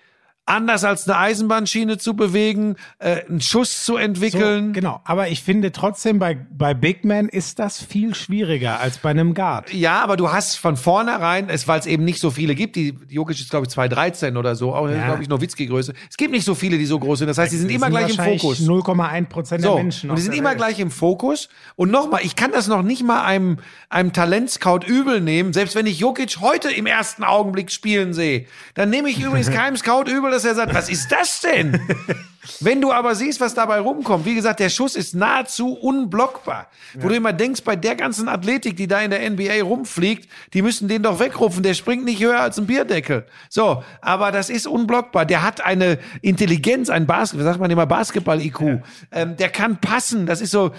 [0.47, 4.73] anders als eine Eisenbahnschiene zu bewegen, äh, einen Schuss zu so, entwickeln.
[4.73, 5.01] genau.
[5.03, 9.33] Aber ich finde trotzdem, bei, bei Big Man ist das viel schwieriger als bei einem
[9.33, 9.73] Guard.
[9.73, 12.95] Ja, aber du hast von vornherein, es, weil es eben nicht so viele gibt, die
[13.09, 15.05] Jokic ist glaube ich 2,13 oder so, auch Ja.
[15.05, 15.93] glaube ich Nowitzki-Größe.
[16.09, 17.27] Es gibt nicht so viele, die so groß sind.
[17.27, 18.59] Das heißt, die sind immer gleich im Fokus.
[18.61, 20.09] 0,1 Prozent So, der Menschen.
[20.11, 20.57] und die sind immer Welt.
[20.59, 21.49] gleich im Fokus.
[21.75, 23.57] Und nochmal, ich kann das noch nicht mal einem,
[23.89, 25.53] einem Talentscout übel nehmen.
[25.53, 29.75] Selbst wenn ich Jokic heute im ersten Augenblick spielen sehe, dann nehme ich übrigens keinem
[29.77, 31.79] Scout übel, dass er sagt, was ist das denn?
[32.59, 36.67] Wenn du aber siehst, was dabei rumkommt, wie gesagt, der Schuss ist nahezu unblockbar.
[36.95, 40.61] Wo du immer denkst, bei der ganzen Athletik, die da in der NBA rumfliegt, die
[40.61, 41.63] müssen den doch wegrufen.
[41.63, 43.25] Der springt nicht höher als ein Bierdeckel.
[43.49, 45.25] So, aber das ist unblockbar.
[45.25, 48.81] Der hat eine Intelligenz, ein Basketball, sagt man immer Basketball-IQ.
[49.11, 50.25] Ähm, der kann passen.
[50.25, 50.71] Das ist so,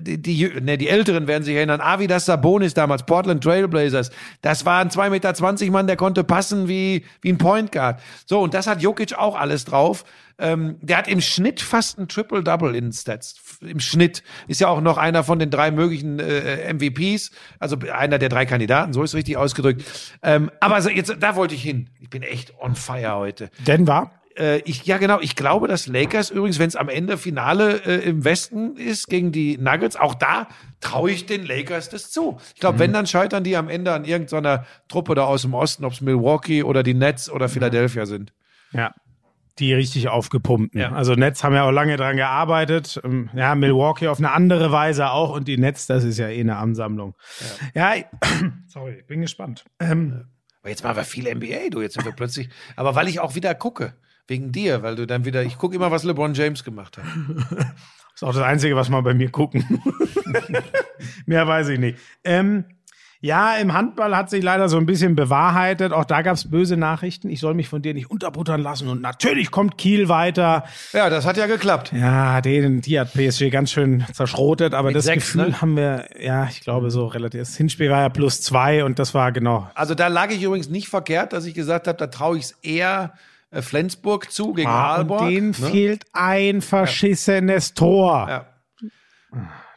[0.00, 1.80] die, die, ne, die Älteren werden sich erinnern.
[1.80, 4.10] Avidas Sabonis damals, Portland Trailblazers.
[4.42, 8.00] Das war ein 2,20 Meter Mann, der konnte passen wie, wie ein Point Guard.
[8.26, 10.04] So, und das hat Jokic auch alles drauf.
[10.40, 13.58] Ähm, der hat im Schnitt fast ein Triple-Double in Stats.
[13.60, 14.22] Im Schnitt.
[14.48, 17.30] Ist ja auch noch einer von den drei möglichen äh, MVPs.
[17.58, 19.84] Also einer der drei Kandidaten, so ist richtig ausgedrückt.
[20.22, 21.90] Ähm, aber so, jetzt, da wollte ich hin.
[22.00, 23.50] Ich bin echt on fire heute.
[23.66, 24.10] Denver.
[24.36, 25.20] Äh, ich, ja, genau.
[25.20, 29.32] Ich glaube, dass Lakers übrigens, wenn es am Ende Finale äh, im Westen ist gegen
[29.32, 30.48] die Nuggets, auch da
[30.80, 32.38] traue ich den Lakers das zu.
[32.54, 35.84] Ich glaube, wenn, dann scheitern die am Ende an irgendeiner Truppe da aus dem Osten,
[35.84, 38.32] ob es Milwaukee oder die Nets oder Philadelphia sind.
[38.72, 38.94] Ja.
[39.60, 40.80] Die richtig aufgepumpten.
[40.80, 40.92] Ja.
[40.92, 43.00] Also Nets haben ja auch lange dran gearbeitet.
[43.04, 46.40] Ähm, Ja, Milwaukee auf eine andere Weise auch und die Nets, das ist ja eh
[46.40, 47.14] eine Ansammlung.
[47.74, 48.06] Ja, ich-
[48.66, 49.64] sorry, ich bin gespannt.
[49.78, 50.24] Ähm,
[50.62, 51.82] Aber jetzt machen wir viel NBA, du.
[51.82, 52.48] Jetzt sind wir plötzlich.
[52.76, 53.94] Aber weil ich auch wieder gucke.
[54.26, 55.42] Wegen dir, weil du dann wieder.
[55.42, 57.04] Ich gucke immer, was LeBron James gemacht hat.
[58.14, 59.82] ist auch das Einzige, was man bei mir gucken.
[61.26, 61.98] Mehr weiß ich nicht.
[62.24, 62.64] Ähm,
[63.22, 65.92] ja, im Handball hat sich leider so ein bisschen bewahrheitet.
[65.92, 67.28] Auch da gab es böse Nachrichten.
[67.28, 68.88] Ich soll mich von dir nicht unterbuttern lassen.
[68.88, 70.64] Und natürlich kommt Kiel weiter.
[70.92, 71.92] Ja, das hat ja geklappt.
[71.94, 75.60] Ja, den, die hat PSG ganz schön zerschrotet, aber Mit das sechs, Gefühl ne?
[75.60, 77.40] haben wir, ja, ich glaube so relativ.
[77.40, 79.68] Das Hinspiel war ja plus zwei und das war genau.
[79.74, 82.52] Also da lag ich übrigens nicht verkehrt, dass ich gesagt habe, da traue ich es
[82.62, 83.12] eher
[83.50, 85.20] äh, Flensburg zu gegen Ah, Aalborg.
[85.22, 85.52] und denen ne?
[85.54, 88.26] fehlt ein verschissenes Tor.
[88.30, 88.46] Ja.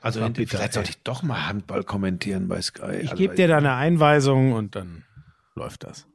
[0.03, 2.97] Also war bitter, vielleicht sollte ich doch mal Handball kommentieren bei Sky.
[3.01, 5.03] Ich Also, gebe dir da eine Einweisung und dann
[5.55, 6.05] läuft das.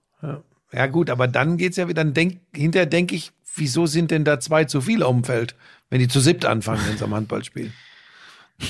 [0.72, 4.24] Ja gut, aber dann geht's ja wieder, dann denk, hinterher denke ich, wieso sind denn
[4.24, 5.54] da zwei zu viele auf dem Feld,
[5.88, 7.72] wenn die zu siebt anfangen, wenn sie am Handball spielen?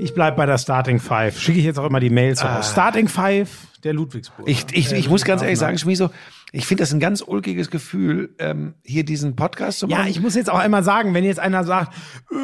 [0.00, 1.40] Ich bleib bei der Starting Five.
[1.40, 2.70] Schicke ich jetzt auch immer die Mails raus.
[2.70, 3.50] Starting Five
[3.82, 4.46] der Ludwigsburg.
[4.46, 4.48] Ah.
[4.50, 6.10] Ich, ich, ich muss ganz ehrlich sagen, Schmieso,
[6.52, 10.04] ich finde das ein ganz ulkiges Gefühl, ähm, hier diesen Podcast zu machen.
[10.04, 11.94] Ja, ich muss jetzt auch einmal sagen, wenn jetzt einer sagt,
[12.30, 12.34] äh,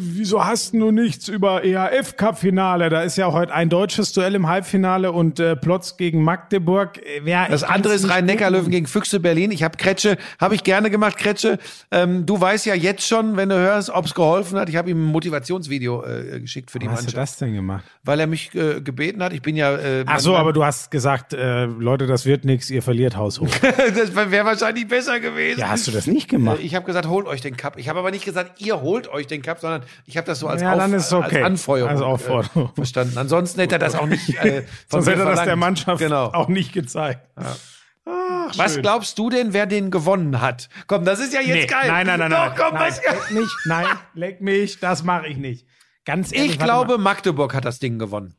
[0.00, 2.88] wieso hast du nichts über EHF Cup Finale?
[2.90, 6.98] Da ist ja heute ein deutsches Duell im Halbfinale und äh, Plotz gegen Magdeburg.
[6.98, 9.50] Äh, Wer, Das andere ist Rhein-Neckar-Löwen gegen Füchse Berlin.
[9.52, 11.58] Ich habe Kretsche, habe ich gerne gemacht, Kretsche.
[11.90, 14.68] Ähm, du weißt ja jetzt schon, wenn du hörst, ob es geholfen hat.
[14.68, 17.54] Ich habe ihm ein Motivationsvideo äh, geschickt für die Was hast du Mannschaft, das denn
[17.54, 17.84] gemacht?
[18.02, 19.32] weil er mich äh, gebeten hat.
[19.32, 19.74] Ich bin ja.
[19.76, 23.16] Äh, Ach so, aber du hast gesagt, äh, Leute, das wird nichts, ihr verliert
[23.94, 25.60] das wäre wahrscheinlich besser gewesen.
[25.60, 26.58] ja, hast du das nicht gemacht?
[26.60, 27.78] Ich habe gesagt, holt euch den Cup.
[27.78, 30.48] Ich habe aber nicht gesagt, ihr holt euch den Cup, sondern ich habe das so
[30.48, 31.36] als, Ja, ist okay.
[31.38, 32.70] als Anfeuerung Als Aufforderung.
[32.70, 33.18] Äh, verstanden.
[33.18, 34.28] Ansonsten hätte er das auch nicht.
[34.44, 35.56] Äh, von Sonst hätte er das der.
[35.56, 36.26] Mannschaft Genau.
[36.32, 37.20] auch nicht gezeigt.
[37.36, 37.56] Ach,
[38.56, 38.82] Was schön.
[38.82, 40.68] glaubst du denn, wer den gewonnen hat?
[40.86, 41.88] Komm, das ist ja jetzt Nee, geil.
[41.88, 42.54] Nein, nein, nein, Doch, nein.
[42.56, 45.66] komm, nein, was leck mich, nein, leck mich, das mache ich nicht.
[46.04, 47.02] Ganz ehrlich, Ich glaube, mal.
[47.04, 48.36] Magdeburg hat das Ding gewonnen.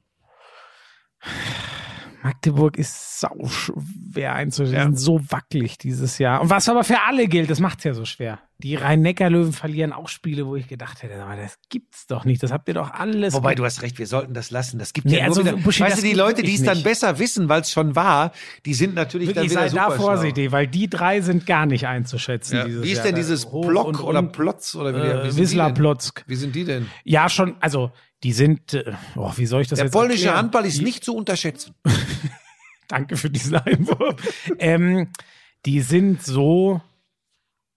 [2.26, 4.98] Magdeburg ist sau schwer einzuschätzen, Ja.
[4.98, 6.42] So wackelig dieses Jahr.
[6.42, 8.40] Und was aber für alle gilt, das macht's ja so schwer.
[8.60, 12.42] Die Rhein-Neckar-Löwen verlieren auch Spiele, wo ich gedacht hätte, aber das gibt's doch nicht.
[12.42, 13.34] Das habt ihr doch alles.
[13.34, 14.80] Wobei, du hast recht, wir sollten das lassen.
[14.80, 15.58] Das gibt Nee, ja also, wieder.
[15.58, 16.86] Buschi, weißt du, die Leute, die es dann nicht.
[16.86, 18.32] besser wissen, weil es schon war,
[18.66, 21.66] die sind natürlich Wirklich, dann wieder sei da super vorsichtig, weil die drei sind gar
[21.66, 22.64] nicht einzuschätzen.
[22.66, 23.08] dieses Wie ist Jahr.
[23.08, 25.74] denn dieses Hoch Block oder Plotz oder wie, wie Äh, sind die Wisla denn?
[25.74, 26.24] Plotzk.
[26.26, 26.88] Wie sind die denn?
[27.04, 27.92] Ja, schon, also
[28.24, 30.38] die sind, äh, oh, wie soll ich das Der jetzt polnische erklären?
[30.46, 31.74] Handball ist die, nicht zu unterschätzen.
[32.88, 34.16] Danke für diesen Einwurf.
[34.60, 35.10] ähm,
[35.66, 36.82] die sind so,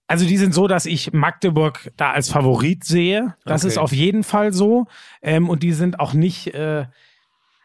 [0.08, 3.36] also die sind so, dass ich Magdeburg da als Favorit sehe.
[3.44, 3.68] Das Okay.
[3.68, 4.86] ist auf jeden Fall so.
[5.22, 6.86] Ähm, und die sind auch nicht, äh,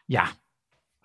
[0.08, 0.26] ja.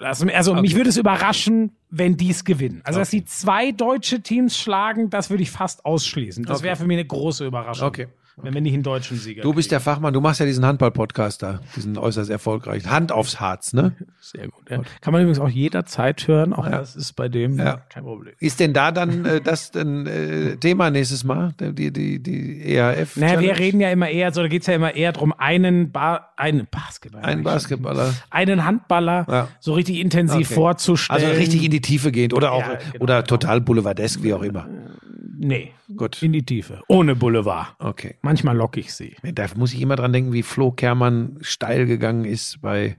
[0.00, 2.82] Also, also mich würde es überraschen, wenn die es gewinnen.
[2.84, 6.44] Also, dass sie zwei deutsche Teams schlagen, das würde ich fast ausschließen.
[6.44, 6.66] Das Okay.
[6.66, 7.88] wäre für mich eine große Überraschung.
[7.88, 8.08] Okay.
[8.42, 11.42] Wenn wir nicht einen deutschen Sieger Du bist der Fachmann, du machst ja diesen Handball-Podcast
[11.42, 12.90] da, diesen äußerst erfolgreichen.
[12.90, 13.92] Hand aufs Harz, ne?
[14.20, 14.70] Sehr gut.
[14.70, 14.80] Ja.
[15.00, 16.52] Kann man übrigens auch jederzeit hören.
[16.52, 17.78] Auch das ist bei dem Ja.
[17.88, 18.34] kein Problem.
[18.38, 21.52] Ist denn da dann äh, das denn, äh, Thema nächstes Mal?
[21.60, 23.16] Die, die, die EAF?
[23.16, 26.28] Naja, wir reden ja immer eher, so da geht's ja immer eher drum, einen ba
[26.36, 27.24] einen Basketballer.
[27.24, 28.14] Ein Basketballer.
[28.30, 29.48] Einen Handballer Ja.
[29.60, 30.54] so richtig intensiv Okay.
[30.54, 31.24] vorzustellen.
[31.24, 33.26] Also richtig in die Tiefe gehend oder auch Ja, genau, oder genau.
[33.26, 34.66] total boulevardesk, wie auch immer.
[35.40, 36.22] Nee, Gut.
[36.22, 36.82] in die Tiefe.
[36.88, 37.74] Ohne Boulevard.
[37.78, 38.16] Okay.
[38.22, 39.14] Manchmal lock ich sie.
[39.22, 42.96] Da muss ich immer dran denken, wie Flo Kermann steil gegangen ist bei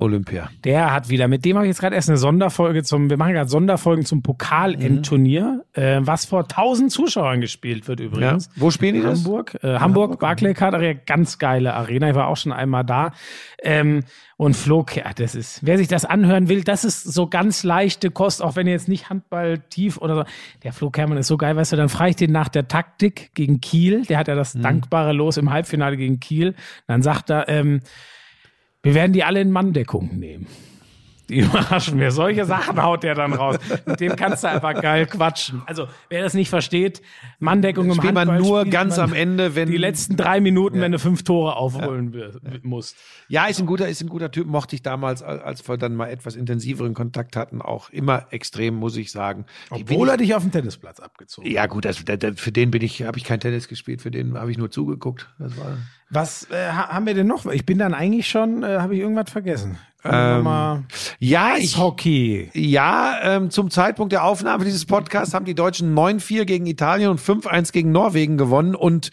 [0.00, 0.50] Olympia.
[0.64, 3.34] Der hat wieder, mit dem habe ich jetzt gerade erst eine Sonderfolge zum, wir machen
[3.34, 8.06] gerade Sonderfolgen zum Pokal-Endturnier, äh, was vor 1000 Zuschauern gespielt wird Ja.
[8.06, 8.50] übrigens.
[8.56, 9.18] Wo spielen die das?
[9.24, 12.08] Hamburg, äh, Hamburg, Barclaycard Arena, ganz geile Arena.
[12.10, 13.12] Ich war auch schon einmal da.
[13.62, 14.04] Ähm,
[14.36, 18.10] und Flo, ja, das ist, wer sich das anhören will, das ist so ganz leichte
[18.10, 20.24] Kost, auch wenn ihr jetzt nicht Handball tief oder so.
[20.62, 23.34] Der Flo Kermann ist so geil, weißt du, dann frage ich den nach der Taktik
[23.34, 24.06] gegen Kiel.
[24.06, 26.54] Der hat ja das dankbare Los im Halbfinale gegen Kiel.
[26.86, 27.80] Dann sagt er, ähm,
[28.82, 30.46] wir werden die alle in Manndeckung nehmen.
[31.28, 32.10] Die überraschen mir.
[32.10, 33.56] Solche Sachen haut der dann raus.
[33.86, 35.62] Mit dem kannst du einfach geil quatschen.
[35.64, 37.02] Also, wer das nicht versteht,
[37.38, 40.80] Manndeckung im Spielt man Handball nur ganz man am Ende, wenn die letzten drei Minuten,
[40.80, 42.32] wenn du fünf Tore aufholen wir-
[42.64, 42.96] musst.
[43.28, 44.48] Ja, ist ein guter, ist ein guter Typ.
[44.48, 48.96] Mochte ich damals, als wir dann mal etwas intensiveren Kontakt hatten, auch immer extrem, muss
[48.96, 49.44] ich sagen.
[49.70, 51.54] Obwohl ich, er dich auf dem Tennisplatz abgezogen hat.
[51.54, 54.50] ja gut, der, für den bin ich, habe ich kein Tennis gespielt, für den habe
[54.50, 55.28] ich nur zugeguckt.
[55.38, 55.76] Das war.
[56.10, 57.46] Was äh, ha- haben wir denn noch?
[57.46, 59.78] Ich bin dann eigentlich schon, äh, habe ich irgendwas vergessen.
[60.02, 60.42] Ähm,
[61.18, 61.76] Ja, ich,
[62.54, 67.20] ja, ähm, zum Zeitpunkt der Aufnahme dieses Podcasts haben die Deutschen 9-4 gegen Italien und
[67.20, 69.10] 5-1 gegen Norwegen gewonnen und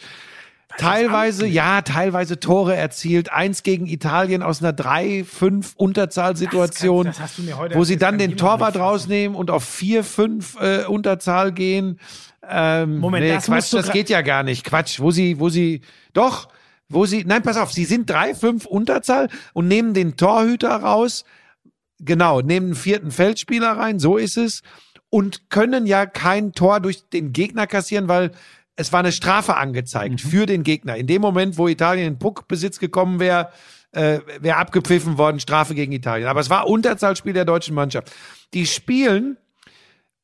[0.78, 3.32] teilweise, ja, teilweise Tore erzielt.
[3.34, 7.08] Eins gegen Italien aus einer 3-5 Unterzahlsituation,
[7.76, 12.00] wo sie dann den Torwart rausnehmen und auf 4-5 äh, Unterzahl gehen.
[12.50, 14.64] Ähm, Moment, nee, das Quatsch, das geht ja gar nicht.
[14.64, 15.82] Quatsch, wo sie, wo sie,
[16.14, 16.48] doch,
[16.90, 21.26] wo sie, nein, pass auf, sie sind 3-5 Unterzahl und nehmen den Torhüter raus,
[22.00, 24.62] genau, nehmen einen vierten Feldspieler rein, so ist es,
[25.10, 28.32] und können ja kein Tor durch den Gegner kassieren, weil
[28.76, 30.98] es war eine Strafe angezeigt für den Gegner.
[30.98, 33.50] In dem Moment, wo Italien in Puckbesitz gekommen wäre,
[33.92, 36.28] äh, wäre abgepfiffen worden, Strafe gegen Italien.
[36.28, 38.12] Aber es war Unterzahlspiel der deutschen Mannschaft.
[38.54, 39.38] Die spielen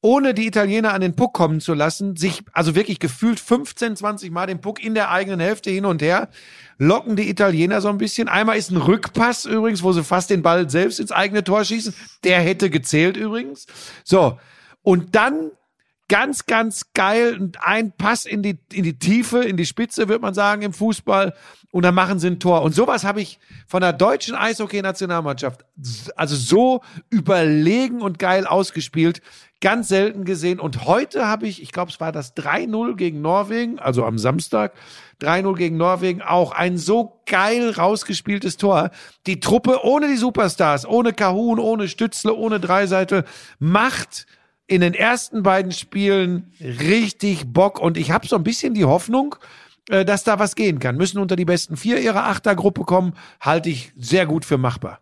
[0.04, 4.32] ohne die Italiener an den Puck kommen zu lassen, sich also wirklich gefühlt 15, 20
[4.32, 6.28] Mal den Puck in der eigenen Hälfte hin und her,
[6.78, 8.28] locken die Italiener so ein bisschen.
[8.28, 11.94] Einmal ist ein Rückpass übrigens, wo sie fast den Ball selbst ins eigene Tor schießen.
[12.26, 13.66] Der hätte gezählt übrigens.
[14.04, 14.38] So.
[14.82, 15.52] Und dann
[16.10, 20.22] ganz, ganz geil und ein Pass in die, in die Tiefe, in die Spitze, wird
[20.22, 21.34] man sagen, im Fußball.
[21.72, 22.62] Und dann machen sie ein Tor.
[22.62, 25.66] Und sowas habe ich von der deutschen Eishockey-Nationalmannschaft,
[26.16, 29.22] also so überlegen und geil ausgespielt,
[29.60, 30.60] ganz selten gesehen.
[30.60, 34.74] Und heute habe ich, ich glaube, es war das 3-0 gegen Norwegen, also am Samstag,
[35.22, 38.92] 3-0 gegen Norwegen, auch ein so geil rausgespieltes Tor.
[39.26, 43.24] Die Truppe ohne die Superstars, ohne Kahun, ohne Stützle, ohne Dreiseitel,
[43.58, 44.28] macht
[44.74, 49.36] in den ersten beiden Spielen richtig Bock und ich habe so ein bisschen die Hoffnung,
[49.90, 50.98] äh, dass da was gehen kann.
[50.98, 55.00] Müssen unter die besten vier ihrer Achtergruppe kommen, halte ich sehr gut für machbar.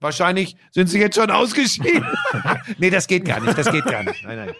[0.00, 2.06] Wahrscheinlich sind sie jetzt schon ausgeschieden.
[2.78, 4.24] nee, das geht gar nicht, das geht gar nicht.
[4.24, 4.54] Nein, nein.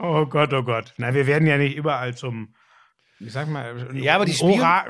[0.00, 0.94] Oh Gott, oh Gott.
[0.96, 2.54] Na, wir werden ja nicht überall zum,
[3.20, 4.84] ich sag mal, Ja, aber die spielen- Ora.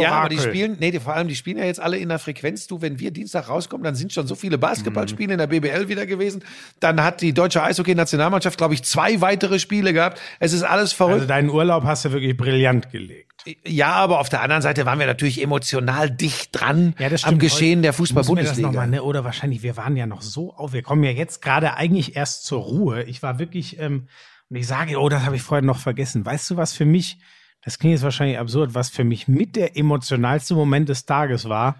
[0.00, 2.18] Ja, aber die spielen, nee, die, vor allem, die spielen ja jetzt alle in der
[2.18, 2.66] Frequenz.
[2.66, 6.06] Du, wenn wir Dienstag rauskommen, dann sind schon so viele Basketballspiele in der BBL wieder
[6.06, 6.42] gewesen.
[6.80, 10.20] Dann hat die deutsche Eishockey-Nationalmannschaft, glaube ich, zwei weitere Spiele gehabt.
[10.40, 11.14] Es ist alles verrückt.
[11.16, 13.26] Also deinen Urlaub hast du wirklich brillant gelegt.
[13.64, 17.38] Ja, aber auf der anderen Seite waren wir natürlich emotional dicht dran Ja, am.
[17.38, 18.72] Geschehen der Fußball-Bundesliga.
[18.72, 19.02] mal, ne?
[19.02, 20.72] Oder wahrscheinlich, wir waren ja noch so auf.
[20.72, 23.02] Wir kommen ja jetzt gerade eigentlich erst zur Ruhe.
[23.04, 24.08] Ich war wirklich, ähm,
[24.48, 26.24] und ich sage, oh, das habe ich vorher noch vergessen.
[26.24, 27.18] Weißt du, was für mich,
[27.66, 31.76] das klingt jetzt wahrscheinlich absurd, was für mich mit der emotionalste Moment des Tages war?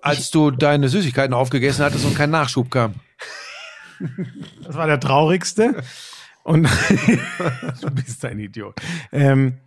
[0.00, 2.94] Als du deine Süßigkeiten aufgegessen hattest und kein Nachschub kam.
[4.64, 5.82] Das war der traurigste.
[6.42, 6.64] Und
[7.82, 8.74] du bist ein Idiot.
[9.12, 9.58] Ähm,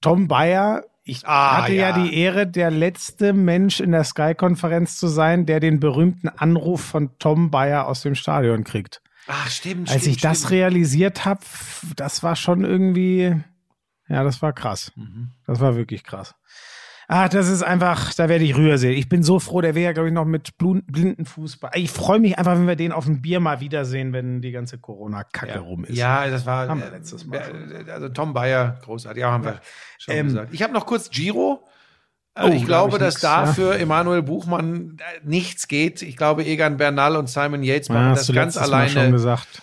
[0.00, 1.90] Tom Bayer, ich Ah, hatte ja.
[1.90, 2.02] ja.
[2.02, 7.10] die Ehre, der letzte Mensch in der Sky-Konferenz zu sein, der den berühmten Anruf von
[7.18, 9.02] Tom Bayer aus dem Stadion kriegt.
[9.26, 10.52] Ach, stimmt, Als stimmt, ich das stimmt.
[10.52, 11.40] realisiert habe,
[11.96, 13.36] das war schon irgendwie,
[14.08, 14.92] ja, das war krass.
[14.96, 15.30] Mhm.
[15.46, 16.34] Das war wirklich krass.
[17.10, 18.92] Ah, das ist einfach, da werde ich rührsehen.
[18.92, 21.70] Ich bin so froh, der wäre ja, glaube ich, noch mit blinden Fußball.
[21.74, 24.76] Ich freue mich einfach, wenn wir den auf dem Bier mal wiedersehen, wenn die ganze
[24.76, 25.96] Corona-Kacke rum ist.
[25.96, 27.36] Ja, das war Haben wir äh, letztes Mal
[27.86, 29.22] äh, Also Tom Bayer, großartig.
[29.22, 29.58] Ja, haben wir
[29.98, 30.52] schon Ähm, gesagt.
[30.52, 31.66] Ich habe noch kurz Giro.
[32.38, 33.52] Äh, Oh, ich glaube, ich dass nix, da ja.
[33.52, 36.02] für Emanuel Buchmann nichts geht.
[36.02, 39.16] Ich glaube, Egan Bernal und Simon Yates machen Ja, das ganz alleine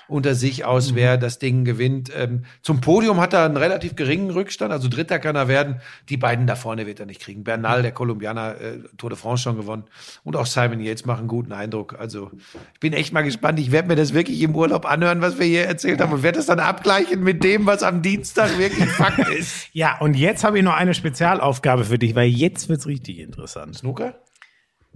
[0.07, 0.95] unter sich aus, Mhm.
[0.95, 2.11] wer das Ding gewinnt.
[2.15, 5.77] Ähm, zum Podium hat er einen relativ geringen Rückstand, also Dritter kann er werden.
[6.09, 7.43] Die beiden da vorne wird er nicht kriegen.
[7.43, 9.85] Bernal, der Kolumbianer, äh, Tour de France schon gewonnen.
[10.23, 11.95] Und auch Simon Yates machen einen guten Eindruck.
[11.97, 12.31] Also
[12.73, 13.59] ich bin echt mal gespannt.
[13.59, 16.37] Ich werde mir das wirklich im Urlaub anhören, was wir hier erzählt haben und werde
[16.39, 19.67] das dann abgleichen mit dem, was am Dienstag wirklich Fakt ist.
[19.73, 23.75] Ja, und jetzt habe ich noch eine Spezialaufgabe für dich, weil jetzt wird's richtig interessant.
[23.75, 24.21] Snooker?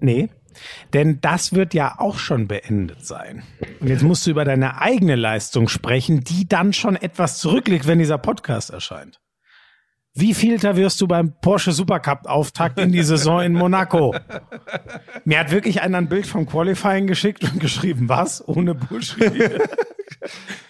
[0.01, 0.29] Nee,
[0.93, 3.43] denn das wird ja auch schon beendet sein.
[3.79, 7.99] Und jetzt musst du über deine eigene Leistung sprechen, die dann schon etwas zurückliegt, wenn
[7.99, 9.19] dieser Podcast erscheint.
[10.13, 14.15] Wie vielter wirst du beim Porsche Supercup Auftakt in die Saison in Monaco?
[15.23, 18.45] Mir hat wirklich einer ein Bild vom Qualifying geschickt und geschrieben, was?
[18.47, 19.61] Ohne Bullshit.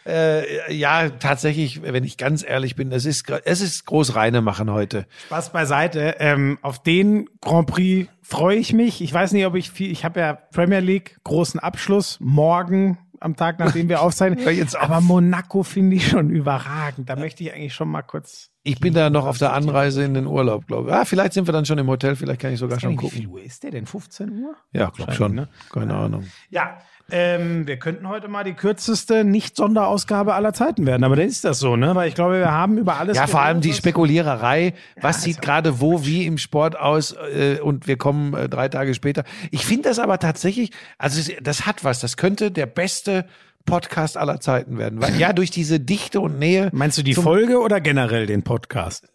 [0.05, 4.71] Äh, ja, tatsächlich, wenn ich ganz ehrlich bin, es ist, es ist groß reine machen
[4.71, 5.05] heute.
[5.27, 6.15] Spaß beiseite.
[6.19, 9.01] Ähm, auf den Grand Prix freue ich mich.
[9.01, 13.35] Ich weiß nicht, ob ich viel, ich habe ja Premier League, großen Abschluss, morgen am
[13.35, 14.39] Tag, nachdem wir aufzeichnen.
[14.55, 14.83] Jetzt auf.
[14.83, 17.09] Aber Monaco finde ich schon überragend.
[17.09, 18.49] Da möchte ich eigentlich schon mal kurz.
[18.63, 20.95] Ich bin da noch auf der Anreise in den Urlaub, glaube ich.
[20.95, 23.17] Ah, vielleicht sind wir dann schon im Hotel, vielleicht kann ich sogar schon Wie gucken.
[23.17, 23.85] viel Uhr ist der denn?
[23.85, 24.55] 15 Uhr?
[24.73, 25.33] Ja, glaube schon.
[25.35, 25.47] ne?
[25.71, 26.25] Keine Ahnung.
[26.49, 26.77] Ja,
[27.11, 31.03] ähm, wir könnten heute mal die kürzeste Nicht-Sonderausgabe aller Zeiten werden.
[31.03, 31.95] Aber dann ist das so, ne?
[31.95, 33.17] Weil ich glaube, wir haben über alles.
[33.17, 34.73] Ja, vor allem die Spekuliererei.
[35.01, 37.15] Was ist sieht gerade wo, wie im Sport aus?
[37.33, 39.23] Äh, und wir kommen äh, drei Tage später.
[39.51, 41.99] Ich finde das aber tatsächlich, also das hat was.
[41.99, 43.25] Das könnte der beste
[43.65, 45.01] Podcast aller Zeiten werden.
[45.01, 46.69] Weil, ja, durch diese Dichte und Nähe.
[46.73, 49.07] Meinst du die Folge oder generell den Podcast?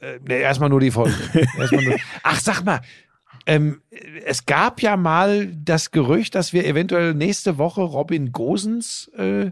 [0.00, 1.14] Äh, nee, erstmal nur die Folge.
[1.58, 1.96] Erstmal nur.
[2.22, 2.80] Ach, sag mal.
[3.46, 3.80] Ähm,
[4.24, 9.50] es gab ja mal das Gerücht, dass wir eventuell nächste Woche Robin Gosens äh,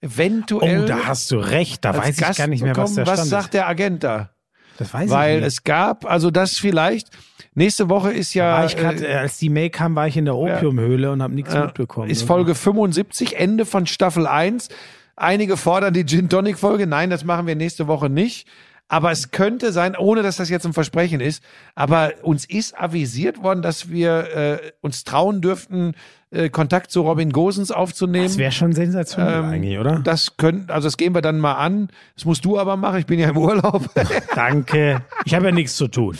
[0.00, 1.84] eventuell Oh, da hast du recht.
[1.84, 2.96] Da weiß ich Gast gar nicht mehr, was bekommen.
[2.96, 3.54] der Was Stand sagt ist.
[3.54, 4.30] der Agent da?
[4.78, 5.48] Das weiß Weil ich nicht.
[5.48, 7.08] es gab, also das vielleicht,
[7.54, 10.16] nächste Woche ist ja, war ich grad, äh, äh, als die Mail kam, war ich
[10.16, 12.08] in der Opiumhöhle und habe nichts äh, mitbekommen.
[12.10, 14.68] ist Folge 75, Ende von Staffel 1.
[15.14, 16.86] Einige fordern die Gin Tonic Folge.
[16.86, 18.48] Nein, das machen wir nächste Woche nicht.
[18.92, 21.42] Aber es könnte sein, ohne dass das jetzt ein Versprechen ist,
[21.74, 25.94] aber uns ist avisiert worden, dass wir äh, uns trauen dürften,
[26.30, 28.26] äh, Kontakt zu Robin Gosens aufzunehmen.
[28.26, 30.00] Das wäre schon sensationell Ähm, eigentlich, oder?
[30.00, 31.88] Das können, also das gehen wir dann mal an.
[32.16, 32.98] Das musst du aber machen.
[32.98, 33.88] Ich bin ja im Urlaub.
[34.34, 35.00] Danke.
[35.24, 36.18] Ich habe ja nichts zu tun.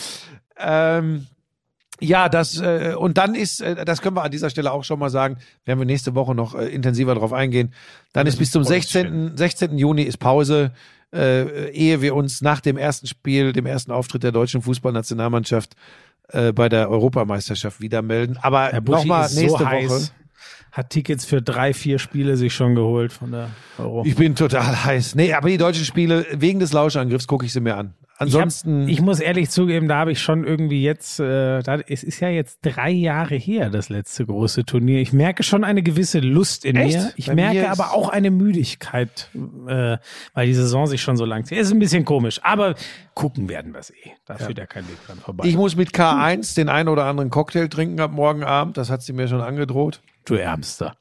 [0.59, 1.27] Ähm,
[2.01, 4.99] ja, das äh, und dann ist, äh, das können wir an dieser Stelle auch schon
[4.99, 5.37] mal sagen,
[5.67, 7.75] werden wir nächste Woche noch äh, intensiver drauf eingehen.
[8.15, 9.37] Dann ist bis zum 16.
[9.37, 9.77] 16.
[9.77, 10.73] Juni ist Pause,
[11.13, 15.75] äh, ehe wir uns nach dem ersten Spiel, dem ersten Auftritt der deutschen Fußballnationalmannschaft
[16.29, 18.39] äh, bei der Europameisterschaft wieder melden.
[18.41, 19.67] Aber nochmal nächste so Woche.
[19.67, 20.13] heiß.
[20.73, 24.05] Hat Tickets für drei, vier Spiele sich schon geholt von der Euro.
[24.07, 25.15] Ich bin total heiß.
[25.15, 27.93] Nee, aber die deutschen Spiele, wegen des Lauschangriffs gucke ich sie mir an.
[28.23, 28.83] Ansonsten.
[28.83, 32.03] Ich, hab, ich muss ehrlich zugeben, da habe ich schon irgendwie jetzt, äh, da, es
[32.03, 35.01] ist ja jetzt drei Jahre her, das letzte große Turnier.
[35.01, 36.97] Ich merke schon eine gewisse Lust in Echt?
[36.97, 37.13] mir.
[37.17, 39.29] Ich Bei mir merke ist- aber auch eine Müdigkeit,
[39.67, 39.99] äh,
[40.35, 41.59] weil die Saison sich schon so lang zieht.
[41.59, 42.75] Ist ein bisschen komisch, aber
[43.15, 44.11] gucken werden wir es eh.
[44.27, 45.47] Da führt ja kein Weg dran vorbei.
[45.47, 48.77] ich muss mit K1 den einen oder anderen Cocktail trinken ab morgen Abend.
[48.77, 50.01] Das hat sie mir schon angedroht.
[50.25, 50.95] du Ärmster.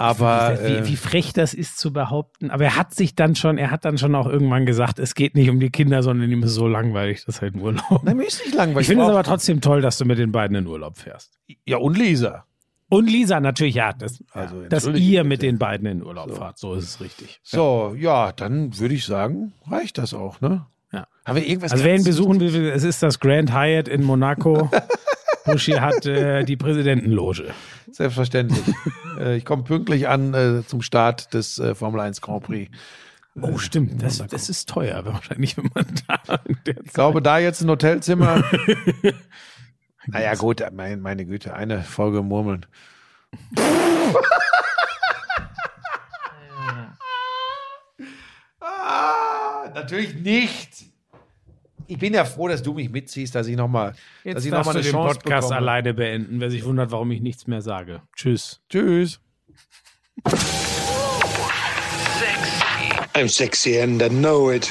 [0.00, 2.50] Aber wie, äh, wie frech das ist zu behaupten.
[2.50, 5.34] Aber er hat sich dann schon, er hat dann schon auch irgendwann gesagt, es geht
[5.34, 8.02] nicht um die Kinder, sondern ihm ist so langweilig, das halt im Urlaub.
[8.02, 8.84] Nein, mir ist nicht langweilig.
[8.84, 11.38] Ich finde es aber trotzdem toll, dass du mit den beiden in Urlaub fährst.
[11.66, 12.46] Ja, und Lisa.
[12.88, 16.72] Und Lisa natürlich, ja, das, Also, dass ihr mit den beiden in Urlaub fahrt, so
[16.74, 17.38] ist es richtig.
[17.42, 20.66] So, ja, dann würde ich sagen, reicht das auch, ne?
[20.92, 21.06] Ja.
[21.26, 24.70] Haben wir irgendwas Also wer ihn besuchen will, es ist das Grand Hyatt in Monaco.
[25.44, 27.52] Buschi hat äh, die Präsidentenloge.
[27.92, 28.62] Selbstverständlich.
[29.18, 32.70] äh, ich komme pünktlich an äh, zum Start des äh, Formel 1 Grand Prix.
[33.40, 37.70] Oh, stimmt, das, das ist teuer, wahrscheinlich, wenn man da Ich glaube, da jetzt ein
[37.70, 38.42] Hotelzimmer.
[40.06, 42.66] naja, gut, mein, meine Güte, eine Folge murmeln.
[48.60, 50.89] ah, natürlich nicht.
[51.90, 54.58] Ich bin ja froh, dass du mich mitziehst, dass ich nochmal dass Jetzt ich noch
[54.58, 55.56] darfst mal du den Chance Podcast bekomme.
[55.56, 58.00] alleine beenden, wer sich wundert, warum ich nichts mehr sage.
[58.14, 58.60] Tschüss.
[58.70, 59.18] Tschüss.
[63.14, 64.70] I'm sexy and I know it.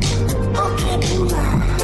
[0.99, 1.80] Dracula.